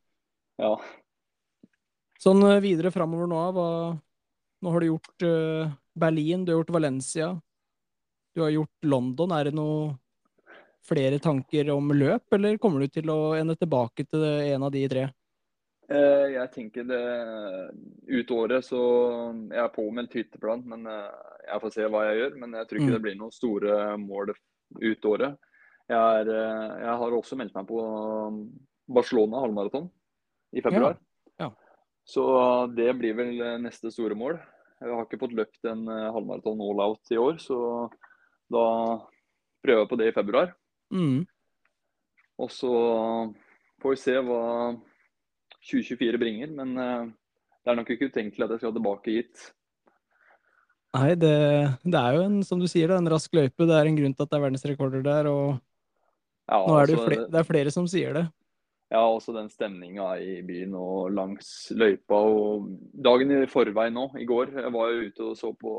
Ja. 0.58 0.72
Sånn 2.24 2.40
eh, 2.48 2.60
videre 2.64 2.92
framover 2.94 3.28
nå, 3.30 3.40
hva 3.56 3.68
Nå 4.64 4.70
har 4.72 4.80
du 4.80 4.86
gjort 4.86 5.24
uh, 5.28 5.72
Berlin, 5.92 6.44
du 6.46 6.54
har 6.54 6.62
gjort 6.62 6.70
Valencia, 6.72 7.26
du 8.32 8.40
har 8.40 8.48
gjort 8.54 8.86
London. 8.88 9.34
Er 9.36 9.50
det 9.50 9.52
noe 9.58 9.90
flere 10.88 11.18
tanker 11.20 11.68
om 11.74 11.92
løp, 11.92 12.24
eller 12.32 12.56
kommer 12.62 12.80
du 12.80 12.88
til 12.94 13.10
å 13.12 13.34
ende 13.36 13.58
tilbake 13.60 14.06
til 14.08 14.22
det- 14.24 14.54
en 14.54 14.64
av 14.64 14.72
de 14.72 14.86
tre? 14.88 15.02
Eh, 15.90 16.32
Jeg 16.32 16.50
tenker 16.54 16.84
det 16.88 17.02
ut 18.08 18.30
året 18.32 18.64
så 18.64 18.80
Jeg 19.52 19.60
er 19.60 19.68
påmeldt 19.76 20.16
hytteplan, 20.16 20.64
men 20.64 20.86
eh, 20.86 21.10
jeg 21.52 21.60
får 21.60 21.72
se 21.74 21.82
hva 21.92 22.04
jeg 22.08 22.16
gjør. 22.22 22.38
Men 22.40 22.52
jeg 22.52 22.68
tror 22.68 22.78
ikke 22.80 22.88
Mm. 22.88 22.92
det 22.96 23.02
blir 23.02 23.16
noen 23.20 23.32
store 23.32 23.96
mål 23.98 24.32
ut 24.80 25.02
året. 25.04 25.36
Jeg, 25.90 25.98
er, 25.98 26.28
eh, 26.32 26.78
jeg 26.80 26.96
har 27.04 27.10
også 27.12 27.36
meldt 27.36 27.54
meg 27.54 27.66
på 27.66 28.48
Barcelona 28.88 29.44
halvmaraton 29.44 29.90
i 30.54 30.62
februar. 30.62 30.96
Ja. 30.96 31.13
Så 32.04 32.24
det 32.76 32.90
blir 32.98 33.16
vel 33.16 33.40
eh, 33.40 33.60
neste 33.62 33.92
store 33.92 34.16
mål. 34.18 34.36
Jeg 34.82 34.92
har 34.92 35.06
ikke 35.06 35.20
fått 35.22 35.36
løpt 35.36 35.68
en 35.70 35.86
eh, 35.88 36.10
halvmaraton 36.12 36.60
all 36.60 36.82
out 36.84 37.14
i 37.14 37.20
år, 37.20 37.38
så 37.40 37.88
da 38.52 38.66
prøver 39.64 39.80
jeg 39.80 39.90
på 39.90 39.98
det 40.00 40.10
i 40.10 40.16
februar. 40.16 40.52
Mm. 40.92 41.24
Og 42.44 42.50
så 42.52 42.72
får 43.80 43.94
vi 43.94 44.00
se 44.02 44.16
hva 44.26 44.44
2024 45.64 46.20
bringer, 46.20 46.52
men 46.60 46.76
eh, 46.76 47.12
det 47.64 47.72
er 47.72 47.80
nok 47.80 47.92
ikke 47.94 48.10
utenkelig 48.12 48.46
at 48.46 48.56
jeg 48.56 48.64
skal 48.64 48.76
tilbake 48.76 49.16
hit. 49.16 49.46
Nei, 50.94 51.14
det, 51.18 51.34
det 51.82 51.98
er 51.98 52.18
jo 52.18 52.26
en, 52.28 52.38
som 52.46 52.60
du 52.60 52.68
sier, 52.70 52.92
er 52.92 53.00
en 53.00 53.10
rask 53.10 53.32
løype. 53.34 53.66
Det 53.66 53.74
er 53.74 53.88
en 53.88 53.96
grunn 53.98 54.12
til 54.14 54.26
at 54.26 54.30
det 54.30 54.38
er 54.38 54.44
verdensrekorder 54.44 55.06
der, 55.06 55.30
og 55.32 55.56
Ja, 56.44 56.60
nå 56.60 56.76
er 56.76 56.86
det 56.86 56.92
jo 56.92 57.00
altså, 57.00 57.08
flere, 57.08 57.28
det 57.32 57.40
er 57.40 57.48
flere 57.48 57.72
som 57.72 57.88
sier 57.88 58.18
det. 58.18 58.28
Ja, 58.92 59.00
også 59.00 59.32
den 59.34 59.48
stemninga 59.50 60.10
i 60.20 60.40
byen 60.46 60.74
og 60.78 61.12
langs 61.14 61.70
løypa. 61.74 62.14
og 62.14 62.68
Dagen 63.04 63.32
i 63.34 63.46
forveien 63.50 63.96
nå, 63.96 64.10
i 64.20 64.26
går, 64.28 64.52
jeg 64.60 64.72
var 64.74 64.92
jo 64.92 65.06
ute 65.08 65.28
og 65.30 65.38
så 65.38 65.52
på 65.56 65.76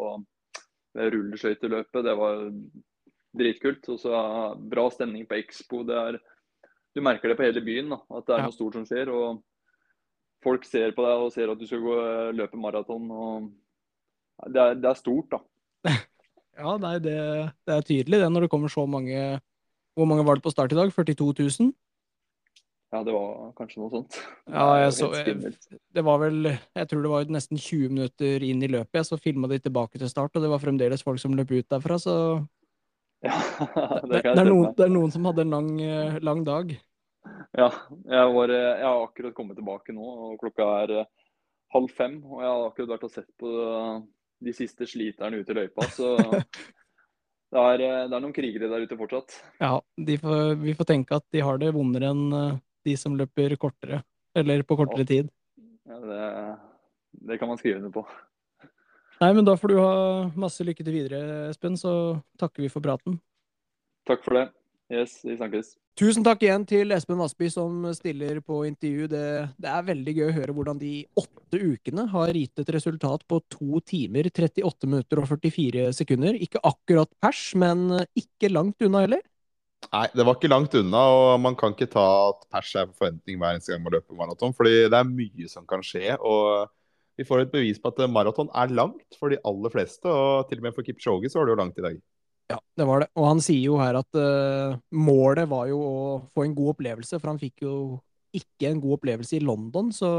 rulleskøyteløpet. 0.95 2.05
Det 2.05 2.15
var 2.17 2.47
dritkult. 3.37 3.89
Og 3.93 3.99
så 4.01 4.21
bra 4.71 4.87
stemning 4.91 5.27
på 5.29 5.37
Expo. 5.39 5.83
Det 5.87 5.99
er, 5.99 6.19
du 6.95 7.03
merker 7.05 7.31
det 7.31 7.37
på 7.39 7.47
hele 7.47 7.63
byen, 7.63 7.93
da, 7.93 8.01
at 8.17 8.27
det 8.27 8.35
er 8.37 8.47
noe 8.47 8.55
stort 8.55 8.79
som 8.79 8.87
skjer. 8.89 9.11
og 9.13 9.43
Folk 10.45 10.65
ser 10.67 10.93
på 10.97 11.05
deg 11.05 11.23
og 11.27 11.31
ser 11.33 11.53
at 11.53 11.61
du 11.61 11.65
skal 11.69 11.85
gå 11.85 11.95
løpe 12.37 12.59
maraton. 12.59 13.07
og 13.11 14.51
det 14.51 14.61
er, 14.61 14.75
det 14.81 14.91
er 14.91 14.99
stort, 14.99 15.31
da. 15.37 15.41
Ja, 16.55 16.77
nei, 16.79 16.93
det, 17.03 17.15
det 17.67 17.73
er 17.75 17.81
tydelig 17.83 18.21
det 18.21 18.27
når 18.31 18.45
det 18.45 18.49
kommer 18.53 18.71
så 18.71 18.85
mange 18.87 19.41
Hvor 19.91 20.07
mange 20.07 20.23
var 20.23 20.37
det 20.37 20.43
på 20.45 20.53
start 20.53 20.71
i 20.71 20.77
dag? 20.77 20.87
42 20.87 21.33
000? 21.59 21.73
Ja, 22.95 23.01
det 23.03 23.11
var 23.11 23.51
kanskje 23.57 23.81
noe 23.81 23.91
sånt. 23.91 24.17
Ja, 24.47 24.65
jeg 24.85 24.93
så- 24.95 25.11
Det 25.93 26.03
var 26.05 26.19
vel 26.21 26.45
Jeg 26.47 26.87
tror 26.87 27.01
det 27.03 27.11
var 27.11 27.25
nesten 27.25 27.59
20 27.59 27.89
minutter 27.91 28.43
inn 28.43 28.63
i 28.63 28.71
løpet, 28.71 29.01
jeg, 29.01 29.05
så 29.09 29.19
filma 29.19 29.49
de 29.51 29.59
tilbake 29.59 29.99
til 29.99 30.07
start, 30.09 30.35
og 30.35 30.41
det 30.41 30.49
var 30.49 30.63
fremdeles 30.63 31.03
folk 31.03 31.19
som 31.19 31.35
løp 31.35 31.51
ut 31.51 31.67
derfra, 31.67 31.99
så 31.99 32.15
Ja, 33.25 33.39
det, 34.05 34.21
det 34.21 34.23
det, 34.23 34.37
er, 34.37 34.45
noen, 34.45 34.73
det 34.77 34.85
er 34.85 34.93
noen 34.93 35.11
som 35.11 35.25
hadde 35.25 35.41
en 35.41 35.49
lang, 35.55 35.69
lang 36.21 36.43
dag. 36.45 36.75
Ja, 37.57 37.69
jeg, 38.05 38.33
var, 38.35 38.51
jeg 38.53 38.83
har 38.85 39.03
akkurat 39.05 39.35
kommet 39.37 39.57
tilbake 39.57 39.95
nå, 39.95 40.03
og 40.03 40.35
klokka 40.41 40.67
er 40.83 40.93
eh, 41.01 41.07
halv 41.73 41.91
fem. 41.95 42.19
Og 42.27 42.41
jeg 42.43 42.51
har 42.51 42.65
akkurat 42.67 42.91
vært 42.95 43.07
og 43.07 43.13
sett 43.13 43.29
på 43.39 43.51
eh, 43.63 44.03
de 44.45 44.53
siste 44.55 44.87
sliterne 44.89 45.39
ute 45.41 45.55
i 45.55 45.57
løypa, 45.57 45.87
så 45.95 46.13
det 47.55 47.63
er, 47.63 47.85
eh, 47.87 48.03
det 48.11 48.17
er 48.17 48.19
noen 48.19 48.35
krigere 48.35 48.69
der 48.71 48.85
ute 48.85 48.99
fortsatt. 48.99 49.39
Ja, 49.63 49.77
får, 50.21 50.55
vi 50.61 50.75
får 50.77 50.91
tenke 50.91 51.17
at 51.17 51.25
de 51.33 51.43
har 51.47 51.61
det 51.61 51.73
vondere 51.75 52.11
enn 52.13 52.27
de 52.85 52.95
som 52.99 53.15
løper 53.17 53.57
kortere, 53.61 54.03
eller 54.37 54.63
på 54.67 54.77
kortere 54.79 55.07
tid. 55.09 55.31
Ja, 55.85 55.99
det, 56.01 56.23
det 57.29 57.39
kan 57.41 57.51
man 57.51 57.61
skrive 57.61 57.81
under 57.81 57.93
på. 57.93 58.05
Nei, 59.21 59.31
men 59.31 59.45
da 59.47 59.55
får 59.55 59.71
du 59.71 59.79
ha 59.79 59.95
masse 60.35 60.65
lykke 60.67 60.83
til 60.83 60.97
videre, 60.97 61.23
Espen, 61.53 61.77
så 61.79 62.19
takker 62.41 62.65
vi 62.65 62.71
for 62.71 62.83
praten. 62.83 63.19
Takk 64.05 64.25
for 64.25 64.37
det. 64.37 64.49
Yes, 64.91 65.17
vi 65.25 65.33
snakkes. 65.37 65.73
Tusen 65.97 66.25
takk 66.25 66.43
igjen 66.43 66.65
til 66.67 66.91
Espen 66.93 67.17
Vassby 67.17 67.47
som 67.49 67.85
stiller 67.95 68.41
på 68.43 68.59
intervju. 68.67 69.07
Det, 69.09 69.21
det 69.63 69.69
er 69.71 69.87
veldig 69.87 70.13
gøy 70.17 70.25
å 70.27 70.35
høre 70.35 70.55
hvordan 70.57 70.81
de 70.81 70.91
åtte 71.17 71.61
ukene 71.61 72.05
har 72.11 72.35
gitt 72.35 72.61
et 72.61 72.71
resultat 72.75 73.23
på 73.25 73.39
to 73.49 73.79
timer, 73.87 74.27
38 74.29 74.89
minutter 74.91 75.21
og 75.21 75.29
44 75.31 75.87
sekunder. 75.95 76.37
Ikke 76.37 76.61
akkurat 76.67 77.09
pers, 77.23 77.47
men 77.57 77.87
ikke 78.13 78.51
langt 78.51 78.83
unna 78.85 79.05
heller. 79.07 79.23
Nei, 79.95 80.07
det 80.11 80.25
var 80.27 80.35
ikke 80.35 80.49
langt 80.51 80.73
unna, 80.75 81.01
og 81.07 81.37
man 81.39 81.55
kan 81.55 81.71
ikke 81.71 81.87
ta 81.93 82.03
at 82.31 82.41
pers 82.51 82.73
er 82.75 82.89
forventning 82.91 83.37
hver 83.39 83.55
eneste 83.55 83.71
gang 83.71 83.83
man 83.85 83.95
løper 83.95 84.17
maraton, 84.17 84.55
fordi 84.57 84.89
det 84.91 84.97
er 84.97 85.07
mye 85.07 85.47
som 85.51 85.67
kan 85.69 85.85
skje. 85.85 86.17
og 86.19 86.67
vi 87.15 87.23
får 87.23 87.45
et 87.45 87.53
bevis 87.53 87.77
på 87.79 87.93
at 87.93 88.01
maraton 88.11 88.49
er 88.51 88.73
langt 88.75 89.15
for 89.15 89.31
de 89.31 89.39
aller 89.47 89.71
fleste, 89.71 90.09
og 90.11 90.49
til 90.49 90.59
og 90.59 90.65
med 90.65 90.75
for 90.75 90.83
Kipchoge 90.83 91.31
så 91.31 91.39
var 91.39 91.47
det 91.47 91.53
jo 91.53 91.61
langt 91.61 91.79
i 91.79 91.85
dag. 91.85 92.01
Ja, 92.51 92.57
det 92.77 92.87
var 92.89 93.01
det. 93.01 93.07
Og 93.15 93.29
han 93.29 93.39
sier 93.41 93.69
jo 93.69 93.77
her 93.79 93.97
at 94.01 94.19
uh, 94.19 94.75
målet 94.91 95.47
var 95.49 95.69
jo 95.69 95.79
å 95.79 96.01
få 96.35 96.43
en 96.43 96.57
god 96.57 96.75
opplevelse, 96.75 97.21
for 97.21 97.31
han 97.31 97.39
fikk 97.41 97.63
jo 97.63 97.77
ikke 98.35 98.67
en 98.67 98.83
god 98.83 98.97
opplevelse 98.97 99.39
i 99.39 99.45
London, 99.47 99.93
så 99.95 100.09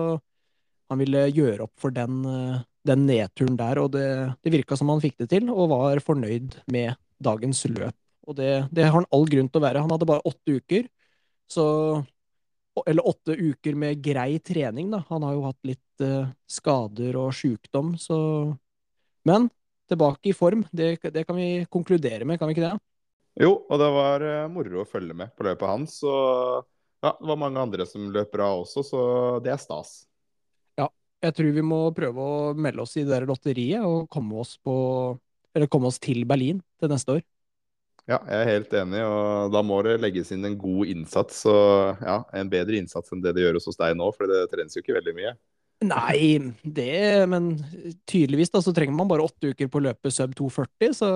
han 0.88 1.02
ville 1.02 1.26
gjøre 1.36 1.68
opp 1.68 1.76
for 1.82 1.92
den, 1.92 2.24
uh, 2.24 2.64
den 2.88 3.04
nedturen 3.10 3.60
der, 3.60 3.82
og 3.84 3.92
det, 3.92 4.08
det 4.40 4.56
virka 4.56 4.80
som 4.80 4.88
han 4.94 5.04
fikk 5.04 5.20
det 5.20 5.30
til, 5.36 5.52
og 5.52 5.68
var 5.74 6.02
fornøyd 6.02 6.62
med 6.72 6.96
dagens 7.20 7.66
løp. 7.68 7.94
Og 8.26 8.36
det, 8.38 8.50
det 8.74 8.86
har 8.86 8.94
han 8.98 9.08
all 9.14 9.26
grunn 9.30 9.48
til 9.50 9.60
å 9.60 9.64
være. 9.64 9.82
Han 9.84 9.92
hadde 9.94 10.08
bare 10.08 10.26
åtte 10.26 10.58
uker, 10.58 10.86
så 11.50 11.66
Eller 12.84 13.06
åtte 13.08 13.32
uker 13.32 13.76
med 13.78 14.02
grei 14.04 14.38
trening, 14.44 14.90
da. 14.92 14.98
Han 15.08 15.22
har 15.24 15.32
jo 15.32 15.46
hatt 15.46 15.62
litt 15.64 16.02
eh, 16.04 16.26
skader 16.44 17.16
og 17.16 17.32
sjukdom, 17.32 17.94
så 17.96 18.18
Men 19.24 19.48
tilbake 19.88 20.30
i 20.30 20.34
form, 20.36 20.64
det, 20.72 20.98
det 21.14 21.24
kan 21.24 21.38
vi 21.38 21.64
konkludere 21.70 22.26
med, 22.26 22.38
kan 22.38 22.50
vi 22.50 22.56
ikke 22.56 22.66
det? 22.66 22.76
Jo, 23.36 23.52
og 23.68 23.80
det 23.80 23.88
var 23.92 24.24
eh, 24.24 24.48
moro 24.52 24.82
å 24.82 24.88
følge 24.88 25.16
med 25.16 25.32
på 25.36 25.46
løpet 25.46 25.68
hans. 25.68 25.98
Og 26.08 26.66
ja, 27.04 27.12
det 27.12 27.28
var 27.28 27.40
mange 27.40 27.62
andre 27.62 27.86
som 27.88 28.08
løp 28.12 28.32
bra 28.32 28.50
også, 28.62 28.84
så 28.86 29.00
det 29.44 29.52
er 29.52 29.60
stas. 29.60 29.98
Ja, 30.80 30.88
Jeg 31.22 31.36
tror 31.36 31.52
vi 31.56 31.64
må 31.64 31.80
prøve 31.96 32.24
å 32.24 32.54
melde 32.56 32.84
oss 32.84 32.96
i 32.96 33.04
det 33.04 33.12
der 33.12 33.28
lotteriet 33.28 33.84
og 33.86 34.08
komme 34.12 34.40
oss, 34.42 34.56
på, 34.58 34.76
eller 35.54 35.70
komme 35.72 35.92
oss 35.92 36.00
til 36.02 36.24
Berlin 36.28 36.62
til 36.80 36.92
neste 36.92 37.18
år. 37.18 37.24
Ja, 38.06 38.20
jeg 38.22 38.38
er 38.38 38.52
helt 38.52 38.74
enig, 38.78 39.00
og 39.02 39.50
da 39.50 39.60
må 39.66 39.80
det 39.82 39.96
legges 39.98 40.30
inn 40.34 40.46
en 40.46 40.54
god 40.60 40.92
innsats. 40.92 41.40
Og 41.50 42.04
ja, 42.06 42.20
en 42.38 42.50
bedre 42.52 42.78
innsats 42.78 43.10
enn 43.10 43.22
det 43.24 43.34
det 43.34 43.42
gjøres 43.42 43.66
hos 43.66 43.78
deg 43.80 43.96
nå, 43.98 44.12
for 44.14 44.30
det 44.30 44.44
trenes 44.52 44.78
jo 44.78 44.82
ikke 44.84 44.94
veldig 45.00 45.14
mye. 45.16 45.32
Nei, 45.84 46.38
det 46.62 47.26
Men 47.28 47.50
tydeligvis 48.08 48.54
da, 48.54 48.62
så 48.64 48.72
trenger 48.72 48.96
man 48.96 49.10
bare 49.10 49.26
åtte 49.26 49.50
uker 49.52 49.68
på 49.68 49.80
å 49.80 49.86
løpe 49.88 50.12
sub 50.14 50.32
240, 50.38 50.94
så 50.96 51.10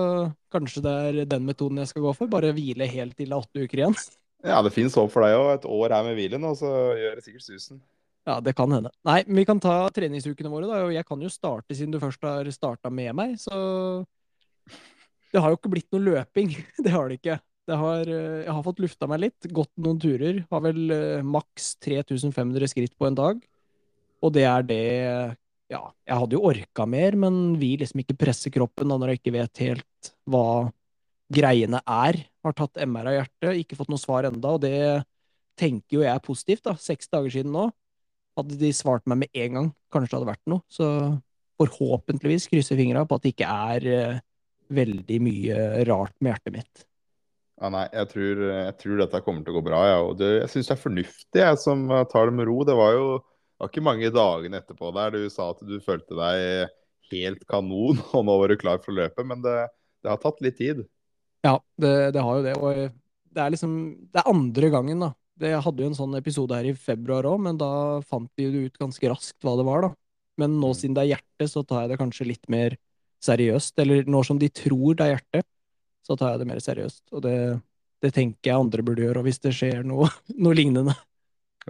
kanskje 0.53 0.83
det 0.85 0.97
er 1.07 1.31
den 1.31 1.47
metoden 1.47 1.79
jeg 1.81 1.93
skal 1.93 2.05
gå 2.05 2.13
for. 2.17 2.29
Bare 2.29 2.51
hvile 2.53 2.89
helt 2.91 3.15
til 3.15 3.31
det 3.31 3.37
er 3.37 3.39
åtte 3.39 3.63
uker 3.63 3.81
igjen. 3.81 3.97
Ja, 4.45 4.59
det 4.65 4.73
fins 4.75 4.97
håp 4.97 5.09
for 5.13 5.25
deg 5.25 5.37
òg. 5.39 5.49
Et 5.55 5.65
år 5.69 5.95
her 5.95 6.05
med 6.05 6.19
hvile 6.19 6.41
nå, 6.41 6.53
så 6.59 6.69
gjør 6.97 7.17
det 7.17 7.25
sikkert 7.25 7.47
susen. 7.47 7.81
Ja, 8.27 8.37
det 8.43 8.53
kan 8.57 8.69
hende. 8.69 8.91
Nei, 9.07 9.21
men 9.25 9.39
vi 9.41 9.47
kan 9.49 9.61
ta 9.61 9.87
treningsukene 9.93 10.51
våre, 10.51 10.67
da. 10.69 10.83
Og 10.85 10.93
jeg 10.93 11.07
kan 11.07 11.23
jo 11.23 11.31
starte 11.31 11.77
siden 11.77 11.95
du 11.95 12.01
først 12.01 12.21
har 12.27 12.49
starta 12.53 12.91
med 12.93 13.15
meg, 13.17 13.39
så 13.41 13.55
Det 15.31 15.39
har 15.39 15.53
jo 15.53 15.59
ikke 15.59 15.71
blitt 15.71 15.89
noe 15.93 16.03
løping. 16.03 16.53
Det 16.85 16.91
har 16.93 17.09
det 17.09 17.19
ikke. 17.21 17.37
Det 17.69 17.77
har, 17.77 18.09
eh, 18.09 18.41
jeg 18.43 18.51
har 18.51 18.65
fått 18.65 18.81
lufta 18.83 19.07
meg 19.07 19.21
litt, 19.27 19.47
gått 19.53 19.71
noen 19.79 19.99
turer. 20.01 20.41
Har 20.51 20.63
vel 20.65 20.91
eh, 20.91 21.23
maks 21.23 21.75
3500 21.83 22.71
skritt 22.71 22.97
på 22.99 23.07
en 23.07 23.17
dag. 23.17 23.39
Og 24.21 24.33
det 24.35 24.45
er 24.49 24.67
det 24.67 24.83
Ja, 25.71 25.85
jeg 26.03 26.19
hadde 26.19 26.35
jo 26.35 26.43
orka 26.49 26.83
mer, 26.83 27.15
men 27.15 27.55
vil 27.55 27.79
liksom 27.79 28.01
ikke 28.01 28.17
presse 28.19 28.51
kroppen 28.51 28.91
da 28.91 28.97
når 28.99 29.13
jeg 29.13 29.19
ikke 29.21 29.33
vet 29.37 29.61
helt 29.63 30.09
hva 30.27 30.67
greiene 31.31 31.79
er. 31.87 32.19
Har 32.43 32.55
tatt 32.57 32.81
MR 32.83 33.07
av 33.07 33.15
hjertet, 33.15 33.61
ikke 33.61 33.77
fått 33.79 33.91
noe 33.93 34.01
svar 34.01 34.27
enda, 34.27 34.51
og 34.51 34.65
det 34.65 35.05
tenker 35.55 35.95
jo 35.95 36.03
jeg 36.03 36.11
er 36.11 36.25
positivt, 36.25 36.65
da. 36.67 36.75
Seks 36.75 37.07
dager 37.07 37.31
siden 37.31 37.55
nå. 37.55 37.69
Hadde 38.35 38.59
de 38.59 38.73
svart 38.75 39.07
meg 39.07 39.23
med 39.23 39.31
en 39.45 39.57
gang, 39.57 39.71
kanskje 39.93 40.11
det 40.11 40.19
hadde 40.19 40.31
vært 40.33 40.51
noe. 40.51 40.63
Så 40.71 40.89
forhåpentligvis 41.61 42.49
krysser 42.51 42.79
fingra 42.79 43.05
på 43.07 43.15
at 43.17 43.23
det 43.23 43.33
ikke 43.35 43.55
er 43.71 43.87
eh, 43.87 44.19
veldig 44.71 45.19
mye 45.23 45.57
rart 45.89 46.15
med 46.19 46.33
hjertet 46.35 46.55
mitt. 46.59 46.85
Ja, 47.61 47.69
nei, 47.69 47.83
jeg 47.93 48.07
tror, 48.09 48.39
jeg 48.49 48.77
tror 48.81 49.01
dette 49.03 49.21
kommer 49.21 49.43
til 49.45 49.53
å 49.53 49.59
gå 49.59 49.65
bra. 49.67 49.81
Ja. 49.85 49.97
Det, 50.17 50.29
jeg 50.39 50.49
syns 50.53 50.69
det 50.71 50.75
er 50.75 50.81
fornuftig, 50.81 51.41
jeg 51.43 51.59
som 51.61 51.83
tar 52.09 52.29
det 52.31 52.37
med 52.39 52.47
ro. 52.49 52.61
Det 52.65 52.73
var 52.77 52.95
jo 52.97 53.05
det 53.21 53.61
var 53.67 53.69
ikke 53.69 53.83
mange 53.85 54.09
dagene 54.15 54.57
etterpå 54.57 54.89
der 54.95 55.11
du 55.13 55.25
sa 55.29 55.51
at 55.53 55.59
du 55.69 55.75
følte 55.85 56.17
deg 56.17 56.71
helt 57.11 57.43
kanon, 57.51 57.99
og 58.17 58.25
nå 58.25 58.37
var 58.41 58.49
du 58.49 58.57
klar 58.61 58.81
for 58.81 58.93
å 58.95 58.97
løpe. 59.03 59.25
Men 59.27 59.43
det, 59.45 59.55
det 60.01 60.09
har 60.09 60.21
tatt 60.23 60.41
litt 60.41 60.57
tid. 60.57 60.81
Ja, 61.45 61.55
det, 61.81 61.93
det 62.15 62.23
har 62.25 62.39
jo 62.39 62.45
det. 62.45 62.55
Og 62.57 62.81
det 63.31 63.41
er 63.43 63.53
liksom 63.53 63.73
Det 64.11 64.21
er 64.21 64.31
andre 64.33 64.69
gangen, 64.73 65.05
da. 65.05 65.11
Jeg 65.41 65.61
hadde 65.65 65.81
jo 65.81 65.89
en 65.89 65.97
sånn 65.97 66.17
episode 66.19 66.53
her 66.57 66.67
i 66.69 66.73
februar 66.77 67.25
òg, 67.29 67.39
men 67.41 67.57
da 67.57 67.69
fant 68.05 68.29
vi 68.37 68.49
ut 68.67 68.75
ganske 68.81 69.09
raskt 69.09 69.41
hva 69.45 69.55
det 69.57 69.65
var, 69.65 69.87
da. 69.87 69.91
Men 70.41 70.57
nå 70.61 70.69
Mm. 70.71 70.77
siden 70.77 70.97
det 70.97 71.03
er 71.05 71.11
hjertet, 71.15 71.49
så 71.53 71.63
tar 71.65 71.83
jeg 71.85 71.93
det 71.93 72.01
kanskje 72.01 72.27
litt 72.29 72.49
mer 72.49 72.75
seriøst. 73.23 73.75
Eller 73.83 74.09
når 74.09 74.29
som 74.29 74.41
de 74.41 74.49
tror 74.53 74.97
det 74.97 75.07
er 75.07 75.15
hjerte, 75.15 75.43
så 76.05 76.17
tar 76.17 76.33
jeg 76.33 76.41
det 76.41 76.49
mer 76.49 76.63
seriøst. 76.63 77.03
Og 77.15 77.23
det, 77.25 77.37
det 78.03 78.13
tenker 78.15 78.51
jeg 78.51 78.65
andre 78.65 78.85
burde 78.85 79.05
gjøre, 79.05 79.21
og 79.21 79.29
hvis 79.29 79.41
det 79.43 79.55
skjer 79.57 79.85
noe, 79.87 80.09
noe 80.43 80.57
lignende. 80.57 80.97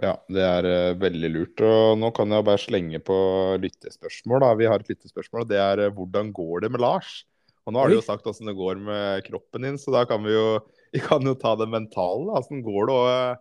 Ja, 0.00 0.14
det 0.32 0.40
er 0.40 0.66
uh, 0.68 1.00
veldig 1.00 1.30
lurt. 1.34 1.60
Og 1.66 1.98
nå 2.00 2.12
kan 2.16 2.32
jeg 2.32 2.46
bare 2.48 2.60
slenge 2.60 3.02
på 3.04 3.18
lyttespørsmål. 3.60 4.40
da. 4.44 4.54
Vi 4.56 4.70
har 4.70 4.80
et 4.80 4.94
lyttespørsmål, 4.94 5.44
og 5.44 5.52
det 5.52 5.60
er 5.60 5.86
uh, 5.86 5.92
hvordan 5.92 6.32
går 6.34 6.64
det 6.64 6.72
med 6.72 6.84
Lars? 6.84 7.22
Og 7.62 7.74
nå 7.74 7.78
har 7.78 7.92
du 7.92 8.00
jo 8.00 8.02
sagt 8.02 8.26
åssen 8.26 8.48
det 8.50 8.58
går 8.58 8.80
med 8.82 9.22
kroppen 9.28 9.62
din, 9.62 9.76
så 9.78 9.92
da 9.94 10.02
kan 10.08 10.24
vi 10.24 10.32
jo, 10.34 10.46
vi 10.94 11.02
kan 11.04 11.22
jo 11.26 11.36
ta 11.38 11.54
det 11.60 11.68
mentale. 11.70 12.32
Åssen 12.40 12.64
går 12.64 12.88
det 12.88 12.96
også 12.96 13.40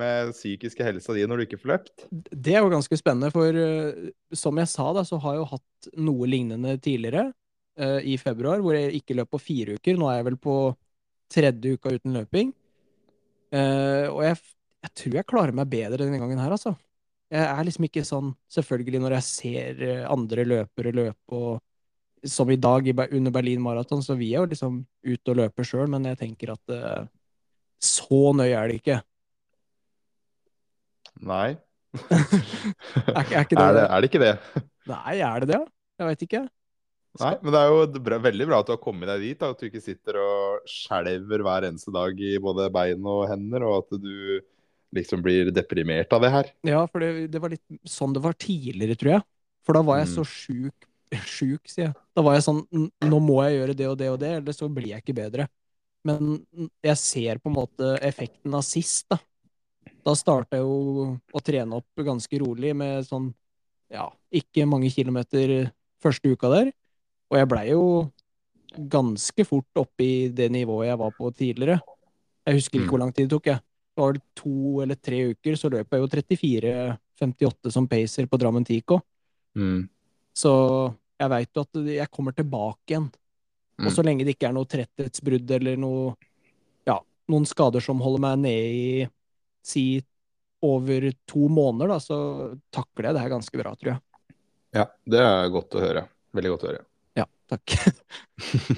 med 0.00 0.30
psykiske 0.30 0.84
helsa 0.86 1.14
di 1.16 1.24
når 1.26 1.40
du 1.40 1.44
ikke 1.48 1.58
får 1.58 1.72
løpt? 1.72 2.04
Det 2.10 2.54
er 2.54 2.62
jo 2.62 2.72
ganske 2.72 2.98
spennende, 2.98 3.32
for 3.34 3.60
uh, 3.60 4.10
som 4.32 4.58
jeg 4.62 4.72
sa, 4.72 4.90
da, 4.96 5.04
så 5.06 5.20
har 5.22 5.36
jeg 5.36 5.44
jo 5.44 5.50
hatt 5.52 5.92
noe 6.08 6.30
lignende 6.30 6.76
tidligere, 6.82 7.30
eh, 7.80 7.98
i 8.12 8.16
februar, 8.20 8.60
hvor 8.62 8.76
jeg 8.76 9.00
ikke 9.00 9.16
løp 9.18 9.32
på 9.34 9.42
fire 9.42 9.76
uker. 9.78 9.98
Nå 9.98 10.10
er 10.10 10.20
jeg 10.20 10.28
vel 10.30 10.38
på 10.40 10.56
tredje 11.30 11.76
uka 11.76 11.94
uten 11.94 12.16
løping. 12.18 12.52
Uh, 13.50 14.06
og 14.12 14.20
jeg, 14.22 14.36
jeg 14.86 14.92
tror 15.00 15.16
jeg 15.18 15.26
klarer 15.26 15.56
meg 15.58 15.70
bedre 15.72 16.04
denne 16.04 16.20
gangen 16.22 16.38
her, 16.38 16.52
altså. 16.54 16.76
Jeg 17.30 17.46
er 17.46 17.66
liksom 17.66 17.86
ikke 17.86 18.02
sånn 18.06 18.30
Selvfølgelig 18.50 19.00
når 19.02 19.14
jeg 19.16 19.26
ser 19.26 19.82
eh, 19.86 20.06
andre 20.10 20.44
løpere 20.46 20.92
løpe, 20.94 21.36
og 21.38 22.26
som 22.26 22.50
i 22.50 22.58
dag 22.58 22.88
under 23.06 23.32
Berlin 23.32 23.62
Maraton, 23.62 24.02
så 24.02 24.16
vil 24.18 24.32
jeg 24.32 24.42
jo 24.42 24.48
liksom 24.50 24.80
ut 24.82 25.30
og 25.32 25.38
løpe 25.38 25.64
sjøl, 25.64 25.86
men 25.88 26.08
jeg 26.10 26.18
tenker 26.20 26.52
at 26.52 26.74
uh, 26.74 27.06
så 27.80 28.34
nøye 28.36 28.52
er 28.52 28.68
det 28.68 28.80
ikke. 28.82 28.98
Nei. 31.30 31.54
Er, 31.96 33.22
er 33.40 33.46
ikke 33.46 33.56
det 33.58 33.64
Er 33.64 33.78
det, 33.78 33.86
er 33.86 33.96
det 33.96 34.10
ikke 34.10 34.22
det? 34.26 34.34
Nei, 34.90 35.14
er 35.24 35.42
det 35.42 35.48
det? 35.54 35.62
Jeg 35.96 36.10
veit 36.10 36.26
ikke. 36.28 36.42
Nei, 37.18 37.32
men 37.42 37.50
det 37.52 37.58
er 37.58 37.72
jo 37.72 38.00
bra, 38.06 38.18
veldig 38.22 38.46
bra 38.46 38.60
at 38.62 38.68
du 38.68 38.72
har 38.76 38.80
kommet 38.82 39.10
deg 39.10 39.24
dit. 39.24 39.38
Da, 39.40 39.50
at 39.50 39.58
du 39.58 39.66
ikke 39.66 39.82
sitter 39.82 40.18
og 40.22 40.68
skjelver 40.70 41.42
hver 41.42 41.66
eneste 41.66 41.90
dag 41.94 42.20
i 42.22 42.36
både 42.42 42.68
bein 42.72 43.02
og 43.10 43.24
hender, 43.32 43.64
og 43.66 43.80
at 43.82 43.98
du 44.04 44.12
liksom 44.94 45.22
blir 45.24 45.50
deprimert 45.54 46.12
av 46.14 46.22
det 46.24 46.30
her. 46.34 46.52
Ja, 46.66 46.84
for 46.90 47.02
det, 47.02 47.28
det 47.34 47.42
var 47.42 47.52
litt 47.52 47.64
sånn 47.88 48.14
det 48.14 48.22
var 48.22 48.36
tidligere, 48.38 48.96
tror 48.98 49.12
jeg. 49.16 49.26
For 49.66 49.76
da 49.76 49.82
var 49.86 50.00
jeg 50.00 50.08
Mm. 50.10 50.14
så 50.14 50.24
sjuk, 50.26 50.86
sjuk, 51.26 51.66
sier 51.70 51.88
jeg. 51.88 51.96
Da 52.14 52.22
var 52.26 52.36
jeg 52.38 52.46
sånn 52.46 52.62
Nå 53.10 53.18
må 53.22 53.40
jeg 53.46 53.58
gjøre 53.58 53.76
det 53.78 53.88
og 53.90 53.98
det 53.98 54.10
og 54.14 54.20
det, 54.22 54.30
eller 54.40 54.56
så 54.56 54.68
blir 54.70 54.92
jeg 54.94 55.02
ikke 55.02 55.18
bedre. 55.18 55.48
Men 56.06 56.38
jeg 56.86 56.96
ser 56.96 57.40
på 57.42 57.50
en 57.50 57.58
måte 57.58 57.90
effekten 58.06 58.54
av 58.56 58.62
sist, 58.64 59.08
da. 59.10 59.18
Da 60.06 60.14
starta 60.16 60.56
jeg 60.56 60.64
jo 60.64 61.10
å 61.36 61.42
trene 61.44 61.76
opp 61.76 62.00
ganske 62.06 62.38
rolig 62.40 62.70
med 62.76 63.04
sånn, 63.04 63.26
ja, 63.92 64.06
ikke 64.32 64.64
mange 64.68 64.88
kilometer 64.94 65.68
første 66.00 66.32
uka 66.32 66.48
der. 66.54 66.70
Og 67.30 67.38
jeg 67.38 67.48
blei 67.48 67.66
jo 67.70 67.84
ganske 68.90 69.44
fort 69.46 69.80
oppe 69.82 70.04
i 70.04 70.28
det 70.34 70.50
nivået 70.54 70.88
jeg 70.90 70.98
var 71.00 71.10
på 71.16 71.30
tidligere. 71.34 71.80
Jeg 72.46 72.54
husker 72.56 72.78
Mm. 72.78 72.82
ikke 72.84 72.90
hvor 72.90 72.98
lang 72.98 73.12
tid 73.14 73.28
det 73.28 73.30
tok, 73.36 73.46
jeg. 73.46 73.60
Det 73.96 74.02
var 74.04 74.16
to 74.34 74.80
eller 74.82 74.94
tre 74.94 75.18
uker, 75.34 75.52
så 75.56 75.70
løp 75.70 75.90
jeg 75.90 76.00
jo 76.00 76.06
34,58 76.08 77.70
som 77.72 77.86
pacer 77.88 78.26
på 78.26 78.38
Drammen 78.38 78.64
Tico. 78.64 79.00
Så 80.34 80.94
jeg 81.20 81.28
veit 81.28 81.50
jo 81.54 81.60
at 81.66 81.74
jeg 81.84 82.10
kommer 82.10 82.32
tilbake 82.32 82.78
igjen. 82.94 83.10
Og 83.80 83.86
Mm. 83.86 83.90
så 83.94 84.02
lenge 84.04 84.24
det 84.24 84.36
ikke 84.38 84.48
er 84.48 84.52
noe 84.52 84.64
tretthetsbrudd 84.64 85.50
eller 85.50 85.76
noe 85.76 86.16
Ja, 86.86 86.98
noen 87.28 87.44
skader 87.46 87.80
som 87.80 88.00
holder 88.00 88.20
meg 88.20 88.38
nede 88.38 88.72
i 88.72 89.08
si 89.62 90.02
over 90.62 91.12
to 91.26 91.48
måneder, 91.48 91.88
da, 91.88 91.98
så 91.98 92.58
takler 92.72 93.04
jeg 93.08 93.14
det 93.14 93.20
her 93.22 93.28
ganske 93.30 93.52
bra, 93.62 93.74
tror 93.74 93.92
jeg. 93.92 94.00
Ja, 94.74 94.84
det 95.06 95.20
er 95.20 95.48
godt 95.50 95.70
å 95.70 95.80
høre. 95.80 96.08
Veldig 96.34 96.50
godt 96.50 96.62
å 96.64 96.68
høre. 96.68 96.84
Ja, 97.18 97.26
takk. 97.50 97.74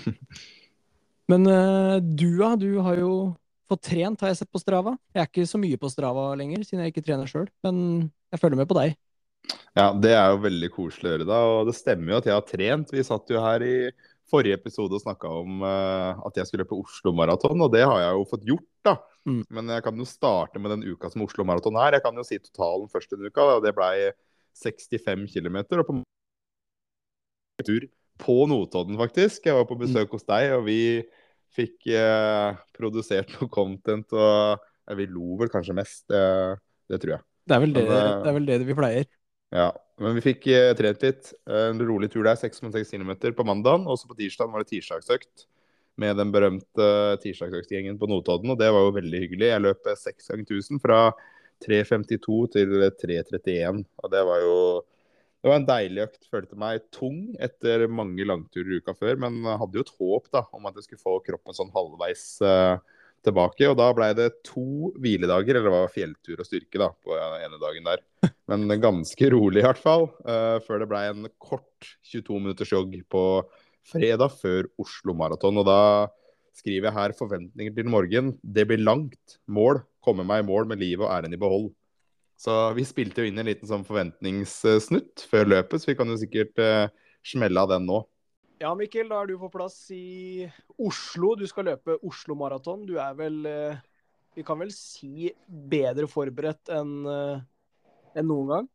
Men 1.30 1.46
eh, 1.46 1.96
du, 2.02 2.28
da? 2.38 2.54
Du 2.60 2.70
har 2.84 2.98
jo 3.00 3.12
fått 3.70 3.86
trent, 3.88 4.20
har 4.20 4.32
jeg 4.32 4.42
sett 4.42 4.52
på 4.52 4.60
Strava. 4.60 4.96
Jeg 5.14 5.22
er 5.22 5.30
ikke 5.30 5.48
så 5.48 5.60
mye 5.60 5.80
på 5.80 5.90
Strava 5.92 6.32
lenger, 6.38 6.64
siden 6.66 6.84
jeg 6.84 6.92
ikke 6.92 7.04
trener 7.06 7.30
sjøl, 7.30 7.48
men 7.64 7.76
jeg 8.32 8.42
følger 8.42 8.60
med 8.60 8.68
på 8.68 8.76
deg. 8.76 8.96
Ja, 9.74 9.88
det 9.96 10.12
er 10.12 10.34
jo 10.34 10.42
veldig 10.44 10.68
koselig 10.74 11.08
å 11.08 11.12
høre, 11.14 11.28
da. 11.28 11.38
Og 11.48 11.70
det 11.70 11.76
stemmer 11.78 12.14
jo 12.14 12.18
at 12.20 12.28
jeg 12.28 12.36
har 12.36 12.44
trent. 12.46 12.92
Vi 12.92 13.04
satt 13.06 13.32
jo 13.32 13.40
her 13.42 13.64
i 13.64 13.76
forrige 14.32 14.58
episode 14.60 14.96
og 14.96 15.02
snakka 15.02 15.30
om 15.42 15.64
uh, 15.64 16.20
at 16.28 16.36
jeg 16.38 16.48
skulle 16.48 16.66
løpe 16.66 16.78
Oslo 16.78 17.12
Maraton, 17.16 17.64
og 17.64 17.72
det 17.72 17.82
har 17.84 17.98
jeg 18.04 18.18
jo 18.18 18.28
fått 18.28 18.46
gjort, 18.48 18.68
da. 18.86 18.96
Mm. 19.28 19.40
Men 19.56 19.72
jeg 19.74 19.86
kan 19.86 19.98
jo 19.98 20.08
starte 20.08 20.60
med 20.62 20.74
den 20.74 20.84
uka 20.92 21.10
som 21.12 21.24
Oslo 21.24 21.46
Maraton 21.48 21.78
er. 21.80 21.96
Jeg 21.96 22.04
kan 22.04 22.16
jo 22.18 22.26
si 22.26 22.38
totalen 22.42 22.90
først 22.92 23.12
denne 23.14 23.32
uka. 23.32 23.48
og 23.56 23.64
Det 23.64 23.74
blei 23.76 23.94
65 24.60 25.26
km. 25.32 25.58
Og 25.80 25.86
på 25.88 25.98
tur 27.62 27.86
på 28.20 28.44
Notodden, 28.50 28.98
faktisk. 29.00 29.46
Jeg 29.48 29.56
var 29.56 29.66
på 29.68 29.78
besøk 29.80 30.12
hos 30.14 30.26
deg, 30.28 30.52
og 30.56 30.66
vi 30.68 30.80
fikk 31.56 31.88
eh, 31.92 32.60
produsert 32.76 33.32
noe 33.36 33.50
content. 33.52 34.08
Og 34.12 34.58
ja, 34.58 34.98
vi 34.98 35.08
lo 35.10 35.38
vel 35.40 35.52
kanskje 35.52 35.76
mest. 35.76 36.04
Det, 36.10 36.22
det 36.90 37.00
tror 37.02 37.16
jeg. 37.16 37.26
Det 37.48 37.56
er 37.56 37.64
vel 37.64 37.74
det, 37.74 37.86
Men, 37.88 37.96
eh, 37.96 38.12
det, 38.22 38.28
er 38.30 38.36
vel 38.38 38.50
det 38.50 38.60
vi 38.68 38.78
pleier. 38.78 39.08
Ja, 39.52 39.70
men 40.00 40.16
vi 40.16 40.24
fikk 40.24 40.46
eh, 40.52 40.72
trent 40.78 41.02
litt. 41.04 41.32
Eh, 41.48 41.68
En 41.72 41.82
rolig 41.88 42.10
tur 42.12 42.24
der, 42.24 42.38
6,6 42.38 42.94
km 42.94 43.34
på 43.36 43.48
mandagen. 43.48 43.88
Og 43.90 43.98
så 44.00 44.10
på 44.10 44.18
tirsdag 44.18 44.52
var 44.52 44.64
det 44.64 44.72
tirsdagsøkt 44.72 45.48
med 46.00 46.16
den 46.16 46.30
berømte 46.32 46.86
tirsdagsøktgjengen 47.20 47.98
på 48.00 48.08
Notodden. 48.08 48.54
Og 48.54 48.60
det 48.60 48.70
var 48.72 48.86
jo 48.86 48.96
veldig 48.96 49.26
hyggelig. 49.26 49.50
Jeg 49.50 49.64
løp 49.66 49.92
6 49.92 50.32
ganger 50.32 50.46
1000 50.46 50.80
fra 50.82 51.02
3.52 51.62 52.38
til 52.54 52.72
3.31. 53.02 53.84
Og 54.02 54.14
det 54.14 54.22
var 54.26 54.40
jo 54.42 54.56
det 55.42 55.50
var 55.50 55.58
en 55.58 55.66
deilig 55.66 56.04
økt. 56.04 56.26
Følte 56.30 56.58
meg 56.58 56.84
tung 56.94 57.32
etter 57.42 57.88
mange 57.90 58.26
langturer 58.28 58.78
uka 58.78 58.94
før, 58.94 59.18
men 59.24 59.40
hadde 59.42 59.80
jo 59.80 59.82
et 59.82 59.94
håp 59.98 60.28
da, 60.34 60.44
om 60.54 60.68
at 60.70 60.78
jeg 60.78 60.86
skulle 60.86 61.02
få 61.02 61.16
kroppen 61.26 61.56
sånn 61.56 61.72
halvveis 61.74 62.26
eh, 62.46 62.76
tilbake. 63.26 63.66
Og 63.66 63.74
da 63.80 63.88
ble 63.96 64.12
det 64.18 64.28
to 64.46 64.92
hviledager, 65.02 65.58
eller 65.58 65.66
det 65.66 65.74
var 65.74 65.92
fjelltur 65.94 66.38
og 66.38 66.46
styrke 66.46 66.78
da, 66.84 66.92
på 66.94 67.18
ene 67.18 67.58
dagen 67.62 67.90
der. 67.90 68.06
Men 68.50 68.70
ganske 68.82 69.32
rolig 69.34 69.64
i 69.64 69.66
hvert 69.66 69.82
fall, 69.82 70.08
eh, 70.30 70.62
før 70.62 70.82
det 70.82 70.90
ble 70.94 71.02
en 71.10 71.28
kort 71.42 71.90
22 72.12 72.38
minutters 72.38 72.74
jogg 72.74 72.94
på 73.10 73.26
fredag 73.90 74.30
før 74.38 74.70
Oslo 74.78 75.14
Maraton. 75.18 75.58
Og 75.58 75.66
da 75.66 75.82
skriver 76.54 76.90
jeg 76.90 76.98
her 77.00 77.18
forventninger 77.18 77.74
til 77.74 77.90
morgen. 77.90 78.36
Det 78.42 78.68
blir 78.70 78.82
langt. 78.82 79.40
Mål. 79.50 79.82
Komme 80.02 80.26
meg 80.26 80.42
i 80.42 80.46
mål 80.46 80.70
med 80.70 80.82
livet 80.82 81.06
og 81.06 81.12
æren 81.14 81.34
i 81.34 81.40
behold. 81.40 81.72
Så 82.42 82.54
vi 82.74 82.82
spilte 82.86 83.22
jo 83.22 83.30
inn 83.30 83.38
en 83.38 83.46
liten 83.46 83.68
sånn 83.70 83.84
forventningssnutt 83.86 85.22
før 85.30 85.46
løpet, 85.52 85.82
så 85.82 85.92
vi 85.92 85.94
kan 85.98 86.10
jo 86.10 86.18
sikkert 86.18 86.58
uh, 86.58 86.88
smelle 87.26 87.62
av 87.62 87.70
den 87.70 87.86
nå. 87.86 88.00
Ja, 88.62 88.72
Mikkel, 88.78 89.06
da 89.10 89.20
er 89.22 89.30
du 89.30 89.36
på 89.38 89.50
plass 89.52 89.76
i 89.94 90.48
Oslo. 90.82 91.36
Du 91.38 91.44
skal 91.50 91.68
løpe 91.70 92.00
Oslo 92.06 92.34
Maraton. 92.38 92.82
Du 92.88 92.96
er 93.02 93.14
vel, 93.18 93.38
uh, 93.46 93.78
vi 94.34 94.42
kan 94.46 94.58
vel 94.58 94.72
si, 94.74 95.30
bedre 95.46 96.08
forberedt 96.10 96.72
enn 96.74 96.96
uh, 97.06 97.44
enn 98.18 98.26
noen 98.28 98.50
gang? 98.50 98.66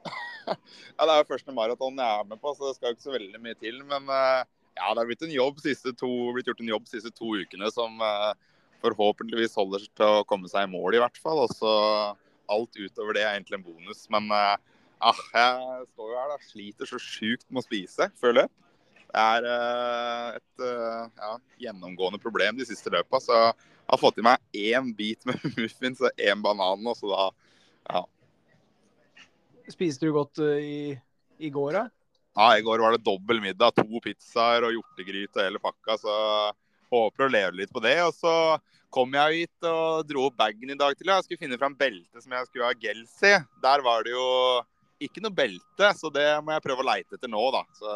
ja, 0.48 0.56
det 0.56 1.12
er 1.12 1.20
jo 1.20 1.28
første 1.28 1.52
maraton 1.54 2.00
jeg 2.00 2.22
er 2.22 2.24
med 2.26 2.40
på, 2.40 2.54
så 2.56 2.70
det 2.70 2.78
skal 2.78 2.88
jo 2.88 2.96
ikke 2.96 3.04
så 3.04 3.14
veldig 3.18 3.42
mye 3.44 3.58
til. 3.60 3.76
Men 3.84 4.08
ja, 4.08 4.88
det 4.88 4.96
har 4.96 5.06
blitt, 5.06 5.20
blitt 5.20 6.48
gjort 6.48 6.64
en 6.64 6.72
jobb 6.72 6.88
de 6.88 6.96
siste 6.96 7.12
to 7.14 7.36
ukene 7.36 7.68
som 7.70 8.00
forhåpentligvis 8.80 9.54
holder 9.60 9.84
til 9.92 10.08
å 10.08 10.26
komme 10.26 10.50
seg 10.50 10.66
i 10.66 10.72
mål, 10.72 10.96
i 10.96 11.04
hvert 11.04 11.20
fall. 11.22 11.44
Og 11.44 11.54
så 11.54 11.74
alt 12.50 12.78
utover 12.78 13.16
det 13.16 13.24
er 13.24 13.34
egentlig 13.34 13.58
en 13.58 13.66
bonus. 13.66 14.04
Men 14.12 14.30
uh, 14.32 14.56
ah, 15.02 15.20
jeg 15.34 15.86
står 15.92 16.12
jo 16.12 16.18
her 16.18 16.32
da, 16.32 16.38
sliter 16.46 16.90
så 16.90 17.00
sjukt 17.02 17.46
med 17.50 17.62
å 17.62 17.66
spise 17.66 18.10
før 18.20 18.40
løp. 18.42 18.54
Det 19.10 19.26
er 19.26 19.46
uh, 19.50 20.38
et 20.38 20.64
uh, 20.64 21.06
ja, 21.18 21.34
gjennomgående 21.66 22.20
problem 22.22 22.58
de 22.60 22.68
siste 22.68 22.92
løpa. 22.94 23.22
Så 23.22 23.36
jeg 23.36 23.92
har 23.92 24.02
fått 24.02 24.20
i 24.22 24.26
meg 24.26 24.42
én 24.54 24.92
bit 24.96 25.26
med 25.28 25.40
muffins 25.58 26.02
og 26.04 26.22
én 26.22 26.42
banan. 26.44 26.86
Og 26.86 26.98
så 26.98 27.10
da, 27.10 27.30
ja. 27.90 28.04
Spiste 29.70 30.06
du 30.06 30.14
godt 30.14 30.42
i, 30.42 30.94
i 31.38 31.50
går, 31.54 31.78
da? 31.78 31.86
Ja, 32.38 32.56
i 32.56 32.62
går 32.62 32.78
var 32.82 32.94
det 32.94 33.04
dobbel 33.04 33.42
middag. 33.42 33.74
To 33.76 34.02
pizzaer 34.02 34.66
og 34.66 34.74
hjortegryte 34.76 35.40
og 35.40 35.46
hele 35.46 35.62
pakka. 35.62 35.98
Så 35.98 36.14
håper 36.90 37.26
å 37.26 37.32
leve 37.32 37.58
litt 37.58 37.72
på 37.74 37.82
det. 37.82 37.96
Og 38.06 38.14
så 38.16 38.34
kom 38.92 39.14
jeg 39.14 39.44
hit 39.44 39.68
og 39.70 40.08
dro 40.08 40.26
opp 40.28 40.36
bagen 40.40 40.72
i 40.72 40.78
dag 40.78 40.96
til. 40.98 41.10
Jeg 41.10 41.26
skulle 41.26 41.40
finne 41.40 41.58
fram 41.60 41.76
belte 41.78 42.22
som 42.22 42.34
jeg 42.34 42.48
skulle 42.48 42.68
ha 42.68 42.76
gels 42.78 43.14
i. 43.26 43.32
Der 43.62 43.84
var 43.86 44.04
det 44.06 44.14
jo 44.14 44.26
ikke 45.00 45.22
noe 45.24 45.34
belte, 45.34 45.92
så 45.96 46.10
det 46.12 46.26
må 46.44 46.52
jeg 46.54 46.64
prøve 46.66 46.84
å 46.84 46.88
leite 46.90 47.16
etter 47.16 47.30
nå, 47.30 47.42
da. 47.54 47.62
Så 47.78 47.94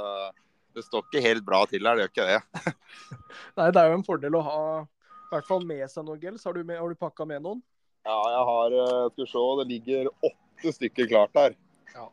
det 0.74 0.86
står 0.86 1.04
ikke 1.04 1.24
helt 1.26 1.44
bra 1.46 1.62
til 1.70 1.84
her, 1.84 1.98
det 1.98 2.06
gjør 2.06 2.14
ikke 2.14 2.28
det. 2.30 2.72
Nei, 3.58 3.68
det 3.74 3.82
er 3.82 3.90
jo 3.90 3.98
en 3.98 4.06
fordel 4.06 4.38
å 4.38 4.44
ha 4.46 4.62
i 4.84 5.34
hvert 5.34 5.50
fall 5.50 5.66
med 5.66 5.84
seg 5.90 6.06
noe 6.06 6.20
gels. 6.22 6.46
Har 6.46 6.56
du, 6.56 6.62
med, 6.62 6.78
har 6.80 6.90
du 6.90 6.98
pakka 6.98 7.26
med 7.28 7.44
noen? 7.44 7.62
Ja, 8.04 8.16
jeg 8.30 8.48
har 8.48 8.74
eh, 8.76 9.04
Skal 9.12 9.24
vi 9.24 9.30
se, 9.30 9.44
det 9.60 9.68
ligger 9.70 10.10
åtte 10.30 10.74
stykker 10.78 11.10
klart 11.10 11.38
her. 11.40 11.54
Ja. 11.94 12.08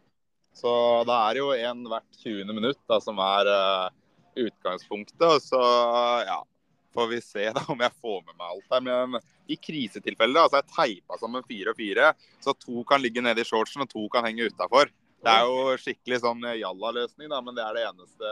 Så 0.57 0.71
det 1.07 1.17
er 1.29 1.39
jo 1.41 1.49
en 1.55 1.83
hvert 1.91 2.21
20. 2.23 2.53
minutt 2.55 2.79
da, 2.89 2.99
som 3.03 3.19
er 3.23 3.49
uh, 3.51 3.91
utgangspunktet. 4.39 5.27
Og 5.27 5.43
så, 5.43 5.61
ja 6.27 6.41
får 6.93 7.07
vi 7.11 7.21
se 7.23 7.45
da 7.55 7.63
om 7.71 7.81
jeg 7.81 7.97
får 7.99 8.19
med 8.25 8.35
meg 8.35 8.47
alt 8.47 8.75
her. 8.75 8.85
Men 8.87 9.19
i 9.51 9.57
krisetilfeller 9.59 10.45
altså 10.45 10.61
jeg 10.61 10.71
teipa 10.75 11.19
sammen 11.21 11.45
fire 11.47 11.73
og 11.73 11.79
fire, 11.79 12.13
så 12.43 12.55
to 12.57 12.85
kan 12.87 13.03
ligge 13.03 13.23
nede 13.23 13.43
i 13.43 13.47
shortsen 13.47 13.85
og 13.85 13.91
to 13.91 14.07
kan 14.13 14.27
henge 14.27 14.49
utafor. 14.51 14.91
Det 15.21 15.29
er 15.29 15.45
jo 15.45 15.75
skikkelig 15.77 16.23
sånn 16.23 16.47
jalla-løsning, 16.57 17.29
da, 17.29 17.41
men 17.45 17.53
det 17.57 17.61
er 17.61 17.77
det 17.77 17.83
eneste 17.91 18.31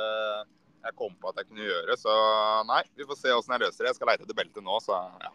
jeg 0.80 0.96
kom 0.98 1.14
på 1.20 1.30
at 1.30 1.42
jeg 1.42 1.50
kunne 1.50 1.68
gjøre. 1.68 1.98
Så 2.00 2.16
nei, 2.70 2.82
vi 2.98 3.06
får 3.06 3.20
se 3.20 3.36
åssen 3.36 3.54
jeg 3.56 3.66
løser 3.66 3.84
det. 3.84 3.92
Jeg 3.92 4.00
skal 4.00 4.10
leite 4.10 4.26
etter 4.26 4.38
beltet 4.38 4.66
nå, 4.66 4.80
så 4.82 4.98
ja. 5.22 5.34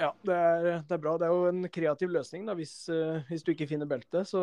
Ja, 0.00 0.14
det 0.24 0.32
er, 0.36 0.62
det 0.88 0.94
er, 0.96 1.00
bra. 1.02 1.18
Det 1.20 1.26
er 1.26 1.34
jo 1.34 1.48
en 1.50 1.66
kreativ 1.72 2.12
løsning 2.14 2.46
da, 2.48 2.54
hvis, 2.56 2.72
uh, 2.88 3.20
hvis 3.28 3.44
du 3.44 3.52
ikke 3.52 3.68
finner 3.68 3.88
beltet. 3.88 4.30
Så 4.30 4.40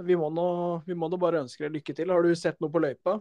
vi 0.00 0.16
må, 0.16 0.30
nå, 0.32 0.46
vi 0.86 0.96
må 0.96 1.10
nå 1.10 1.18
bare 1.20 1.42
ønske 1.44 1.66
deg 1.66 1.76
lykke 1.76 1.96
til. 1.98 2.12
Har 2.14 2.24
du 2.24 2.32
sett 2.38 2.60
noe 2.62 2.72
på 2.72 2.80
løypa? 2.80 3.18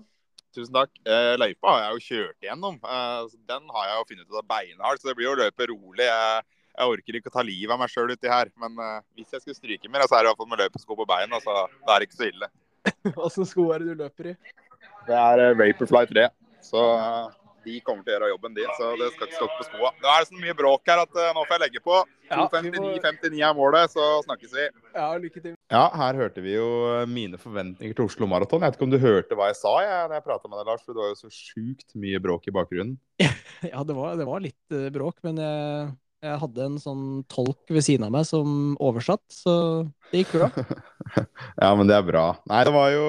Tusen 0.56 0.74
takk. 0.74 0.94
Eh, 1.06 1.34
løypa 1.38 1.74
har 1.74 1.82
jeg 1.84 1.92
jo 1.92 2.06
kjørt 2.06 2.48
gjennom. 2.48 2.80
Eh, 2.82 3.36
den 3.50 3.68
har 3.76 3.90
jeg 3.90 4.00
jo 4.00 4.08
funnet 4.12 4.30
ut 4.30 4.40
av 4.42 4.48
beinhardt, 4.50 5.02
så 5.02 5.12
det 5.12 5.18
blir 5.20 5.30
jo 5.30 5.36
å 5.36 5.42
løpe 5.44 5.68
rolig. 5.70 6.08
Jeg, 6.08 6.48
jeg, 6.74 6.88
orker 6.96 7.20
ikke 7.20 7.32
å 7.32 7.36
ta 7.36 7.46
livet 7.46 7.76
av 7.76 7.82
meg 7.84 7.94
sjøl 7.94 8.16
uti 8.16 8.32
her. 8.32 8.50
Men 8.62 8.80
eh, 8.86 9.04
hvis 9.20 9.36
jeg 9.36 9.44
skulle 9.44 9.60
stryke 9.60 9.92
mer, 9.92 10.08
så 10.10 10.18
er 10.18 10.26
det 10.26 10.30
i 10.30 10.32
hvert 10.32 10.42
fall 10.42 10.52
med 10.54 10.64
løpesko 10.64 10.98
på 10.98 11.10
beina, 11.10 11.42
så 11.44 11.68
det 11.70 11.96
er 11.96 12.08
ikke 12.08 12.18
så 12.18 12.30
ille. 12.32 12.52
Åssen 13.28 13.46
sko 13.46 13.70
er 13.76 13.84
det 13.84 13.94
du 13.94 14.04
løper 14.06 14.34
i? 14.34 14.38
Det 15.10 15.20
er 15.20 15.44
eh, 15.46 15.58
Vaporfly 15.62 16.06
3. 16.16 16.26
Så 16.66 16.82
eh, 16.98 17.38
de 17.70 17.80
kommer 17.86 18.06
til 18.06 18.14
å 18.14 18.18
gjøre 18.18 18.34
jobben, 18.34 18.58
din, 18.58 18.74
Så 18.78 18.92
det 19.00 19.14
skal 19.14 19.30
ikke 19.30 19.40
stå 19.44 19.50
på 19.54 19.70
skoa. 19.70 19.94
Nå 20.02 20.12
er 20.12 20.24
det 20.24 20.32
så 20.32 20.42
mye 20.42 20.58
bråk 20.58 20.90
her 20.90 21.04
at 21.06 21.18
uh, 21.18 21.32
nå 21.36 21.46
får 21.46 21.58
jeg 21.58 21.66
legge 21.68 21.86
på. 21.86 22.04
2.59,59 22.32 23.42
er 23.50 23.58
målet, 23.58 23.96
så 23.96 24.12
snakkes 24.26 24.56
vi. 24.56 24.70
Ja, 24.96 25.12
lykke 25.20 25.44
til. 25.44 25.59
Ja, 25.70 25.84
her 25.94 26.18
hørte 26.18 26.42
vi 26.42 26.56
jo 26.56 26.68
eh, 26.90 27.06
mine 27.10 27.38
forventninger 27.38 27.94
til 27.94 28.08
Oslo 28.08 28.26
Maraton. 28.30 28.64
Jeg 28.64 28.72
vet 28.72 28.78
ikke 28.80 28.86
om 28.88 28.94
du 28.94 29.04
hørte 29.04 29.36
hva 29.38 29.52
jeg 29.52 29.60
sa 29.60 29.74
jeg, 29.84 30.08
når 30.10 30.18
jeg 30.18 30.26
prata 30.26 30.50
med 30.50 30.58
deg, 30.58 30.70
Lars, 30.72 30.82
for 30.82 30.98
det 30.98 31.04
var 31.04 31.12
jo 31.12 31.18
så 31.20 31.30
sjukt 31.30 31.94
mye 32.02 32.22
bråk 32.24 32.48
i 32.50 32.54
bakgrunnen. 32.56 32.96
ja, 33.22 33.84
det 33.86 33.98
var, 33.98 34.16
det 34.18 34.26
var 34.26 34.42
litt 34.42 34.74
uh, 34.74 34.88
bråk, 34.96 35.20
men 35.28 35.38
jeg, 35.44 35.92
jeg, 36.26 36.40
hadde 36.42 36.66
en 36.66 36.80
sånn 36.82 37.04
tolk 37.30 37.70
ved 37.70 37.86
siden 37.86 38.08
av 38.08 38.16
meg 38.18 38.26
som 38.26 38.74
oversatt, 38.82 39.22
så 39.30 39.54
det 40.10 40.24
gikk 40.24 40.40
bra. 40.40 40.50
ja, 41.62 41.70
men 41.78 41.86
det 41.86 42.00
er 42.00 42.08
bra. 42.08 42.26
Nei, 42.50 42.64
det 42.66 42.74
var 42.74 42.90
jo, 42.96 43.06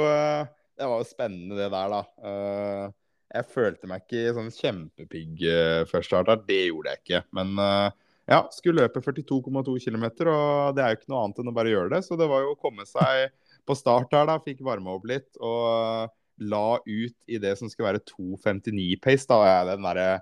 det 0.77 0.92
var 0.92 1.01
jo 1.01 1.09
spennende 1.09 1.62
det 1.62 1.70
der, 1.73 1.96
da. 1.96 2.92
Jeg 3.31 3.49
følte 3.55 3.88
meg 3.88 4.05
ikke 4.05 4.37
sånn 4.37 4.53
kjempepigg 4.53 5.49
først 5.88 6.12
før 6.12 6.25
start. 6.27 6.49
Det 6.51 6.64
gjorde 6.66 6.92
jeg 6.92 7.05
ikke. 7.07 7.25
Men 7.38 7.57
ja, 8.30 8.44
skulle 8.54 8.84
løpe 8.84 9.02
42,2 9.02 9.76
km, 9.82 10.06
og 10.30 10.76
det 10.76 10.84
er 10.84 10.92
jo 10.92 11.00
ikke 11.00 11.10
noe 11.10 11.24
annet 11.24 11.40
enn 11.42 11.50
å 11.50 11.54
bare 11.56 11.72
gjøre 11.72 11.90
det. 11.96 12.04
Så 12.06 12.18
det 12.18 12.28
var 12.30 12.44
jo 12.44 12.54
å 12.54 12.60
komme 12.60 12.86
seg 12.86 13.32
på 13.66 13.76
start 13.78 14.14
her, 14.14 14.28
da. 14.30 14.38
Fikk 14.44 14.62
varma 14.66 14.94
opp 14.94 15.08
litt. 15.10 15.28
Og 15.42 16.12
la 16.40 16.66
ut 16.86 17.16
i 17.28 17.40
det 17.42 17.56
som 17.58 17.68
skulle 17.68 17.90
være 17.90 18.04
2.59-pace. 18.06 19.26
Da 19.28 19.40
er 19.48 19.72
den 19.72 19.84
derre 19.84 20.12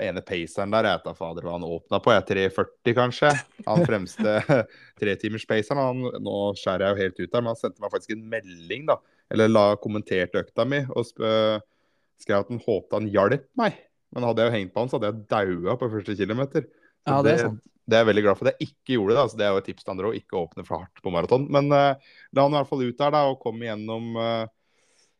ene 0.00 0.22
paceren 0.24 0.72
der, 0.72 0.86
jeg 0.86 0.96
vet 0.96 1.08
da 1.08 1.12
fader 1.16 1.44
hva 1.44 1.56
han 1.58 1.64
åpna 1.66 1.98
på, 2.00 2.12
jeg 2.14 2.22
er 2.22 2.50
3.40 2.54 2.94
kanskje. 2.96 3.32
Han 3.66 3.82
fremste 3.88 4.36
tretimers-paceren. 5.00 6.04
Nå 6.22 6.36
skjærer 6.60 6.86
jeg 6.86 6.92
jo 6.92 7.02
helt 7.04 7.20
ut 7.20 7.26
der, 7.26 7.42
men 7.42 7.52
han 7.52 7.60
sendte 7.60 7.82
meg 7.82 7.92
faktisk 7.92 8.14
en 8.14 8.28
melding, 8.32 8.86
da. 8.88 9.00
Eller 9.32 9.50
la 9.50 9.64
kommentert 9.82 10.36
økta 10.38 10.64
mi. 10.68 10.82
og 10.92 11.08
skrev 11.10 12.42
at 12.44 12.52
han 12.52 12.60
håpte 12.64 13.00
han 13.00 13.08
hjalp 13.10 13.48
meg. 13.60 13.80
Men 14.14 14.26
hadde 14.26 14.42
jeg 14.42 14.50
jo 14.50 14.56
hengt 14.58 14.72
på 14.74 14.82
han, 14.82 14.90
så 14.90 14.98
hadde 14.98 15.10
jeg 15.10 15.26
daua 15.30 15.76
på 15.78 15.90
første 15.92 16.16
kilometer. 16.18 16.66
Så 17.06 17.16
ja, 17.16 17.18
det, 17.24 17.34
er 17.34 17.42
sant. 17.46 17.60
det 17.86 17.96
er 17.96 18.04
jeg 18.04 18.10
veldig 18.10 18.24
glad 18.26 18.38
for 18.38 18.48
at 18.48 18.56
jeg 18.56 18.70
ikke 18.70 18.96
gjorde. 18.96 19.16
det. 19.16 19.24
Altså, 19.24 19.40
det 19.40 19.46
er 19.46 19.52
jo 19.52 19.60
et 19.62 19.68
tips 19.70 19.86
til 19.86 19.94
andre 19.94 20.10
å 20.10 20.16
ikke 20.16 20.40
åpne 20.40 20.64
for 20.66 20.84
hardt 20.84 21.04
på 21.04 21.12
maraton. 21.14 21.46
Men 21.52 21.70
uh, 21.74 22.16
la 22.36 22.46
han 22.46 22.56
i 22.56 22.58
hvert 22.60 22.70
fall 22.72 22.86
ut 22.86 23.02
der 23.02 23.14
da, 23.16 23.22
og 23.30 23.40
kom 23.42 23.62
igjennom 23.64 24.10
uh, 24.20 24.44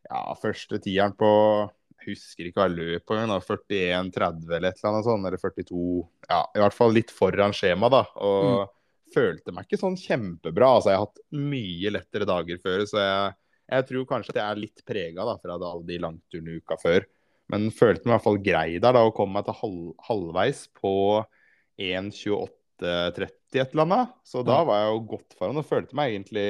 ja, 0.09 0.23
første 0.41 0.81
tieren 0.83 1.15
på 1.17 1.31
jeg 2.01 2.15
husker 2.15 2.47
ikke 2.47 2.57
hva 2.57 2.65
jeg 2.65 2.77
løp 2.79 3.03
på, 3.05 3.13
41-30 3.13 4.55
eller 4.57 4.71
et 4.71 4.79
eller 4.79 4.87
annet 4.89 5.05
sånt. 5.05 5.27
Eller 5.29 5.41
42 5.41 5.81
Ja, 6.31 6.39
i 6.57 6.63
hvert 6.63 6.77
fall 6.77 6.95
litt 6.97 7.13
foran 7.13 7.53
skjema, 7.53 7.91
da. 7.93 8.05
Og 8.25 8.47
mm. 8.47 8.71
følte 9.13 9.53
meg 9.53 9.67
ikke 9.67 9.81
sånn 9.83 9.99
kjempebra. 10.01 10.71
Altså, 10.79 10.93
jeg 10.93 11.01
har 11.01 11.05
hatt 11.05 11.21
mye 11.37 11.93
lettere 11.93 12.29
dager 12.29 12.61
før, 12.63 12.87
så 12.89 13.03
jeg 13.03 13.37
jeg 13.71 13.87
tror 13.87 14.07
kanskje 14.07 14.33
at 14.33 14.39
jeg 14.41 14.51
er 14.51 14.59
litt 14.59 14.81
prega 14.87 15.25
fra 15.39 15.55
alle 15.55 15.85
de 15.87 15.99
langturene 16.03 16.57
uka 16.59 16.77
før. 16.79 17.05
Men 17.51 17.69
følte 17.75 18.03
meg 18.03 18.11
i 18.11 18.15
hvert 18.15 18.25
fall 18.25 18.41
grei 18.43 18.67
der 18.79 18.95
da, 18.95 19.03
og 19.07 19.15
kom 19.15 19.31
meg 19.35 19.45
til 19.47 19.57
halv, 19.61 19.85
halvveis 20.07 20.65
på 20.75 20.93
1.28,30 21.79 23.27
et 23.59 23.73
eller 23.73 23.85
annet. 23.85 24.15
Så 24.27 24.45
da 24.47 24.61
var 24.67 24.81
jeg 24.81 24.93
jo 24.93 25.03
godt 25.15 25.35
foran 25.37 25.59
og 25.61 25.67
følte 25.67 25.97
meg 25.97 26.13
egentlig 26.13 26.47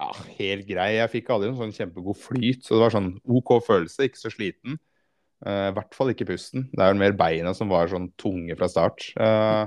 ja, 0.00 0.10
helt 0.38 0.68
grei. 0.68 0.90
Jeg 0.96 1.12
fikk 1.12 1.32
aldri 1.32 1.50
noen 1.50 1.60
sånn 1.60 1.76
kjempegod 1.76 2.18
flyt, 2.20 2.62
så 2.64 2.76
det 2.76 2.84
var 2.84 2.94
sånn 2.94 3.10
OK 3.28 3.56
følelse, 3.66 4.08
ikke 4.08 4.20
så 4.20 4.32
sliten. 4.32 4.78
Uh, 5.40 5.70
I 5.70 5.74
hvert 5.76 5.96
fall 5.96 6.12
ikke 6.12 6.28
pusten. 6.28 6.68
Det 6.72 6.84
er 6.84 6.92
jo 6.92 7.00
mer 7.00 7.16
beina 7.16 7.52
som 7.56 7.72
var 7.72 7.90
sånn 7.92 8.10
tunge 8.20 8.56
fra 8.60 8.68
start. 8.68 9.10
Uh, 9.16 9.64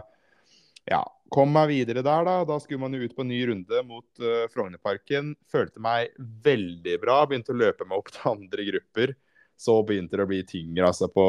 ja, 0.90 1.04
Kom 1.34 1.50
meg 1.50 1.72
videre 1.72 2.04
der, 2.06 2.26
da. 2.28 2.34
Da 2.46 2.60
skulle 2.62 2.84
man 2.84 2.94
jo 2.94 3.08
ut 3.08 3.14
på 3.18 3.24
en 3.24 3.32
ny 3.32 3.40
runde 3.50 3.80
mot 3.88 4.22
uh, 4.22 4.46
Frognerparken. 4.54 5.32
Følte 5.50 5.82
meg 5.82 6.12
veldig 6.46 7.00
bra. 7.02 7.24
Begynte 7.26 7.56
å 7.56 7.58
løpe 7.58 7.88
meg 7.90 7.98
opp 7.98 8.12
til 8.14 8.28
andre 8.36 8.66
grupper. 8.68 9.16
Så 9.58 9.80
begynte 9.88 10.20
det 10.20 10.28
å 10.28 10.30
bli 10.30 10.44
tyngre, 10.46 10.92
altså 10.92 11.10
på 11.14 11.26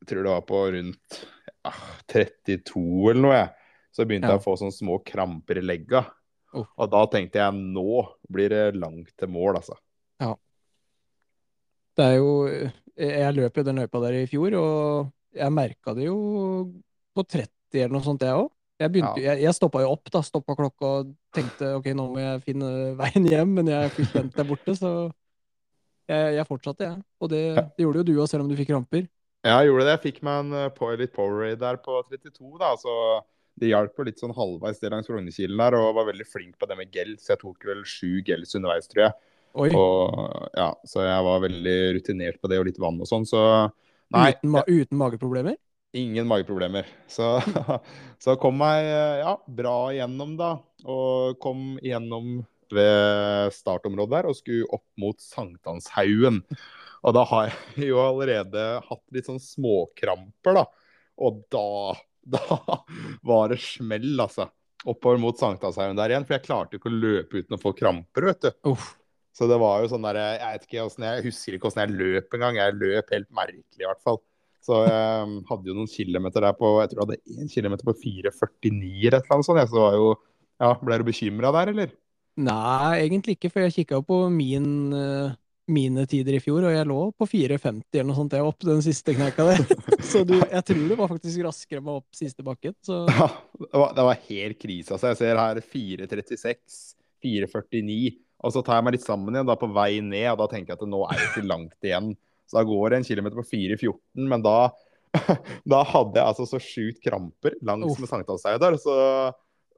Jeg 0.00 0.10
tror 0.10 0.26
det 0.26 0.32
var 0.32 0.44
på 0.46 0.62
rundt 0.74 1.20
ja, 1.66 1.72
32 2.12 3.10
eller 3.12 3.24
noe. 3.24 3.38
Jeg. 3.38 3.74
Så 3.94 4.06
begynte 4.06 4.30
ja. 4.30 4.36
jeg 4.36 4.42
å 4.42 4.44
få 4.44 4.54
sånne 4.60 4.76
små 4.76 4.98
kramper 5.06 5.60
i 5.60 5.64
legga. 5.64 6.04
Oh. 6.56 6.66
Og 6.80 6.90
da 6.92 7.02
tenkte 7.12 7.40
jeg 7.40 7.56
nå 7.58 8.02
blir 8.32 8.52
det 8.52 8.64
langt 8.78 9.10
til 9.18 9.32
mål, 9.32 9.58
altså. 9.60 9.76
Ja. 10.22 10.34
Det 11.98 12.04
er 12.04 12.16
jo 12.20 12.30
Jeg 12.98 13.34
løp 13.36 13.58
jo 13.58 13.62
den 13.66 13.78
løypa 13.78 14.00
der 14.02 14.16
i 14.18 14.28
fjor, 14.30 14.54
og 14.58 15.10
jeg 15.38 15.54
merka 15.54 15.94
det 15.94 16.08
jo 16.08 16.18
på 17.14 17.22
30 17.22 17.50
eller 17.84 17.94
noe 17.94 18.06
sånt, 18.06 18.24
jeg 18.26 18.34
òg. 18.34 18.48
Jeg, 18.78 18.92
begynte, 18.94 19.18
ja. 19.18 19.34
jeg, 19.34 19.44
jeg 19.46 19.54
stoppa 19.54 19.82
jo 19.82 19.92
opp, 19.92 20.10
da. 20.14 20.22
Stoppa 20.22 20.54
klokka 20.58 20.90
og 21.00 21.12
tenkte 21.34 21.72
ok, 21.78 21.88
nå 21.98 22.08
må 22.12 22.20
jeg 22.22 22.42
finne 22.46 22.70
veien 22.98 23.26
hjem, 23.26 23.54
men 23.58 23.70
jeg 23.70 23.92
fikk 23.96 24.12
vent 24.14 24.38
der 24.38 24.46
borte, 24.48 24.74
så 24.78 24.92
jeg, 26.08 26.34
jeg 26.38 26.46
fortsatte, 26.48 26.86
jeg. 26.86 27.02
Og 27.22 27.30
det, 27.32 27.42
det, 27.58 27.84
gjorde 27.84 28.02
jo 28.02 28.08
du 28.08 28.12
òg, 28.16 28.28
selv 28.30 28.46
om 28.46 28.50
du 28.50 28.56
fikk 28.58 28.70
kramper. 28.72 29.08
Ja, 29.48 29.58
jeg 29.62 29.70
gjorde 29.70 29.86
det. 29.86 29.94
Jeg 29.96 30.04
fikk 30.04 30.22
meg 30.28 30.44
en 30.44 30.72
på, 30.76 30.90
litt 31.00 31.14
powerade 31.14 31.60
der 31.62 31.80
på 31.80 31.98
32, 32.10 32.52
da. 32.60 32.74
Så 32.80 32.94
det 33.58 33.72
hjalp 33.72 33.96
jo 33.98 34.06
litt 34.06 34.20
sånn 34.20 34.36
halvveis 34.36 34.82
det 34.82 34.92
langs 34.92 35.08
Frognerkilen 35.08 35.58
der, 35.58 35.76
og 35.78 35.96
var 35.96 36.10
veldig 36.10 36.26
flink 36.28 36.58
på 36.60 36.68
det 36.70 36.76
med 36.78 36.92
gels. 36.94 37.26
Jeg 37.30 37.40
tok 37.40 37.64
vel 37.66 37.80
sju 37.88 38.20
gels 38.26 38.54
underveis, 38.58 38.90
tror 38.92 39.08
jeg. 39.08 39.16
Oi. 39.58 39.70
Og, 39.72 40.20
ja, 40.54 40.68
så 40.86 41.06
jeg 41.06 41.24
var 41.26 41.40
veldig 41.46 41.78
rutinert 41.96 42.42
på 42.42 42.52
det, 42.52 42.60
og 42.60 42.68
litt 42.68 42.82
vann 42.82 43.00
og 43.02 43.08
sånn. 43.08 43.26
Så 43.26 43.40
Nei, 44.14 44.30
uten, 44.36 44.52
ma 44.52 44.62
uten 44.68 45.00
mageproblemer? 45.00 45.58
ingen 45.96 46.26
mageproblemer. 46.28 46.86
Så, 47.08 47.38
så 48.24 48.36
kom 48.40 48.58
meg 48.60 48.84
eh, 48.84 49.22
ja, 49.22 49.34
bra 49.60 49.76
igjennom, 49.94 50.36
da. 50.40 50.52
Og 50.88 51.38
kom 51.42 51.78
igjennom 51.80 52.42
ved 52.74 53.54
startområdet 53.56 54.12
der 54.12 54.28
og 54.28 54.36
skulle 54.36 54.68
opp 54.76 54.84
mot 55.00 55.20
Sankthanshaugen. 55.22 56.42
Og 57.06 57.14
da 57.14 57.24
har 57.30 57.48
jeg 57.50 57.90
jo 57.92 58.00
allerede 58.02 58.66
hatt 58.88 59.04
litt 59.14 59.28
sånn 59.28 59.42
småkramper, 59.42 60.60
da. 60.60 60.64
Og 61.22 61.42
da, 61.52 61.66
da 62.38 62.60
var 63.26 63.52
det 63.52 63.60
smell, 63.62 64.14
altså. 64.18 64.48
Oppover 64.88 65.18
mot 65.20 65.38
Sankthanshaugen 65.38 65.98
der 65.98 66.14
igjen. 66.14 66.26
For 66.26 66.36
jeg 66.36 66.46
klarte 66.46 66.78
ikke 66.78 66.90
å 66.90 66.98
løpe 67.02 67.42
uten 67.42 67.56
å 67.56 67.60
få 67.60 67.74
kramper, 67.76 68.30
vet 68.30 68.46
du. 68.46 68.50
Uff. 68.72 68.94
Så 69.38 69.46
det 69.46 69.58
var 69.60 69.82
jo 69.82 69.90
sånn 69.92 70.02
der, 70.02 70.18
jeg 70.18 70.54
vet 70.56 70.64
ikke 70.66 70.84
åssen 70.84 71.04
jeg, 71.06 71.18
jeg 71.20 71.26
husker 71.28 71.54
ikke 71.54 71.68
hvordan 71.68 71.84
jeg 71.84 71.98
løp 71.98 72.34
engang. 72.34 72.56
Jeg 72.58 72.78
løp 72.78 73.12
helt 73.14 73.28
merkelig, 73.34 73.82
i 73.82 73.86
hvert 73.86 74.02
fall. 74.02 74.18
Så 74.68 74.80
jeg 74.84 75.36
hadde 75.48 75.70
jo 75.70 75.76
noen 75.76 75.88
kilometer 75.88 76.44
der 76.44 76.56
på 76.58 76.70
Jeg 76.82 76.90
tror 76.90 76.98
jeg 76.98 77.06
hadde 77.06 77.36
én 77.44 77.52
kilometer 77.52 77.86
på 77.88 77.94
4,49 78.02 78.08
eller 78.26 79.16
et 79.16 79.22
eller 79.22 79.36
annet 79.36 79.46
sånt. 79.46 79.60
Jeg, 79.62 79.70
så 79.70 79.84
var 79.84 79.94
jo 79.96 80.08
Ja, 80.58 80.72
ble 80.82 80.98
du 80.98 81.04
bekymra 81.06 81.52
der, 81.54 81.70
eller? 81.72 81.92
Nei, 82.38 82.90
egentlig 83.04 83.36
ikke, 83.38 83.50
for 83.54 83.64
jeg 83.64 83.76
kikka 83.76 84.00
på 84.06 84.18
min, 84.30 84.66
eh, 84.94 85.36
mine 85.68 86.04
tider 86.08 86.38
i 86.38 86.40
fjor, 86.42 86.64
og 86.64 86.74
jeg 86.74 86.88
lå 86.88 86.98
på 87.18 87.28
4,50 87.28 87.82
eller 87.92 88.08
noe 88.08 88.16
sånt 88.16 88.36
jeg 88.36 88.46
opp 88.46 88.64
den 88.66 88.80
siste 88.84 89.14
kneika 89.16 89.46
der. 89.48 89.64
så 90.10 90.22
du, 90.26 90.36
jeg 90.40 90.64
tror 90.70 90.84
du 90.84 90.94
var 90.98 91.10
faktisk 91.10 91.44
raskere 91.46 91.84
meg 91.84 92.00
opp 92.00 92.16
siste 92.16 92.44
bakken. 92.46 92.76
Så 92.84 93.02
Ja, 93.18 93.28
det 93.58 93.82
var, 93.82 93.92
det 93.96 94.06
var 94.08 94.22
helt 94.28 94.60
krise. 94.62 94.96
Altså. 94.96 95.12
Jeg 95.12 95.20
ser 95.20 95.42
her 95.42 95.60
4.36, 95.64 96.80
4.49. 97.24 98.16
Og 98.38 98.54
så 98.54 98.62
tar 98.62 98.78
jeg 98.78 98.86
meg 98.86 98.94
litt 98.94 99.06
sammen 99.06 99.34
igjen 99.34 99.48
da 99.48 99.58
på 99.58 99.70
vei 99.74 99.98
ned, 100.04 100.28
og 100.32 100.42
da 100.44 100.50
tenker 100.52 100.72
jeg 100.72 100.78
at 100.78 100.84
det 100.84 100.92
nå 100.92 101.02
er 101.08 101.18
det 101.18 101.30
ikke 101.32 101.48
langt 101.48 101.88
igjen. 101.88 102.12
Så 102.48 102.60
da 102.60 102.64
går 102.68 102.92
det 102.92 103.00
en 103.00 103.08
kilometer 103.08 103.40
på 103.40 103.48
4.14, 103.50 104.28
men 104.30 104.44
da, 104.44 104.56
da 105.74 105.82
hadde 105.90 106.20
jeg 106.20 106.24
altså 106.24 106.46
så 106.48 106.62
sjukt 106.62 107.02
kramper 107.04 107.58
langs 107.66 107.90
Uff. 107.90 108.00
med 108.00 108.10
Sankthanshaugen 108.12 108.62
der. 108.62 108.78
Så 108.80 108.94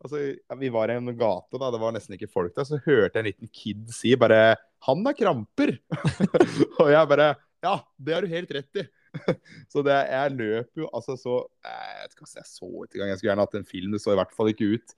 altså, 0.04 0.22
vi 0.60 0.70
var 0.72 0.90
i 0.90 0.96
en 0.98 1.12
gate, 1.18 1.58
da, 1.60 1.70
det 1.72 1.80
var 1.82 1.94
nesten 1.96 2.16
ikke 2.16 2.30
folk 2.30 2.54
der. 2.56 2.68
Så 2.68 2.80
hørte 2.84 3.18
jeg 3.18 3.20
en 3.22 3.28
liten 3.30 3.52
kid 3.52 3.84
si 3.94 4.14
bare 4.16 4.56
'Han 4.86 5.04
har 5.06 5.14
kramper'. 5.18 5.76
og 6.80 6.90
jeg 6.90 7.08
bare 7.08 7.34
Ja, 7.62 7.82
det 8.00 8.14
har 8.14 8.22
du 8.24 8.32
helt 8.32 8.50
rett 8.56 8.80
i. 8.80 8.86
Så 9.72 9.82
det, 9.82 9.96
jeg 10.08 10.36
løp 10.38 10.70
jo 10.78 10.88
altså 10.94 11.16
så 11.18 11.42
Jeg 11.66 11.96
vet 12.00 12.12
ikke 12.14 12.24
hva 12.24 12.38
jeg 12.38 12.46
så 12.48 12.66
ut 12.66 12.94
engang. 12.94 13.08
Jeg 13.10 13.18
skulle 13.18 13.30
gjerne 13.30 13.46
hatt 13.46 13.58
en 13.58 13.68
film. 13.68 13.92
Det 13.92 14.00
så 14.00 14.12
i 14.14 14.20
hvert 14.20 14.34
fall 14.36 14.52
ikke 14.52 14.68
ut. 14.76 14.94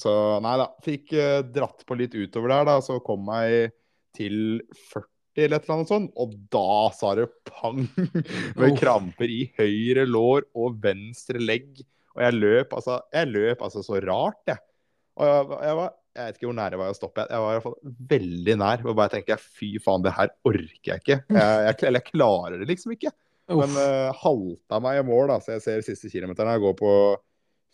Så 0.00 0.12
nei 0.44 0.56
da. 0.60 0.68
Fikk 0.84 1.14
eh, 1.16 1.40
dratt 1.42 1.84
på 1.88 1.96
litt 1.98 2.14
utover 2.14 2.52
der, 2.52 2.68
da. 2.68 2.76
Så 2.84 3.00
kom 3.04 3.26
jeg 3.32 3.72
til 4.16 4.60
40 4.92 5.08
eller 5.38 5.56
et 5.56 5.66
eller 5.66 5.76
annet 5.78 5.90
sånt. 5.90 6.12
Og 6.20 6.34
da 6.52 6.90
sa 6.96 7.14
det 7.18 7.28
pang! 7.48 7.84
Med 8.60 8.76
kramper 8.78 9.30
i 9.30 9.44
høyre 9.58 10.06
lår 10.08 10.48
og 10.58 10.80
venstre 10.82 11.42
legg. 11.42 11.80
Og 12.16 12.24
jeg 12.24 12.36
løp 12.36 12.74
altså, 12.76 13.00
jeg 13.14 13.30
løp 13.30 13.64
altså 13.66 13.84
så 13.86 14.00
rart, 14.02 14.40
jeg. 14.50 14.62
Og 15.20 15.26
jeg, 15.28 15.48
jeg 15.68 15.78
var 15.78 15.96
jeg 16.10 16.26
vet 16.26 16.38
ikke 16.38 16.48
hvor 16.48 16.56
nær 16.58 16.74
jeg 16.74 16.80
var 16.80 16.92
å 16.92 16.96
stoppe. 16.96 17.24
Jeg 17.30 17.42
var 17.42 17.52
i 17.52 17.56
hvert 17.56 17.66
fall 17.68 17.96
veldig 18.10 18.54
nær. 18.58 18.84
Og 18.84 18.96
bare 18.98 19.12
tenker 19.12 19.36
jeg, 19.36 19.50
fy 19.58 19.68
faen, 19.82 20.02
det 20.02 20.14
her 20.16 20.32
orker 20.48 20.90
jeg 20.90 21.02
ikke. 21.04 21.18
Jeg, 21.30 21.74
eller 21.86 22.00
jeg 22.00 22.08
klarer 22.10 22.56
det 22.58 22.66
liksom 22.70 22.94
ikke. 22.96 23.12
uff. 23.46 23.60
Men 23.62 23.76
uh, 23.78 24.18
halta 24.22 24.80
meg 24.82 25.00
i 25.00 25.04
mål, 25.06 25.30
da. 25.30 25.38
Så 25.44 25.54
jeg 25.54 25.64
ser 25.66 25.84
siste 25.86 26.10
kilometeren. 26.10 26.50
Jeg 26.56 26.64
går 26.64 26.74
på 26.80 26.94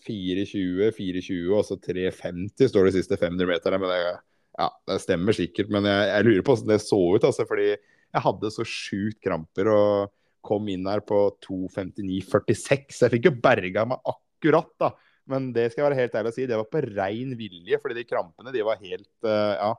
4,20, 0.07 0.93
4,20 0.99 1.57
og 1.57 1.65
så 1.65 1.79
3,50 1.81 2.71
står 2.73 2.91
det 2.91 2.95
siste 2.99 3.19
500 3.21 3.51
meterne. 3.55 3.81
Men 3.81 3.95
det, 3.95 4.15
ja, 4.61 4.69
det 4.93 5.01
stemmer 5.07 5.37
sikkert. 5.41 5.73
Men 5.73 5.89
jeg, 5.89 6.13
jeg 6.13 6.29
lurer 6.29 6.45
på 6.45 6.59
hvordan 6.59 6.75
det 6.75 6.81
så 6.85 7.01
ut, 7.01 7.29
altså. 7.31 7.49
Fordi 7.49 7.71
jeg 7.73 8.25
hadde 8.29 8.53
så 8.53 8.69
sjukt 8.69 9.21
kramper 9.25 9.73
og 9.73 10.13
kom 10.47 10.69
inn 10.71 10.87
her 10.87 11.01
på 11.09 11.25
2,59,46. 11.49 13.01
Jeg 13.01 13.17
fikk 13.17 13.31
jo 13.31 13.35
berga 13.43 13.89
meg 13.89 13.99
akkurat, 14.05 14.23
da. 14.43 14.93
Men 15.27 15.51
det 15.55 15.71
skal 15.73 15.83
jeg 15.83 15.89
være 15.89 16.01
helt 16.05 16.15
ærlig 16.21 16.31
å 16.31 16.37
si, 16.37 16.47
det 16.47 16.59
var 16.61 16.69
på 16.71 16.85
rein 16.87 17.35
vilje. 17.39 17.81
Fordi 17.83 17.99
de 17.99 18.07
krampene, 18.07 18.55
de 18.55 18.65
var 18.67 18.81
helt 18.83 19.13
uh, 19.27 19.55
Ja. 19.57 19.75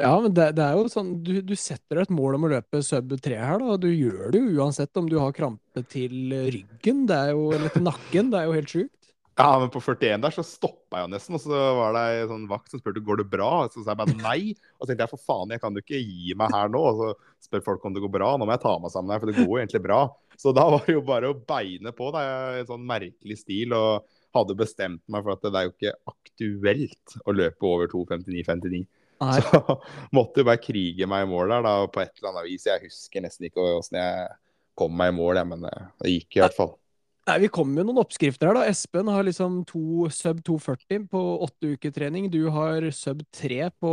Ja, 0.00 0.14
men 0.24 0.32
det, 0.32 0.54
det 0.56 0.64
er 0.64 0.78
jo 0.78 0.88
sånn, 0.88 1.10
du, 1.20 1.34
du 1.44 1.52
setter 1.52 1.98
deg 1.98 2.06
et 2.06 2.14
mål 2.16 2.38
om 2.38 2.46
å 2.46 2.50
løpe 2.54 2.78
sub 2.80 3.10
3 3.12 3.36
her, 3.36 3.60
da. 3.60 3.74
Du 3.76 3.90
gjør 3.90 4.32
det 4.32 4.40
jo 4.40 4.62
uansett 4.62 4.96
om 4.96 5.10
du 5.10 5.18
har 5.20 5.34
krampe 5.36 5.82
til 5.92 6.32
ryggen 6.48 7.02
det 7.10 7.18
er 7.18 7.34
jo, 7.36 7.50
eller 7.52 7.74
til 7.74 7.84
nakken. 7.84 8.30
Det 8.32 8.40
er 8.40 8.48
jo 8.48 8.56
helt 8.56 8.72
sjukt. 8.72 9.01
Ja, 9.38 9.58
men 9.58 9.70
på 9.72 9.80
41 9.80 10.20
der 10.20 10.34
så 10.34 10.42
stoppa 10.44 10.98
jeg 10.98 11.06
jo 11.06 11.10
nesten, 11.14 11.36
og 11.38 11.40
så 11.40 11.60
var 11.78 11.94
det 11.96 12.02
ei 12.10 12.24
sånn 12.28 12.44
vakt 12.50 12.72
som 12.72 12.82
spurte 12.82 13.00
går 13.04 13.22
det 13.22 13.28
bra. 13.32 13.50
Så 13.72 13.80
sa 13.80 13.94
jeg 13.94 14.00
bare 14.02 14.16
nei. 14.18 14.52
Og 14.76 14.84
så 14.84 14.90
tenkte 14.90 15.06
jeg 15.06 15.12
for 15.14 15.24
faen, 15.24 15.54
jeg 15.54 15.62
kan 15.62 15.76
jo 15.76 15.84
ikke 15.84 16.00
gi 16.02 16.36
meg 16.36 16.52
her 16.52 16.72
nå. 16.72 16.82
Og 16.90 17.00
så 17.00 17.46
spør 17.48 17.64
folk 17.70 17.86
om 17.88 17.96
det 17.96 18.02
går 18.04 18.12
bra. 18.12 18.34
Nå 18.36 18.48
må 18.48 18.52
jeg 18.52 18.64
ta 18.66 18.74
meg 18.82 18.92
sammen 18.92 19.14
her, 19.14 19.22
for 19.22 19.32
det 19.32 19.38
går 19.38 19.48
jo 19.48 19.60
egentlig 19.62 19.84
bra. 19.86 20.02
Så 20.42 20.52
da 20.56 20.66
var 20.74 20.84
det 20.84 20.98
jo 20.98 21.04
bare 21.06 21.30
å 21.32 21.38
beine 21.48 21.94
på 21.96 22.10
da, 22.12 22.24
i 22.58 22.60
en 22.60 22.68
sånn 22.68 22.84
merkelig 22.88 23.38
stil. 23.40 23.72
Og 23.78 24.18
hadde 24.36 24.58
bestemt 24.58 25.02
meg 25.12 25.24
for 25.24 25.36
at 25.36 25.48
det 25.48 25.56
er 25.56 25.68
jo 25.68 25.74
ikke 25.74 25.96
aktuelt 26.12 27.16
å 27.24 27.36
løpe 27.36 27.68
over 27.68 27.88
2.59,59. 27.92 28.84
Nei, 29.22 29.40
Så 29.48 29.62
måtte 30.16 30.42
jo 30.42 30.50
bare 30.50 30.60
krige 30.60 31.08
meg 31.08 31.24
i 31.24 31.32
mål 31.32 31.56
der 31.56 31.66
da, 31.66 31.74
på 31.88 32.04
et 32.04 32.12
eller 32.18 32.34
annet 32.34 32.50
vis. 32.50 32.68
Jeg 32.68 32.84
husker 32.84 33.24
nesten 33.24 33.48
ikke 33.48 33.64
åssen 33.78 34.00
jeg 34.00 34.30
kom 34.78 34.94
meg 34.96 35.12
i 35.12 35.16
mål, 35.16 35.40
jeg, 35.40 35.52
men 35.52 35.66
eh, 35.68 35.90
det 36.04 36.16
gikk 36.16 36.38
i 36.38 36.44
hvert 36.44 36.56
fall. 36.56 36.72
Nei, 37.22 37.36
vi 37.44 37.48
kommer 37.54 37.78
med 37.78 37.86
noen 37.86 38.00
oppskrifter 38.02 38.48
her, 38.50 38.56
da. 38.58 38.66
Espen 38.66 39.10
har 39.12 39.22
liksom 39.22 39.60
to, 39.68 40.08
sub 40.10 40.40
240 40.42 41.04
på 41.12 41.20
åtte 41.46 41.76
uker 41.76 41.92
trening. 41.94 42.26
Du 42.32 42.48
har 42.50 42.88
sub 42.96 43.22
3 43.38 43.68
på 43.78 43.92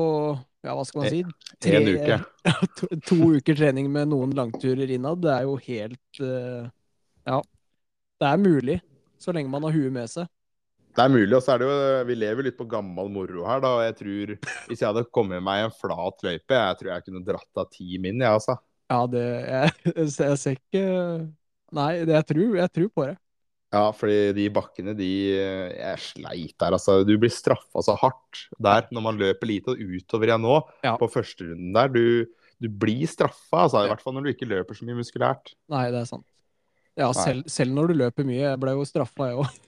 ja, 0.65 0.73
hva 0.73 0.83
skal 0.83 1.03
man 1.03 1.13
si? 1.13 1.21
En 1.69 1.87
uke. 1.87 2.17
to, 2.79 2.89
to 3.05 3.17
uker 3.37 3.55
trening 3.55 3.87
med 3.93 4.09
noen 4.11 4.33
langturer 4.35 4.89
innad. 4.91 5.21
Det 5.23 5.31
er 5.35 5.45
jo 5.47 5.55
helt 5.69 6.23
eh, 6.25 6.67
Ja. 7.29 7.39
Det 8.19 8.27
er 8.27 8.41
mulig, 8.41 8.81
så 9.21 9.31
lenge 9.31 9.47
man 9.53 9.63
har 9.63 9.71
huet 9.77 9.93
med 9.95 10.09
seg. 10.11 10.27
Det 10.97 11.05
er 11.05 11.11
mulig, 11.13 11.31
og 11.37 11.43
så 11.45 11.53
er 11.53 11.61
det 11.61 11.67
jo 11.69 11.75
Vi 12.09 12.15
lever 12.17 12.47
litt 12.49 12.57
på 12.57 12.67
gammel 12.67 13.11
moro 13.13 13.45
her, 13.47 13.61
da. 13.63 13.75
Og 13.77 13.85
jeg 13.85 13.95
tror 13.99 14.33
Hvis 14.67 14.81
jeg 14.81 14.87
hadde 14.89 15.05
kommet 15.15 15.45
meg 15.45 15.61
i 15.61 15.67
en 15.69 15.75
flat 15.77 16.25
løype, 16.25 16.57
jeg 16.57 16.79
tror 16.79 16.91
jeg 16.91 17.05
kunne 17.05 17.27
dratt 17.29 17.61
av 17.61 17.69
ti 17.71 18.01
min, 18.01 18.19
jeg, 18.19 18.39
altså. 18.41 18.57
Ja, 18.89 19.03
det 19.07 19.23
Jeg, 19.23 19.75
jeg 20.25 20.41
ser 20.41 20.57
ikke 20.57 20.83
Nei, 21.75 21.91
det, 22.07 22.15
jeg, 22.17 22.25
tror, 22.31 22.55
jeg 22.57 22.71
tror 22.75 22.89
på 22.95 23.05
det. 23.09 23.17
Ja, 23.69 23.83
fordi 23.93 24.17
de 24.33 24.47
bakkene, 24.49 24.95
de 24.97 25.09
Jeg 25.77 25.99
sleit 26.01 26.55
der, 26.57 26.73
altså. 26.73 27.03
Du 27.05 27.13
blir 27.21 27.29
straffa 27.29 27.83
så 27.85 27.93
hardt 28.01 28.47
der 28.57 28.87
når 28.89 29.05
man 29.05 29.19
løper 29.21 29.45
lite, 29.51 29.75
og 29.75 29.83
utover 29.99 30.31
igjen 30.31 30.41
nå, 30.41 30.55
Ja. 30.85 30.95
på 30.97 31.09
førsterunden 31.13 31.71
der. 31.75 31.91
Du, 31.93 32.25
du 32.59 32.67
blir 32.69 33.05
straffa, 33.07 33.65
altså. 33.67 33.83
I 33.85 33.91
hvert 33.93 34.01
fall 34.01 34.17
når 34.17 34.25
du 34.25 34.31
ikke 34.33 34.49
løper 34.49 34.73
så 34.79 34.87
mye 34.89 34.97
muskulært. 34.97 35.53
Nei, 35.69 35.85
det 35.93 36.01
er 36.01 36.09
sant. 36.09 36.25
Ja, 36.99 37.11
selv, 37.15 37.45
selv 37.47 37.71
når 37.77 37.93
du 37.93 37.99
løper 38.01 38.25
mye. 38.27 38.41
Jeg 38.49 38.59
ble 38.59 38.73
jo 38.75 38.87
straffa, 38.89 39.29
jeg 39.29 39.43
òg. 39.43 39.59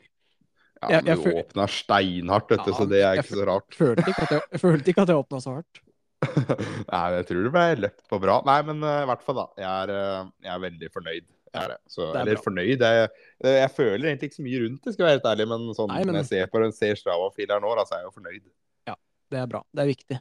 Ja, 0.82 0.98
men 0.98 1.12
jeg 1.12 1.20
du 1.20 1.24
føl- 1.28 1.38
åpna 1.44 1.66
steinhardt, 1.70 2.50
du, 2.50 2.56
Ja, 2.58 2.74
så 2.74 2.86
det 2.90 2.98
er 3.04 3.14
jeg 3.14 3.22
ikke 3.22 3.38
så 3.38 3.46
rart. 3.46 3.76
Følte 3.78 4.10
ikke 4.10 4.24
at 4.26 4.32
jeg, 4.34 4.42
jeg 4.52 4.62
følte 4.64 4.90
ikke 4.90 5.04
at 5.06 5.12
jeg 5.14 5.20
åpna 5.22 5.40
så 5.44 5.54
hardt. 5.60 5.82
Nei, 6.90 7.04
jeg 7.20 7.28
tror 7.30 7.44
det 7.46 7.52
ble 7.54 7.66
løpt 7.86 8.04
på 8.10 8.20
bra. 8.22 8.40
Nei, 8.50 8.58
men 8.66 8.82
eh, 8.82 9.04
i 9.04 9.08
hvert 9.10 9.24
fall, 9.26 9.38
da. 9.44 9.46
Jeg 9.62 9.70
er, 9.70 9.94
uh, 9.94 10.32
jeg 10.42 10.52
er 10.56 10.64
veldig 10.66 10.90
fornøyd. 10.98 11.28
Jeg 11.54 11.64
er 11.64 11.68
det. 11.74 11.78
Så, 11.92 12.02
Det 12.14 12.16
er 12.16 12.22
eller 12.22 12.36
bra. 12.40 12.44
fornøyd 12.48 12.80
jeg, 12.88 13.10
jeg 13.44 13.72
føler 13.76 14.06
egentlig 14.08 14.30
ikke 14.30 14.40
så 14.40 14.44
mye 14.48 14.60
rundt 14.64 14.84
det, 14.86 14.94
skal 14.94 15.04
jeg 15.04 15.08
være 15.10 15.18
helt 15.20 15.30
ærlig. 15.32 15.48
Men, 15.52 15.66
sånn, 15.76 15.88
Nei, 15.92 16.04
men- 16.06 16.14
når 16.16 16.20
jeg 16.22 16.30
ser 16.32 16.48
på 16.48 16.62
den 16.64 16.72
ser 16.72 16.96
Strava-fil 16.96 17.48
her 17.52 17.60
nå, 17.60 17.76
da, 17.76 17.84
så 17.84 17.96
er 17.98 18.04
jeg 18.04 18.08
jo 18.08 18.16
fornøyd. 18.22 18.44
Ja, 18.88 18.96
Det 19.30 19.40
er 19.40 19.48
bra. 19.48 19.64
Det 19.76 19.82
er 19.84 19.90
viktig. 19.94 20.20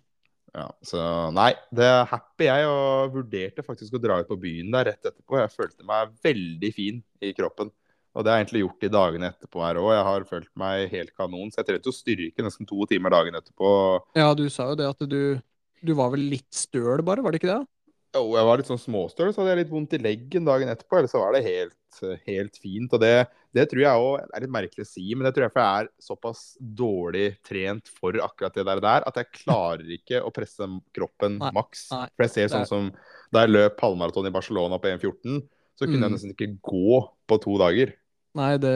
Ja, 0.52 0.64
så 0.82 1.32
nei, 1.32 1.52
det 1.72 1.84
er 1.86 2.04
happy 2.10 2.44
jeg, 2.48 2.64
og 2.66 3.12
vurderte 3.14 3.62
faktisk 3.62 3.92
å 3.94 4.00
dra 4.02 4.18
ut 4.18 4.26
på 4.26 4.34
byen 4.40 4.72
der 4.72 4.84
rett 4.90 5.04
etterpå. 5.06 5.38
Jeg 5.38 5.52
følte 5.54 5.84
meg 5.86 6.10
veldig 6.24 6.74
fin 6.74 7.02
i 7.22 7.32
kroppen. 7.32 7.70
Og 8.16 8.24
det 8.24 8.32
har 8.32 8.38
jeg 8.40 8.48
egentlig 8.48 8.62
gjort 8.66 8.80
de 8.82 8.88
dagene 8.90 9.28
etterpå 9.30 9.62
her 9.62 9.78
òg. 9.78 9.92
Jeg 9.94 10.02
har 10.08 10.24
følt 10.26 10.48
meg 10.58 10.90
helt 10.90 11.12
kanon. 11.14 11.52
Så 11.54 11.62
jeg 11.62 11.66
trengte 11.68 11.92
å 11.92 11.94
styrke 11.94 12.42
nesten 12.42 12.66
to 12.66 12.84
timer 12.90 13.10
dagen 13.14 13.34
etterpå. 13.38 14.00
Ja, 14.16 14.34
du 14.34 14.48
sa 14.50 14.70
jo 14.70 14.74
det 14.74 14.88
at 14.90 15.08
du 15.08 15.40
Du 15.82 15.94
var 15.94 16.10
vel 16.10 16.20
litt 16.28 16.50
støl, 16.52 17.00
bare, 17.02 17.22
var 17.22 17.30
det 17.30 17.40
ikke 17.40 17.54
det? 17.56 17.66
Jo, 18.10 18.24
jeg 18.34 18.46
var 18.48 18.58
litt 18.58 18.66
sånn 18.66 18.80
småstøl, 18.82 19.28
så 19.30 19.40
hadde 19.42 19.52
jeg 19.52 19.58
litt 19.64 19.70
vondt 19.74 19.92
i 19.94 20.00
leggen 20.02 20.46
dagen 20.48 20.70
etterpå. 20.72 20.98
Ellers 20.98 21.12
så 21.14 21.20
var 21.22 21.36
det 21.36 21.44
helt, 21.44 21.98
helt 22.26 22.56
fint. 22.58 22.90
Og 22.96 22.98
det, 23.04 23.12
det 23.54 23.68
tror 23.70 23.82
jeg 23.84 24.02
òg 24.02 24.24
er 24.34 24.42
litt 24.42 24.50
merkelig 24.56 24.82
å 24.82 24.88
si, 24.90 25.04
men 25.14 25.28
det 25.28 25.32
tror 25.36 25.46
jeg 25.46 25.54
for 25.54 25.62
jeg 25.62 25.84
er 25.84 25.90
såpass 26.02 26.40
dårlig 26.58 27.28
trent 27.46 27.86
for 28.00 28.18
akkurat 28.26 28.58
det 28.58 28.64
der, 28.66 28.82
der 28.82 29.06
at 29.06 29.20
jeg 29.22 29.30
klarer 29.44 29.94
ikke 29.94 30.24
å 30.26 30.32
presse 30.34 30.66
kroppen 30.96 31.38
Nei, 31.38 31.52
maks. 31.54 31.86
nei, 31.94 32.08
For 32.16 32.26
jeg 32.26 32.34
ser 32.34 32.48
er- 32.48 32.54
sånn 32.56 32.66
som 32.66 32.90
da 33.30 33.44
jeg 33.46 33.54
løp 33.54 33.78
halvmaraton 33.86 34.26
i 34.26 34.34
Barcelona 34.34 34.80
på 34.82 34.90
1,14, 34.90 35.42
så 35.78 35.86
kunne 35.86 36.02
jeg 36.02 36.10
Mm. 36.10 36.16
nesten 36.18 36.34
ikke 36.34 36.52
gå 36.66 36.98
på 37.30 37.40
to 37.46 37.58
dager. 37.62 37.94
Nei, 38.34 38.56
det 38.58 38.74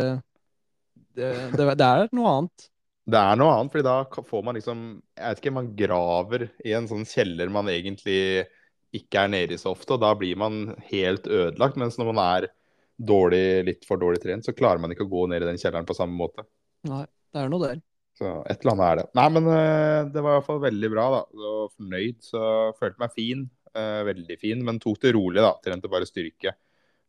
Det, 1.14 1.28
det, 1.54 1.66
det 1.78 1.86
er 1.86 2.08
noe 2.12 2.26
annet. 2.38 2.68
Det 3.06 3.18
er 3.20 3.36
noe 3.38 3.52
annet, 3.58 3.70
fordi 3.70 3.84
da 3.86 4.04
får 4.10 4.42
man 4.46 4.54
liksom 4.56 5.02
Jeg 5.16 5.28
vet 5.34 5.40
ikke, 5.42 5.52
man 5.54 5.74
graver 5.76 6.50
i 6.64 6.72
en 6.74 6.86
sånn 6.88 7.04
kjeller 7.06 7.50
man 7.50 7.66
egentlig 7.66 8.46
ikke 8.94 9.24
er 9.24 9.32
nede 9.32 9.56
i 9.56 9.60
så 9.60 9.72
ofte, 9.74 9.96
og 9.96 10.02
da 10.04 10.12
blir 10.18 10.38
man 10.40 10.74
helt 10.90 11.26
ødelagt. 11.26 11.78
Mens 11.80 11.98
når 12.00 12.12
man 12.12 12.20
er 12.24 12.46
dårlig, 12.94 13.64
litt 13.66 13.88
for 13.88 13.98
dårlig 14.00 14.22
trent, 14.22 14.46
så 14.46 14.54
klarer 14.54 14.82
man 14.82 14.94
ikke 14.94 15.06
å 15.06 15.10
gå 15.10 15.26
ned 15.30 15.42
i 15.42 15.48
den 15.50 15.58
kjelleren 15.60 15.88
på 15.88 15.96
samme 15.98 16.14
måte. 16.18 16.46
Nei, 16.86 17.04
det 17.34 17.42
er 17.42 17.50
noe 17.52 17.66
der. 17.66 17.82
Så 18.14 18.30
et 18.46 18.62
eller 18.62 18.76
annet 18.76 18.86
er 18.86 19.00
det. 19.00 19.06
Nei, 19.18 19.26
men 19.34 19.48
øh, 19.50 20.10
det 20.14 20.22
var 20.22 20.36
i 20.36 20.38
hvert 20.38 20.46
fall 20.46 20.60
veldig 20.62 20.90
bra, 20.92 21.06
da. 21.16 21.22
Og 21.34 21.72
fornøyd. 21.74 22.20
Så 22.22 22.42
følte 22.78 23.02
meg 23.02 23.16
fin. 23.16 23.48
øh, 23.74 24.02
veldig 24.06 24.36
fin, 24.38 24.62
men 24.62 24.78
tok 24.82 25.00
det 25.02 25.14
rolig, 25.16 25.42
da. 25.42 25.50
Trente 25.64 25.90
bare 25.90 26.06
styrke. 26.06 26.54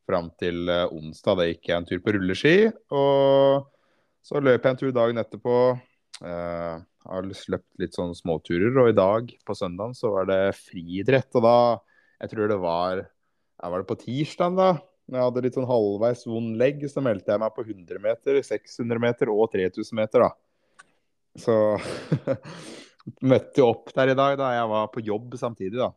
fram 0.05 0.29
til 0.37 0.69
eh, 0.69 0.85
onsdag. 0.93 1.37
Da 1.37 1.45
gikk 1.49 1.69
jeg 1.69 1.77
en 1.77 1.85
tur 1.89 2.01
på 2.01 2.13
rulleski. 2.13 2.55
Og 2.93 3.69
så 4.25 4.41
løp 4.41 4.65
jeg 4.65 4.73
en 4.73 4.81
tur 4.81 4.91
dagen 4.93 5.21
etterpå. 5.21 5.55
Uh, 6.23 6.79
har 7.05 7.27
løpt 7.27 7.81
litt 7.81 7.97
sånn 7.97 8.15
småturer. 8.17 8.73
Og 8.81 8.91
i 8.91 8.97
dag, 8.97 9.29
på 9.45 9.57
søndagen, 9.57 9.95
så 9.97 10.11
var 10.13 10.29
det 10.29 10.39
friidrett. 10.57 11.29
Og 11.37 11.45
da, 11.45 11.57
jeg 12.23 12.33
tror 12.33 12.51
det 12.51 12.59
var 12.61 13.03
ja, 13.03 13.69
Var 13.71 13.81
det 13.81 13.89
på 13.89 13.99
tirsdag, 14.01 14.57
da? 14.57 14.69
Når 15.05 15.19
jeg 15.19 15.27
hadde 15.29 15.43
litt 15.45 15.57
sånn 15.59 15.69
halvveis 15.69 16.25
vond 16.27 16.57
legg, 16.59 16.81
så 16.89 17.03
meldte 17.05 17.35
jeg 17.35 17.41
meg 17.43 17.53
på 17.53 17.65
100 17.67 18.01
meter, 18.01 18.39
600 18.43 19.01
meter 19.03 19.31
og 19.31 19.51
3000 19.53 19.99
meter, 19.99 20.25
da. 20.25 20.31
Så 21.39 21.55
møtte 23.29 23.61
jo 23.61 23.69
opp 23.69 23.91
der 23.93 24.13
i 24.13 24.17
dag 24.17 24.37
da 24.39 24.49
jeg 24.55 24.71
var 24.71 24.89
på 24.93 25.03
jobb 25.05 25.37
samtidig. 25.39 25.77
da. 25.77 25.91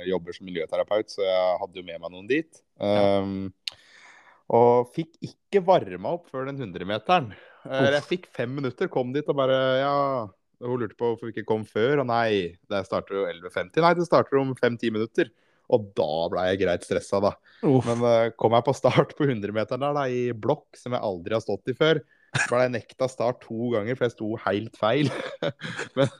Jeg 0.00 0.10
jobber 0.12 0.36
som 0.36 0.48
miljøterapeut, 0.48 1.12
så 1.12 1.24
jeg 1.24 1.60
hadde 1.62 1.80
jo 1.80 1.86
med 1.86 2.02
meg 2.02 2.12
noen 2.12 2.28
dit. 2.28 2.62
Um, 2.76 3.48
og 4.50 4.90
fikk 4.92 5.14
ikke 5.24 5.62
varma 5.64 6.16
opp 6.18 6.28
før 6.32 6.50
den 6.50 6.60
100-meteren. 6.60 7.32
Jeg 7.68 8.04
fikk 8.08 8.28
fem 8.36 8.52
minutter, 8.56 8.88
kom 8.92 9.12
dit 9.14 9.26
og 9.28 9.36
bare 9.36 9.58
Ja, 9.82 9.96
hun 10.64 10.80
lurte 10.80 10.96
på 10.98 11.10
hvorfor 11.10 11.28
vi 11.28 11.34
ikke 11.34 11.48
kom 11.48 11.66
før. 11.68 12.02
Og 12.02 12.08
nei, 12.10 12.56
det 12.70 12.82
starter 12.88 13.16
jo 13.16 13.26
11.50. 13.28 13.80
Nei, 13.84 13.94
det 13.98 14.08
starter 14.08 14.40
om 14.40 14.54
fem-ti 14.58 14.92
minutter. 14.92 15.30
Og 15.70 15.90
da 15.94 16.12
ble 16.32 16.46
jeg 16.48 16.62
greit 16.64 16.86
stressa, 16.86 17.20
da. 17.22 17.34
Uff. 17.66 17.86
Men 17.86 18.02
uh, 18.02 18.32
kom 18.38 18.56
jeg 18.56 18.66
på 18.66 18.74
start 18.76 19.14
på 19.18 19.28
100-meteren 19.28 19.84
der, 19.84 19.94
da, 19.96 20.06
i 20.10 20.32
blokk, 20.34 20.66
som 20.78 20.96
jeg 20.96 21.06
aldri 21.06 21.36
har 21.36 21.44
stått 21.44 21.70
i 21.70 21.76
før, 21.78 22.02
ble 22.50 22.62
jeg 22.64 22.72
nekta 22.74 23.08
start 23.10 23.40
to 23.44 23.70
ganger, 23.74 23.98
for 23.98 24.06
jeg 24.06 24.16
sto 24.16 24.30
helt 24.44 24.80
feil. 24.80 25.10
men, 25.98 26.10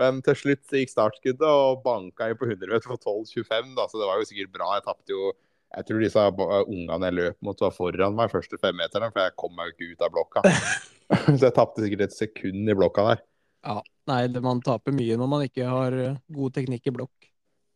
men, 0.00 0.22
til 0.26 0.40
slutt 0.42 0.74
gikk 0.74 0.92
startskuddet 0.92 1.46
og 1.46 1.84
banka 1.86 2.30
inn 2.30 2.40
på 2.40 2.50
100 2.50 2.74
meter 2.74 2.90
på 2.90 2.98
12,25, 2.98 3.76
da, 3.78 3.86
så 3.86 4.02
det 4.02 4.10
var 4.10 4.18
jo 4.20 4.28
sikkert 4.30 4.54
bra. 4.58 4.72
Jeg 4.76 4.86
tapte 4.88 5.14
jo 5.14 5.32
Jeg 5.76 5.84
tror 5.88 6.00
disse 6.00 6.22
ungene 6.40 7.10
jeg 7.10 7.16
løp 7.18 7.42
mot, 7.44 7.60
var 7.60 7.74
foran 7.76 8.16
meg 8.16 8.32
første 8.32 8.56
femmeterne, 8.60 9.10
for 9.12 9.26
jeg 9.26 9.36
kom 9.40 9.52
meg 9.56 9.68
jo 9.68 9.74
ikke 9.74 9.90
ut 9.92 10.06
av 10.06 10.14
blokka. 10.14 10.44
så 11.38 11.42
jeg 11.42 11.56
tapte 11.56 11.84
sikkert 11.84 12.06
et 12.06 12.16
sekund 12.16 12.72
i 12.72 12.76
blokka 12.76 13.04
der. 13.10 13.20
Ja, 13.66 13.82
nei, 14.08 14.22
man 14.44 14.62
taper 14.64 14.94
mye 14.96 15.18
når 15.20 15.30
man 15.30 15.44
ikke 15.44 15.66
har 15.68 15.96
eh, 15.98 16.16
god 16.32 16.56
teknikk 16.56 16.88
i 16.88 16.94
blokk. 16.94 17.28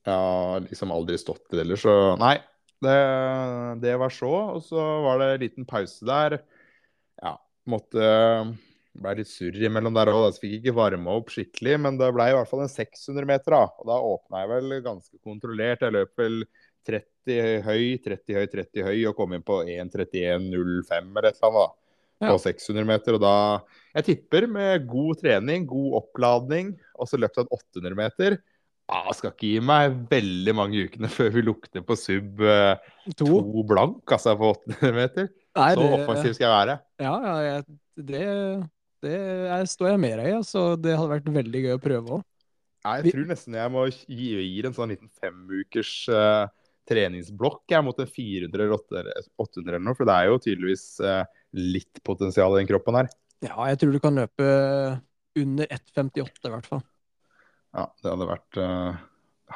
Ja, 0.09 0.59
liksom 0.63 0.95
aldri 0.95 1.19
stått 1.21 1.45
det 1.53 1.63
ellers, 1.63 1.85
så 1.85 2.17
nei. 2.19 2.37
Det, 2.83 2.97
det 3.85 3.95
var 4.01 4.11
så. 4.11 4.33
Og 4.57 4.65
så 4.67 4.83
var 5.05 5.21
det 5.21 5.29
en 5.31 5.43
liten 5.45 5.67
pause 5.69 6.07
der. 6.07 6.41
Ja, 7.23 7.37
måtte 7.71 8.07
ble 8.93 9.15
litt 9.19 9.31
surr 9.31 9.57
imellom 9.67 9.95
der 9.97 10.11
òg, 10.13 10.37
fikk 10.41 10.59
ikke 10.59 10.75
varma 10.77 11.17
opp 11.19 11.33
skikkelig. 11.33 11.79
Men 11.85 11.99
det 12.01 12.11
ble 12.15 12.29
i 12.31 12.37
hvert 12.37 12.51
fall 12.51 12.65
en 12.65 12.73
600 12.73 13.29
meter, 13.29 13.57
da. 13.57 13.63
Og 13.81 13.89
da 13.89 13.99
åpna 14.13 14.43
jeg 14.43 14.53
vel 14.53 14.79
ganske 14.85 15.21
kontrollert. 15.25 15.85
Jeg 15.87 15.97
løp 15.97 16.23
vel 16.23 16.43
30 16.89 17.63
høy, 17.67 17.85
30 18.05 18.39
høy, 18.39 18.47
30 18.57 18.89
høy 18.89 18.99
og 19.11 19.17
kom 19.19 19.37
inn 19.37 19.47
på 19.47 19.63
1.31,05 19.65 21.13
eller 21.13 21.31
et 21.31 21.39
eller 21.39 21.51
annet. 21.51 21.61
da. 21.63 21.69
På 22.23 22.39
600 22.39 22.87
meter. 22.87 23.19
Og 23.19 23.23
da 23.25 23.37
Jeg 23.93 24.09
tipper 24.09 24.47
med 24.49 24.87
god 24.89 25.21
trening, 25.21 25.67
god 25.69 26.01
oppladning, 26.03 26.73
og 26.97 27.09
så 27.11 27.19
løpte 27.21 27.43
jeg 27.43 27.49
en 27.49 27.57
800 27.59 27.99
meter. 27.99 28.39
Ah, 28.93 29.09
skal 29.17 29.33
ikke 29.33 29.49
gi 29.49 29.61
meg 29.65 29.95
veldig 30.11 30.53
mange 30.57 30.83
ukene 30.87 31.09
før 31.09 31.31
vi 31.33 31.45
lukter 31.45 31.85
på 31.87 31.97
sub 31.97 32.43
eh, 32.45 32.75
to. 33.15 33.25
to 33.25 33.63
blank, 33.69 34.03
altså 34.05 34.35
på 34.37 34.51
800 34.53 34.97
meter. 34.97 35.29
Nei, 35.57 35.71
så 35.77 35.87
offensiv 35.99 36.35
skal 36.37 36.47
jeg 36.47 36.55
være. 36.55 36.77
Ja, 37.01 37.15
ja 37.47 37.57
det, 37.97 38.25
det 39.03 39.15
er, 39.19 39.65
står 39.69 39.93
jeg 39.93 40.03
med 40.03 40.19
deg 40.21 40.29
i. 40.31 40.41
så 40.47 40.73
det 40.79 40.97
hadde 40.97 41.13
vært 41.17 41.31
veldig 41.37 41.63
gøy 41.67 41.75
å 41.77 41.83
prøve 41.83 42.19
òg. 42.19 42.27
Jeg 42.83 43.13
tror 43.15 43.29
nesten 43.29 43.55
jeg 43.55 43.71
må 43.71 43.85
gi, 43.91 44.29
gi 44.43 44.63
en 44.67 44.75
sånn 44.75 44.91
liten 44.91 45.11
femukers 45.23 45.93
uh, 46.11 46.49
treningsblokk 46.91 47.71
jeg, 47.71 47.85
mot 47.87 47.99
en 48.03 48.11
400 48.11 48.65
eller 48.67 48.75
800 48.75 49.69
eller 49.69 49.85
noe. 49.85 49.99
For 49.99 50.09
det 50.09 50.17
er 50.17 50.31
jo 50.31 50.41
tydeligvis 50.43 50.87
uh, 51.07 51.23
litt 51.55 52.03
potensial 52.07 52.57
i 52.57 52.63
den 52.63 52.71
kroppen 52.71 52.99
her. 52.99 53.11
Ja, 53.43 53.57
jeg 53.71 53.79
tror 53.83 53.95
du 53.95 54.01
kan 54.03 54.19
løpe 54.19 54.49
under 55.39 55.71
1,58 55.79 56.51
i 56.51 56.55
hvert 56.57 56.69
fall. 56.71 56.83
Ja, 57.73 57.87
det 58.03 58.11
hadde 58.11 58.29
vært, 58.29 58.59
uh, 58.59 58.99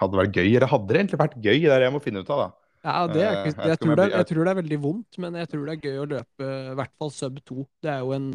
hadde 0.02 0.22
vært 0.22 0.38
gøy. 0.38 0.52
Eller 0.52 0.70
hadde 0.70 0.92
det 0.92 1.02
egentlig 1.02 1.20
vært 1.24 1.36
gøy? 1.40 1.58
Det 1.58 1.74
er 1.74 1.82
det 1.82 1.90
jeg 1.90 1.96
må 1.96 2.04
finne 2.04 2.22
ut 2.22 2.30
av, 2.30 2.44
da. 2.46 2.48
Ja, 2.86 3.00
det 3.10 3.22
er, 3.24 3.40
jeg, 3.48 3.56
jeg, 3.58 3.78
tror 3.82 3.98
det, 3.98 4.04
jeg, 4.12 4.26
tror 4.30 4.44
det, 4.46 4.50
er 4.52 4.58
veldig 4.60 4.76
vondt, 4.78 5.16
men 5.18 5.34
jeg 5.40 5.48
tror 5.50 5.64
det 5.66 5.72
er 5.74 5.88
gøy 5.88 5.96
å 5.98 6.10
løpe 6.12 6.50
i 6.70 6.76
hvert 6.78 6.92
fall 7.00 7.10
sub 7.10 7.40
2. 7.42 7.64
Det 7.82 7.90
er 7.90 8.04
jo 8.04 8.14
en 8.14 8.28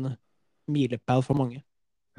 milepæl 0.71 1.23
for 1.25 1.37
mange. 1.37 1.61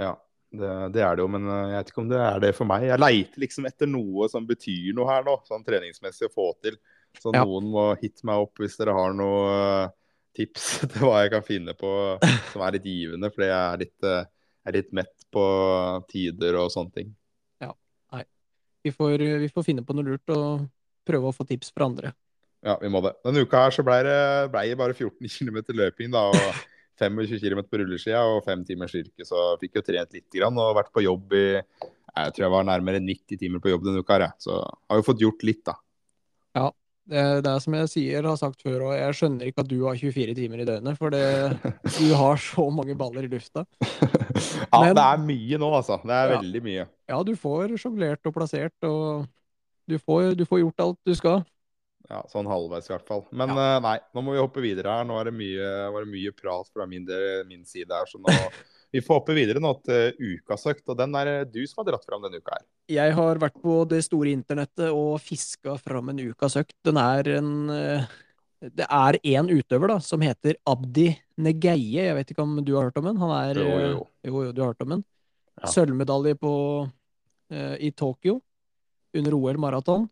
Ja, 0.01 0.15
det, 0.53 0.71
det, 0.93 1.01
er 1.01 1.17
det 1.17 1.25
jo, 1.25 1.31
men 1.33 1.49
eh, 1.49 1.71
jeg 1.71 1.79
vet 1.79 1.93
ikke 1.93 2.03
om 2.03 2.11
det 2.11 2.21
er 2.21 2.43
det 2.45 2.53
for 2.57 2.69
meg. 2.69 2.85
Jeg 2.91 3.01
leiter 3.01 3.41
liksom 3.45 3.69
etter 3.69 3.89
noe 3.89 4.29
som 4.33 4.47
betyr 4.49 4.93
noe 4.97 5.09
her 5.09 5.25
nå, 5.27 5.39
sånn 5.49 5.65
treningsmessig 5.65 6.29
å 6.29 6.35
få 6.35 6.51
til. 6.65 6.77
Så 7.21 7.33
ja. 7.33 7.45
noen 7.45 7.71
må 7.73 7.87
hitte 8.01 8.27
meg 8.29 8.45
opp 8.45 8.61
hvis 8.61 8.77
dere 8.81 8.95
har 8.97 9.17
noe 9.17 9.41
uh, 9.49 9.95
tips 10.37 10.69
til 10.93 11.07
hva 11.07 11.23
jeg 11.25 11.33
kan 11.35 11.47
finne 11.47 11.77
på 11.77 11.91
som 12.53 12.65
er 12.65 12.77
litt 12.77 12.89
givende, 12.89 13.33
fordi 13.33 13.49
jeg 13.49 13.63
er 13.63 13.83
litt, 13.85 14.09
uh, 14.09 14.69
er 14.69 14.79
litt 14.79 14.93
mett 14.97 15.27
på 15.33 15.45
tider 16.13 16.61
og 16.61 16.73
sånne 16.73 16.97
ting. 17.01 17.13
Ja, 17.65 17.73
nei. 18.13 18.25
Vi 18.85 18.93
får, 18.93 19.17
vi 19.45 19.53
får 19.53 19.69
finne 19.71 19.85
på 19.89 19.97
noe 19.97 20.13
lurt 20.13 20.37
og 20.37 20.67
prøve 21.09 21.31
å 21.31 21.37
få 21.37 21.49
tips 21.49 21.73
fra 21.73 21.89
andre. 21.89 22.13
Ja, 22.63 22.77
vi 22.79 22.93
må 22.93 23.01
det. 23.03 23.17
Denne 23.25 23.43
uka 23.43 23.65
her 23.65 23.75
så 23.75 23.83
ble 23.87 23.97
det, 24.07 24.19
ble 24.53 24.69
det 24.71 24.79
bare 24.79 24.95
14 24.95 25.33
km 25.33 25.65
løping 25.81 26.13
da, 26.13 26.29
og 26.31 26.61
25 27.03 27.41
km 27.43 27.65
på 27.67 27.81
rulleskia 27.81 28.23
og 28.29 28.45
fem 28.47 28.63
timers 28.69 28.95
yrke, 28.99 29.27
Så 29.27 29.57
fikk 29.61 29.81
jo 29.81 29.87
trent 29.87 30.15
litt 30.15 30.29
grann, 30.31 30.59
og 30.59 30.77
vært 30.79 30.93
på 30.95 31.05
jobb 31.05 31.35
i 31.39 31.47
jeg 32.13 32.35
tror 32.35 32.45
jeg 32.45 32.53
var 32.53 32.69
nærmere 32.69 33.01
90 33.01 33.41
timer 33.41 33.63
på 33.63 33.73
jobb 33.73 33.87
denne 33.87 34.03
uka. 34.05 34.19
her. 34.21 34.35
Så 34.39 34.59
har 34.61 35.01
jo 35.01 35.07
fått 35.07 35.23
gjort 35.25 35.45
litt, 35.49 35.63
da. 35.65 35.79
Ja, 36.53 36.67
det, 37.09 37.23
det 37.47 37.51
er 37.51 37.63
som 37.65 37.77
jeg 37.79 37.91
sier, 37.91 38.27
har 38.29 38.37
sagt 38.37 38.63
før, 38.63 38.89
og 38.89 38.93
jeg 38.95 39.17
skjønner 39.17 39.49
ikke 39.49 39.65
at 39.65 39.71
du 39.71 39.79
har 39.87 39.97
24 39.97 40.35
timer 40.37 40.63
i 40.63 40.67
døgnet. 40.69 40.99
For 41.01 41.15
det, 41.15 41.23
du 41.97 42.13
har 42.19 42.37
så 42.41 42.67
mange 42.75 42.97
baller 42.99 43.25
i 43.27 43.33
lufta. 43.33 43.65
ja, 43.81 44.83
Men, 44.83 44.93
det 44.99 45.07
er 45.07 45.25
mye 45.25 45.63
nå, 45.63 45.73
altså. 45.81 45.99
Det 46.05 46.19
er 46.19 46.35
ja, 46.35 46.43
veldig 46.43 46.65
mye. 46.69 46.87
Ja, 47.15 47.23
du 47.25 47.33
får 47.39 47.79
sjonglert 47.81 48.29
og 48.29 48.37
plassert, 48.37 48.77
og 48.89 49.25
du 49.89 49.97
får, 49.99 50.35
du 50.37 50.45
får 50.49 50.63
gjort 50.67 50.85
alt 50.85 51.01
du 51.09 51.17
skal. 51.17 51.43
Ja, 52.13 52.21
sånn 52.29 52.49
halvveis 52.51 52.91
i 52.91 52.93
hvert 52.93 53.09
fall. 53.09 53.23
Men 53.33 53.55
ja. 53.55 53.79
uh, 53.79 53.81
nei, 53.87 53.97
nå 54.13 54.25
må 54.25 54.35
vi 54.35 54.43
hoppe 54.43 54.61
videre 54.61 54.99
her. 54.99 55.07
Nå 55.09 55.17
er 55.17 55.31
det 55.31 55.37
mye, 55.39 55.69
var 55.95 56.05
det 56.05 56.13
mye 56.13 56.33
prat 56.37 56.69
fra 56.69 56.85
min, 56.89 57.07
min, 57.49 57.63
side 57.69 57.89
her. 57.89 58.11
Så 58.11 58.21
nå 58.21 58.35
vi 58.93 59.01
får 59.01 59.23
hoppe 59.23 59.37
videre 59.39 59.63
nå 59.63 59.71
til 59.87 60.19
ukasøkt. 60.21 60.85
Og 60.93 60.99
den 60.99 61.17
er 61.17 61.33
du 61.49 61.63
som 61.65 61.81
har 61.81 61.89
dratt 61.89 62.05
fram 62.05 62.27
denne 62.27 62.43
uka 62.43 62.59
her. 62.59 62.67
Jeg 62.93 63.17
har 63.17 63.41
vært 63.41 63.57
på 63.65 63.79
det 63.89 64.03
store 64.05 64.35
internettet 64.37 64.93
og 64.93 65.17
fiska 65.25 65.79
fram 65.81 66.13
en 66.13 66.21
ukasøkt. 66.21 66.77
Den 66.85 67.01
er 67.01 67.33
en 67.39 67.53
uh, 67.73 68.13
Det 68.61 68.87
er 68.87 69.21
én 69.33 69.49
utøver 69.49 69.97
da, 69.97 70.01
som 70.05 70.21
heter 70.21 70.61
Abdi 70.69 71.09
Negeie. 71.41 72.11
Jeg 72.11 72.19
vet 72.21 72.37
ikke 72.37 72.45
om 72.45 72.59
du 72.61 72.77
har 72.77 72.91
hørt 72.91 73.01
om 73.01 73.09
den? 73.09 73.21
Han 73.25 73.37
er, 73.41 73.65
jo, 73.65 73.79
jo. 73.81 74.07
jo, 74.29 74.49
jo 74.51 74.53
du 74.53 74.67
har 74.67 74.75
hørt 74.75 74.85
om 74.85 74.99
den. 74.99 75.07
Ja. 75.63 75.69
Sølvmedalje 75.73 76.37
på, 76.41 76.53
i 77.53 77.91
Tokyo 77.97 78.39
under 79.17 79.35
OL 79.37 79.59
maraton. 79.61 80.07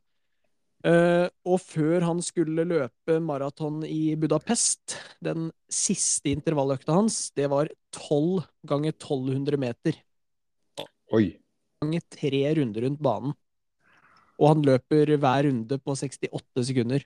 Uh, 0.81 1.29
og 1.45 1.59
før 1.61 2.07
han 2.07 2.23
skulle 2.25 2.65
løpe 2.65 3.19
maraton 3.21 3.83
i 3.85 4.15
Budapest, 4.17 4.97
den 5.21 5.51
siste 5.69 6.33
intervalløkta 6.33 6.95
hans, 6.97 7.27
det 7.37 7.51
var 7.53 7.69
12 7.93 8.47
ganger 8.69 8.95
1200 8.95 9.61
meter. 9.61 9.99
Oi. 11.13 11.27
Ganger 11.85 12.07
tre 12.17 12.41
runder 12.57 12.87
rundt 12.87 13.03
banen. 13.05 13.37
Og 14.41 14.55
han 14.55 14.65
løper 14.65 15.13
hver 15.21 15.51
runde 15.51 15.77
på 15.85 15.97
68 16.01 16.65
sekunder. 16.71 17.05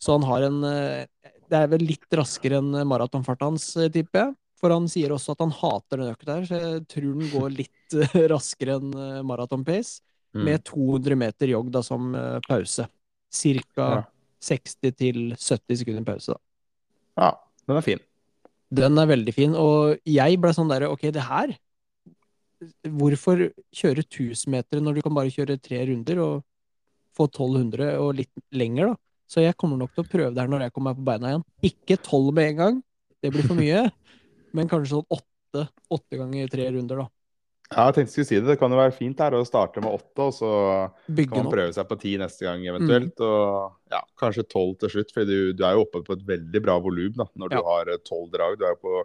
Så 0.00 0.18
han 0.18 0.28
har 0.28 0.44
en 0.50 0.60
uh, 0.64 1.32
Det 1.50 1.56
er 1.56 1.72
vel 1.72 1.86
litt 1.88 2.12
raskere 2.12 2.60
enn 2.60 2.76
maratonfarta 2.86 3.48
hans, 3.48 3.72
eh, 3.80 3.88
tipper 3.92 4.26
jeg. 4.26 4.36
For 4.60 4.76
han 4.76 4.84
sier 4.92 5.16
også 5.16 5.32
at 5.32 5.40
han 5.40 5.56
hater 5.56 6.02
den 6.02 6.12
økta 6.12 6.36
her, 6.36 6.44
så 6.44 6.60
jeg 6.60 6.84
tror 6.92 7.08
den 7.16 7.32
går 7.32 7.56
litt 7.56 7.98
raskere 8.34 8.76
enn 8.76 8.92
maraton 9.24 9.64
pace 9.64 10.04
mm. 10.34 10.44
med 10.46 10.64
200 10.68 11.18
meter 11.18 11.52
jogg 11.52 11.70
da, 11.74 11.82
som 11.86 12.12
uh, 12.14 12.38
pause. 12.46 12.86
Cirka 13.30 13.88
ja. 13.96 14.04
60 14.40 14.94
70 15.36 15.80
sekunder 15.82 16.06
pause, 16.06 16.34
da. 16.34 16.40
Ja, 17.20 17.32
den 17.68 17.76
er 17.76 17.84
fin. 17.84 18.00
Den 18.70 18.98
er 19.02 19.10
veldig 19.10 19.34
fin, 19.34 19.56
og 19.58 19.98
jeg 20.06 20.38
ble 20.40 20.52
sånn 20.54 20.70
derre 20.70 20.92
OK, 20.92 21.08
det 21.12 21.26
her 21.26 21.56
Hvorfor 22.84 23.40
kjøre 23.72 24.02
1000 24.04 24.50
meter 24.52 24.82
når 24.84 24.98
du 24.98 25.02
kan 25.06 25.14
bare 25.16 25.32
kjøre 25.32 25.56
tre 25.64 25.78
runder 25.88 26.18
og 26.20 26.42
få 27.16 27.24
1200 27.24 27.94
og 27.96 28.10
litt 28.18 28.42
lenger, 28.52 28.90
da? 28.92 29.00
Så 29.30 29.44
jeg 29.44 29.56
kommer 29.56 29.78
nok 29.80 29.94
til 29.94 30.04
å 30.04 30.10
prøve 30.10 30.34
det 30.34 30.42
her 30.42 30.50
når 30.50 30.66
jeg 30.66 30.74
kommer 30.74 30.90
meg 30.90 30.98
på 30.98 31.06
beina 31.06 31.30
igjen. 31.30 31.46
Ikke 31.70 31.96
12 31.96 32.28
med 32.36 32.50
en 32.50 32.58
gang, 32.58 32.78
det 33.22 33.30
blir 33.32 33.46
for 33.48 33.56
mye, 33.56 33.86
men 34.58 34.68
kanskje 34.68 34.92
sånn 34.92 35.16
åtte, 35.16 35.64
åtte 35.96 36.20
ganger 36.20 36.52
tre 36.52 36.68
runder, 36.74 37.00
da. 37.04 37.08
Ja, 37.70 37.84
jeg 37.86 37.94
tenkte 37.94 38.08
jeg 38.08 38.14
skulle 38.16 38.26
si 38.26 38.38
det. 38.40 38.48
Det 38.48 38.58
kan 38.58 38.72
jo 38.74 38.78
være 38.80 38.94
fint 38.96 39.20
her 39.22 39.34
å 39.38 39.44
starte 39.46 39.82
med 39.82 39.94
åtte, 39.94 40.24
og 40.24 40.32
så 40.34 40.52
Bygge 41.06 41.30
kan 41.30 41.46
man 41.46 41.52
prøve 41.52 41.74
seg 41.76 41.86
på 41.86 41.98
ti 42.02 42.16
neste 42.18 42.48
gang 42.48 42.64
eventuelt. 42.66 43.12
Mm. 43.14 43.26
Og 43.28 43.94
ja, 43.94 44.00
kanskje 44.18 44.46
tolv 44.50 44.72
til 44.80 44.90
slutt, 44.96 45.12
for 45.14 45.28
du, 45.28 45.52
du, 45.54 45.62
er 45.66 45.76
jo 45.76 45.84
oppe 45.84 46.00
på 46.06 46.16
et 46.16 46.24
veldig 46.32 46.62
bra 46.64 46.74
volum 46.82 47.20
når 47.20 47.54
ja. 47.54 47.60
du 47.60 47.68
har 47.68 47.92
eh, 47.94 48.00
tolv 48.02 48.32
drag. 48.32 48.56
Du 48.58 48.64
er 48.66 48.74
jo 48.74 48.80
på 48.82 49.04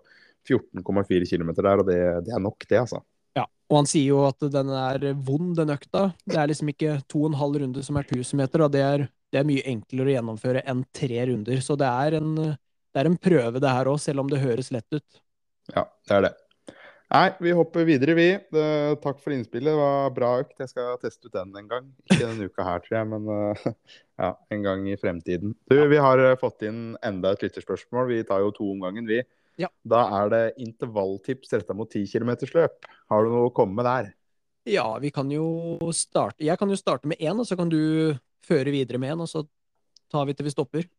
14,4 0.50 1.30
km 1.30 1.52
der, 1.60 1.84
og 1.84 1.86
det, 1.92 2.00
det, 2.26 2.34
er 2.34 2.42
nok, 2.42 2.66
det, 2.66 2.80
altså. 2.82 3.04
Ja, 3.38 3.44
og 3.70 3.78
han 3.84 3.90
sier 3.92 4.16
jo 4.16 4.24
at 4.26 4.48
den 4.56 4.72
er 4.74 5.06
vond, 5.28 5.52
den 5.60 5.74
økta. 5.76 6.08
Det 6.26 6.40
er 6.42 6.50
liksom 6.50 6.72
ikke 6.74 6.96
to 7.12 7.22
og 7.22 7.30
en 7.34 7.38
halv 7.44 7.60
runde 7.62 7.84
som 7.86 8.00
er 8.02 8.10
1000 8.10 8.42
meter, 8.42 8.66
og 8.66 8.74
Det 8.74 8.82
er, 8.82 9.06
det 9.30 9.42
er 9.44 9.46
mye 9.46 9.68
enklere 9.76 10.10
å 10.10 10.16
gjennomføre 10.16 10.66
enn 10.66 10.82
tre 10.90 11.28
runder. 11.30 11.62
Så 11.62 11.78
det 11.78 11.92
er 11.92 12.18
en, 12.18 12.34
det 12.42 13.04
er 13.04 13.12
en 13.12 13.20
prøve, 13.30 13.62
det 13.62 13.78
her 13.78 13.94
òg, 13.94 14.02
selv 14.02 14.26
om 14.26 14.34
det 14.34 14.42
høres 14.42 14.74
lett 14.74 14.90
ut. 14.98 15.22
Ja, 15.70 15.86
det 16.10 16.18
er 16.18 16.28
det. 16.30 16.34
Nei, 17.14 17.28
vi 17.38 17.54
hopper 17.54 17.86
videre, 17.86 18.16
vi. 18.18 18.28
Det, 18.52 18.66
takk 19.04 19.20
for 19.22 19.34
innspillet. 19.36 19.70
Det 19.70 19.78
var 19.78 20.14
bra 20.16 20.32
økt. 20.42 20.56
Jeg 20.58 20.72
skal 20.72 20.98
teste 21.02 21.30
ut 21.30 21.36
den 21.36 21.54
en 21.60 21.70
gang. 21.70 21.88
Ikke 22.10 22.24
denne 22.24 22.48
uka 22.50 22.66
her, 22.66 22.82
tror 22.82 22.98
jeg, 22.98 23.10
men 23.12 23.30
uh, 23.30 23.66
ja, 24.24 24.32
en 24.52 24.66
gang 24.66 24.88
i 24.90 24.98
fremtiden. 25.00 25.54
Du, 25.70 25.78
vi 25.92 26.02
har 26.02 26.22
uh, 26.22 26.34
fått 26.42 26.66
inn 26.66 26.96
enda 27.06 27.36
et 27.36 27.46
lytterspørsmål. 27.46 28.10
Vi 28.10 28.24
tar 28.26 28.42
jo 28.42 28.50
to 28.58 28.72
om 28.74 28.82
gangen, 28.88 29.06
vi. 29.10 29.22
Ja. 29.62 29.70
Da 29.88 30.02
er 30.18 30.34
det 30.34 30.44
intervalltips 30.66 31.54
retta 31.54 31.78
mot 31.78 31.92
10 31.94 32.10
km 32.12 32.34
løp. 32.58 32.90
Har 33.14 33.24
du 33.24 33.36
noe 33.36 33.52
å 33.52 33.54
komme 33.56 33.78
med 33.78 33.88
der? 33.88 34.10
Ja, 34.66 34.88
vi 34.98 35.12
kan 35.14 35.30
jo 35.30 35.78
starte 35.94 36.42
Jeg 36.42 36.58
kan 36.58 36.72
jo 36.74 36.78
starte 36.80 37.06
med 37.06 37.22
én, 37.22 37.38
og 37.38 37.46
så 37.46 37.54
kan 37.60 37.70
du 37.70 38.18
føre 38.46 38.74
videre 38.74 38.98
med 39.02 39.14
én, 39.14 39.22
og 39.22 39.30
så 39.30 39.46
tar 40.12 40.26
vi 40.26 40.34
til 40.34 40.50
vi 40.50 40.56
stopper. 40.58 40.90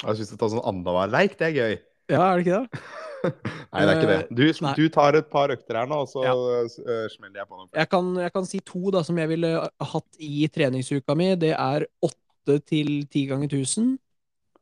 Jeg 0.00 0.16
syns 0.16 0.32
det 0.32 0.40
tar 0.40 0.54
sånn 0.54 0.64
annenhver 0.64 1.12
leik, 1.12 1.36
det 1.36 1.50
er 1.50 1.56
gøy. 1.56 1.78
Ja, 2.10 2.24
er 2.24 2.40
det 2.40 2.48
ikke 2.48 2.64
det? 2.64 2.82
Nei, 3.72 3.82
det 3.84 3.90
er 3.90 3.96
ikke 3.96 4.10
det. 4.10 4.20
Du, 4.36 4.68
du 4.76 4.84
tar 4.92 5.18
et 5.18 5.30
par 5.30 5.52
økter 5.52 5.76
her 5.80 5.88
nå, 5.90 6.02
og 6.04 6.08
så 6.10 6.24
Ja. 6.24 6.34
uh, 6.34 7.06
smeller 7.12 7.42
jeg 7.42 7.48
på 7.48 7.56
noen. 7.58 7.68
Jeg 7.76 7.90
kan, 7.92 8.12
jeg 8.24 8.32
kan 8.36 8.46
si 8.48 8.60
to 8.64 8.92
da, 8.94 9.02
som 9.06 9.18
jeg 9.20 9.30
ville 9.32 9.50
hatt 9.94 10.20
i 10.20 10.46
treningsuka 10.52 11.16
mi. 11.18 11.32
Det 11.40 11.52
er 11.56 11.86
8 12.02 12.60
til 12.66 13.04
10 13.06 13.26
ganger 13.34 13.50
1000 13.52 13.98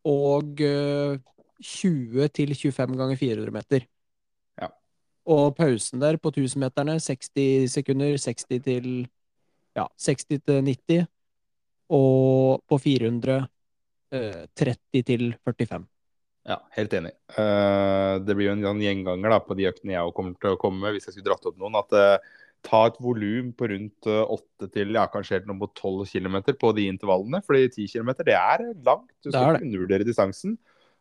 og 0.09 0.61
eh, 0.65 1.19
20 1.63 2.29
til 2.35 2.55
25 2.55 2.97
ganger 2.99 3.17
400 3.19 3.55
meter. 3.55 3.87
Ja. 4.61 4.69
Og 5.27 5.57
pausen 5.57 6.01
der 6.01 6.17
på 6.17 6.31
1000-meterne 6.31 6.99
60 7.03 7.71
sekunder, 7.73 8.17
60 8.17 8.63
til 8.65 9.09
ja, 9.77 9.87
60 9.99 10.25
til 10.47 10.63
90. 10.65 11.07
Og 11.91 12.63
på 12.69 12.79
400 12.79 13.47
eh, 14.13 14.47
30 14.57 15.03
til 15.03 15.35
45. 15.45 15.85
Ja, 16.49 16.63
helt 16.79 16.95
enig. 16.97 17.13
Uh, 17.37 18.19
det 18.25 18.35
blir 18.35 18.49
jo 18.49 18.57
en 18.57 18.65
sånn 18.65 18.81
gjenganger 18.83 19.35
da, 19.35 19.39
på 19.45 19.57
de 19.59 19.69
øktene 19.69 19.95
jeg 19.95 20.15
kommer 20.17 20.37
til 20.41 20.55
å 20.55 20.61
komme 20.61 20.81
med, 20.81 20.97
hvis 20.97 21.09
jeg 21.09 21.19
skulle 21.19 21.29
dratt 21.29 21.49
opp 21.51 21.59
noen. 21.61 21.77
At 21.77 21.93
uh, 21.93 22.39
ta 22.67 22.81
et 22.89 22.99
volum 23.03 23.53
på 23.57 23.69
rundt 23.71 24.09
eh, 24.11 24.33
8 24.35 24.71
til 24.75 24.97
ja, 24.97 25.05
kanskje 25.11 25.39
helt 25.39 25.47
noe 25.49 25.61
mot 25.61 25.73
12 25.79 26.09
km 26.11 26.41
på 26.59 26.73
de 26.77 26.89
intervallene. 26.91 27.43
Fordi 27.47 27.69
10 27.69 27.93
km 27.95 28.13
det 28.27 28.35
er 28.35 28.65
langt. 28.87 29.13
Du 29.23 29.31
skal 29.31 29.55
ikke 29.57 29.69
undervurdere 29.69 30.09
distansen. 30.09 30.59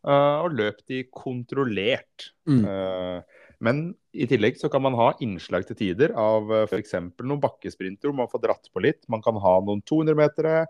Uh, 0.08 0.46
og 0.46 0.54
løp 0.56 0.84
de 0.88 1.02
kontrollert. 1.12 2.30
Mm. 2.48 2.62
Eh, 2.64 3.48
men 3.66 3.80
i 4.16 4.28
tillegg 4.30 4.60
så 4.60 4.70
kan 4.72 4.84
man 4.86 4.96
ha 4.96 5.10
innslag 5.26 5.66
til 5.68 5.76
tider 5.80 6.14
av 6.16 6.52
uh, 6.54 6.62
f.eks. 6.70 6.94
noen 7.26 7.42
bakkesprinter 7.44 8.08
hvor 8.08 8.16
man 8.22 8.30
får 8.32 8.44
dratt 8.46 8.70
på 8.72 8.84
litt. 8.86 9.02
Man 9.12 9.24
kan 9.26 9.40
ha 9.42 9.56
noen 9.66 9.82
200-metere, 9.90 10.62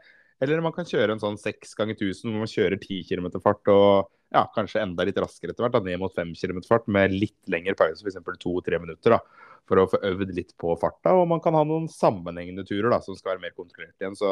eller 0.43 0.61
man 0.61 0.75
kan 0.75 0.87
kjøre 0.87 1.15
en 1.15 1.21
sånn 1.23 1.39
6 1.41 1.73
ganger 1.79 1.97
1000 1.97 2.29
hvor 2.29 2.43
man 2.43 2.51
kjører 2.51 2.77
10 2.77 3.07
km 3.09 3.29
fart 3.41 3.73
og 3.73 4.11
ja, 4.33 4.43
kanskje 4.53 4.81
enda 4.83 5.05
litt 5.07 5.19
raskere 5.21 5.53
etter 5.53 5.65
hvert, 5.65 5.75
da, 5.77 5.83
ned 5.85 6.01
mot 6.01 6.13
5 6.13 6.33
km 6.35 6.61
fart 6.67 6.87
med 6.91 7.13
litt 7.15 7.37
lengre 7.51 7.77
pause, 7.79 8.03
f.eks. 8.03 8.19
2-3 8.43 8.81
minutter, 8.83 9.15
da, 9.15 9.47
for 9.67 9.81
å 9.81 9.87
få 9.91 10.01
øvd 10.09 10.33
litt 10.35 10.55
på 10.59 10.75
farta. 10.81 11.15
Og 11.15 11.27
man 11.31 11.43
kan 11.43 11.55
ha 11.57 11.63
noen 11.67 11.87
sammenhengende 11.91 12.65
turer 12.67 12.91
da, 12.93 13.01
som 13.03 13.15
skal 13.17 13.35
være 13.35 13.45
mer 13.47 13.55
kontrollert 13.55 13.95
igjen. 14.01 14.17
Så 14.19 14.31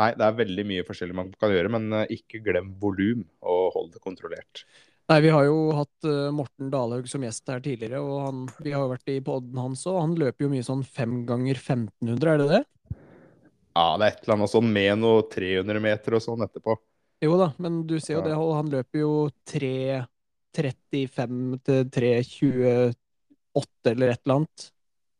nei, 0.00 0.12
det 0.16 0.24
er 0.26 0.38
veldig 0.40 0.66
mye 0.72 0.86
forskjellig 0.88 1.18
man 1.20 1.34
kan 1.40 1.52
gjøre, 1.52 1.72
men 1.76 1.90
uh, 1.92 2.06
ikke 2.08 2.42
glem 2.46 2.72
volum 2.80 3.26
og 3.44 3.66
hold 3.76 3.92
det 3.96 4.04
kontrollert. 4.04 4.64
Nei, 5.10 5.18
vi 5.24 5.30
har 5.34 5.42
jo 5.42 5.72
hatt 5.74 6.06
eh, 6.06 6.28
Morten 6.30 6.68
Dalhaug 6.70 7.08
som 7.10 7.24
gjest 7.26 7.48
her 7.50 7.58
tidligere, 7.64 7.98
og 7.98 8.20
han, 8.22 8.44
vi 8.62 8.70
har 8.70 8.84
jo 8.84 8.92
vært 8.92 9.10
i 9.10 9.16
podden 9.26 9.58
hans 9.58 9.82
òg. 9.90 9.96
Han 9.98 10.12
løper 10.20 10.46
jo 10.46 10.50
mye 10.52 10.62
sånn 10.62 10.84
fem 10.86 11.24
ganger 11.26 11.58
1500, 11.58 12.30
er 12.30 12.38
det 12.38 12.46
det? 12.52 12.60
Ja, 13.74 13.96
det 14.00 14.06
er 14.06 14.10
et 14.14 14.22
eller 14.24 14.34
annet 14.36 14.50
sånn 14.52 14.70
med 14.74 14.92
noe 14.98 15.22
300 15.30 15.80
meter 15.84 16.14
og 16.18 16.22
sånn 16.24 16.42
etterpå. 16.46 16.72
Jo 17.22 17.32
da, 17.38 17.50
men 17.60 17.82
du 17.86 17.98
ser 18.00 18.14
jo 18.16 18.22
det, 18.24 18.32
han 18.34 18.70
løper 18.72 18.98
jo 19.02 19.10
3.35 19.50 21.58
til 21.68 21.80
3.28 21.92 22.94
eller 23.92 24.08
et 24.14 24.22
eller 24.24 24.36
annet. 24.40 24.56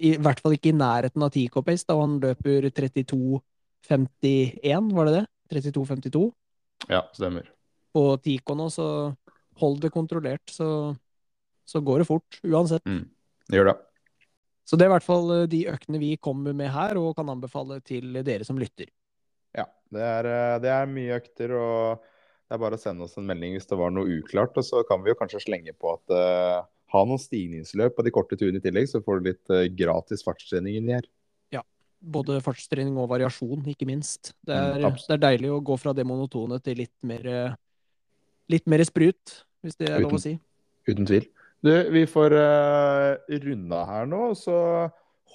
I 0.01 0.15
hvert 0.17 0.41
fall 0.41 0.55
ikke 0.57 0.73
i 0.73 0.79
nærheten 0.81 1.23
av 1.27 1.31
10K 1.35 1.57
pace, 1.67 1.85
da 1.87 1.95
han 2.01 2.17
løper 2.23 2.71
32.51, 2.73 4.89
var 4.97 5.05
det 5.11 5.15
det? 5.19 5.25
32.52 5.51 6.25
Ja, 6.89 7.03
stemmer. 7.13 7.45
på 7.93 8.05
10K 8.23 8.55
nå, 8.57 8.71
så 8.73 8.87
hold 9.61 9.81
det 9.83 9.91
kontrollert, 9.93 10.47
så, 10.49 10.95
så 11.69 11.81
går 11.85 11.99
det 12.01 12.07
fort, 12.09 12.39
uansett. 12.47 12.87
Gjør 13.51 13.65
det. 13.73 13.77
Så 14.71 14.79
det 14.79 14.87
er 14.87 14.93
i 14.93 14.95
hvert 14.95 15.07
fall 15.07 15.33
eh, 15.35 15.49
de 15.51 15.65
øktene 15.73 15.99
vi 15.99 16.15
kommer 16.23 16.55
med 16.55 16.71
her, 16.71 16.99
og 17.01 17.17
kan 17.19 17.31
anbefale 17.33 17.81
til 17.83 18.21
dere 18.23 18.47
som 18.47 18.59
lytter. 18.61 18.93
Ja, 19.57 19.67
det 19.91 20.05
er, 20.07 20.29
eh, 20.31 20.59
det 20.63 20.71
er 20.71 20.91
mye 20.91 21.17
økter, 21.19 21.57
og 21.59 22.05
det 22.05 22.55
er 22.55 22.61
bare 22.63 22.79
å 22.79 22.83
sende 22.83 23.07
oss 23.07 23.17
en 23.19 23.27
melding 23.27 23.57
hvis 23.57 23.67
det 23.71 23.79
var 23.81 23.91
noe 23.95 24.21
uklart. 24.21 24.55
Og 24.61 24.67
så 24.67 24.85
kan 24.87 25.03
vi 25.03 25.11
jo 25.11 25.19
kanskje 25.19 25.43
slenge 25.43 25.75
på 25.75 25.97
at 25.97 26.15
uh, 26.15 26.69
ha 26.95 27.03
noen 27.07 27.19
stigningsløp 27.23 27.97
på 27.99 28.05
de 28.07 28.13
korte 28.15 28.39
turene 28.39 28.59
i 28.59 28.65
tillegg, 28.65 28.87
så 28.91 29.03
får 29.03 29.19
du 29.19 29.29
litt 29.33 29.53
uh, 29.55 29.67
gratis 29.75 30.23
fartstrening 30.27 30.79
inni 30.79 30.99
her. 30.99 31.11
Både 32.01 32.39
fartstrening 32.41 32.95
og 32.97 33.11
variasjon, 33.11 33.61
ikke 33.69 33.85
minst. 33.85 34.31
Det 34.49 34.55
er, 34.57 34.79
Mm, 34.81 34.95
det 34.97 35.13
er 35.19 35.21
deilig 35.21 35.51
å 35.53 35.59
gå 35.61 35.75
fra 35.77 35.93
det 35.93 36.07
monotone 36.09 36.57
til 36.65 36.79
litt 36.81 36.95
mer, 37.05 37.27
litt 38.49 38.71
mer 38.73 38.81
sprut, 38.89 39.35
hvis 39.61 39.77
det 39.77 39.91
er 39.91 40.01
lov 40.01 40.17
å 40.17 40.23
si. 40.23 40.33
Uten 40.89 41.05
tvil. 41.05 41.27
Du, 41.61 41.71
vi 41.93 42.07
får 42.09 42.35
uh, 42.37 43.39
runda 43.45 43.85
her 43.89 44.09
nå, 44.09 44.31
så 44.39 44.57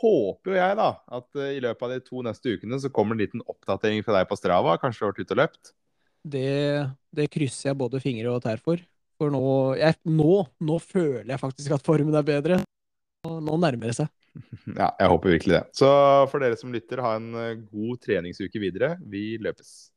håper 0.01 0.51
jo 0.51 0.57
jeg 0.57 0.77
da 0.79 0.89
at 1.17 1.27
uh, 1.37 1.51
i 1.53 1.61
løpet 1.63 1.85
av 1.85 1.93
de 1.93 2.01
to 2.03 2.23
neste 2.25 2.55
ukene 2.57 2.79
så 2.81 2.89
kommer 2.93 3.15
en 3.15 3.21
liten 3.21 3.43
oppdatering 3.45 4.01
fra 4.05 4.17
deg 4.17 4.29
på 4.29 4.37
Strava. 4.39 4.77
Kanskje 4.81 5.03
du 5.03 5.05
har 5.05 5.13
vært 5.13 5.21
ute 5.21 5.37
og 5.37 5.41
løpt? 5.43 5.73
Det, 6.25 6.49
det 7.13 7.29
krysser 7.29 7.69
jeg 7.69 7.79
både 7.79 8.01
fingre 8.01 8.33
og 8.33 8.41
tær 8.43 8.61
for. 8.63 8.81
For 9.21 9.31
nå, 9.31 9.45
jeg, 9.79 9.95
nå, 10.09 10.39
nå 10.67 10.77
føler 10.83 11.29
jeg 11.35 11.41
faktisk 11.41 11.77
at 11.77 11.85
formen 11.85 12.17
er 12.17 12.25
bedre. 12.25 12.59
Og 13.25 13.37
nå 13.43 13.57
nærmer 13.61 13.91
det 13.91 13.99
seg. 14.01 14.11
Ja, 14.75 14.89
jeg 14.99 15.11
håper 15.13 15.31
virkelig 15.31 15.53
det. 15.55 15.63
Så 15.77 15.89
for 16.31 16.43
dere 16.43 16.57
som 16.59 16.73
lytter, 16.73 16.99
ha 17.05 17.13
en 17.15 17.29
eh, 17.39 17.59
god 17.71 18.01
treningsuke 18.03 18.59
videre. 18.59 18.95
Vi 19.07 19.37
løpes. 19.39 19.93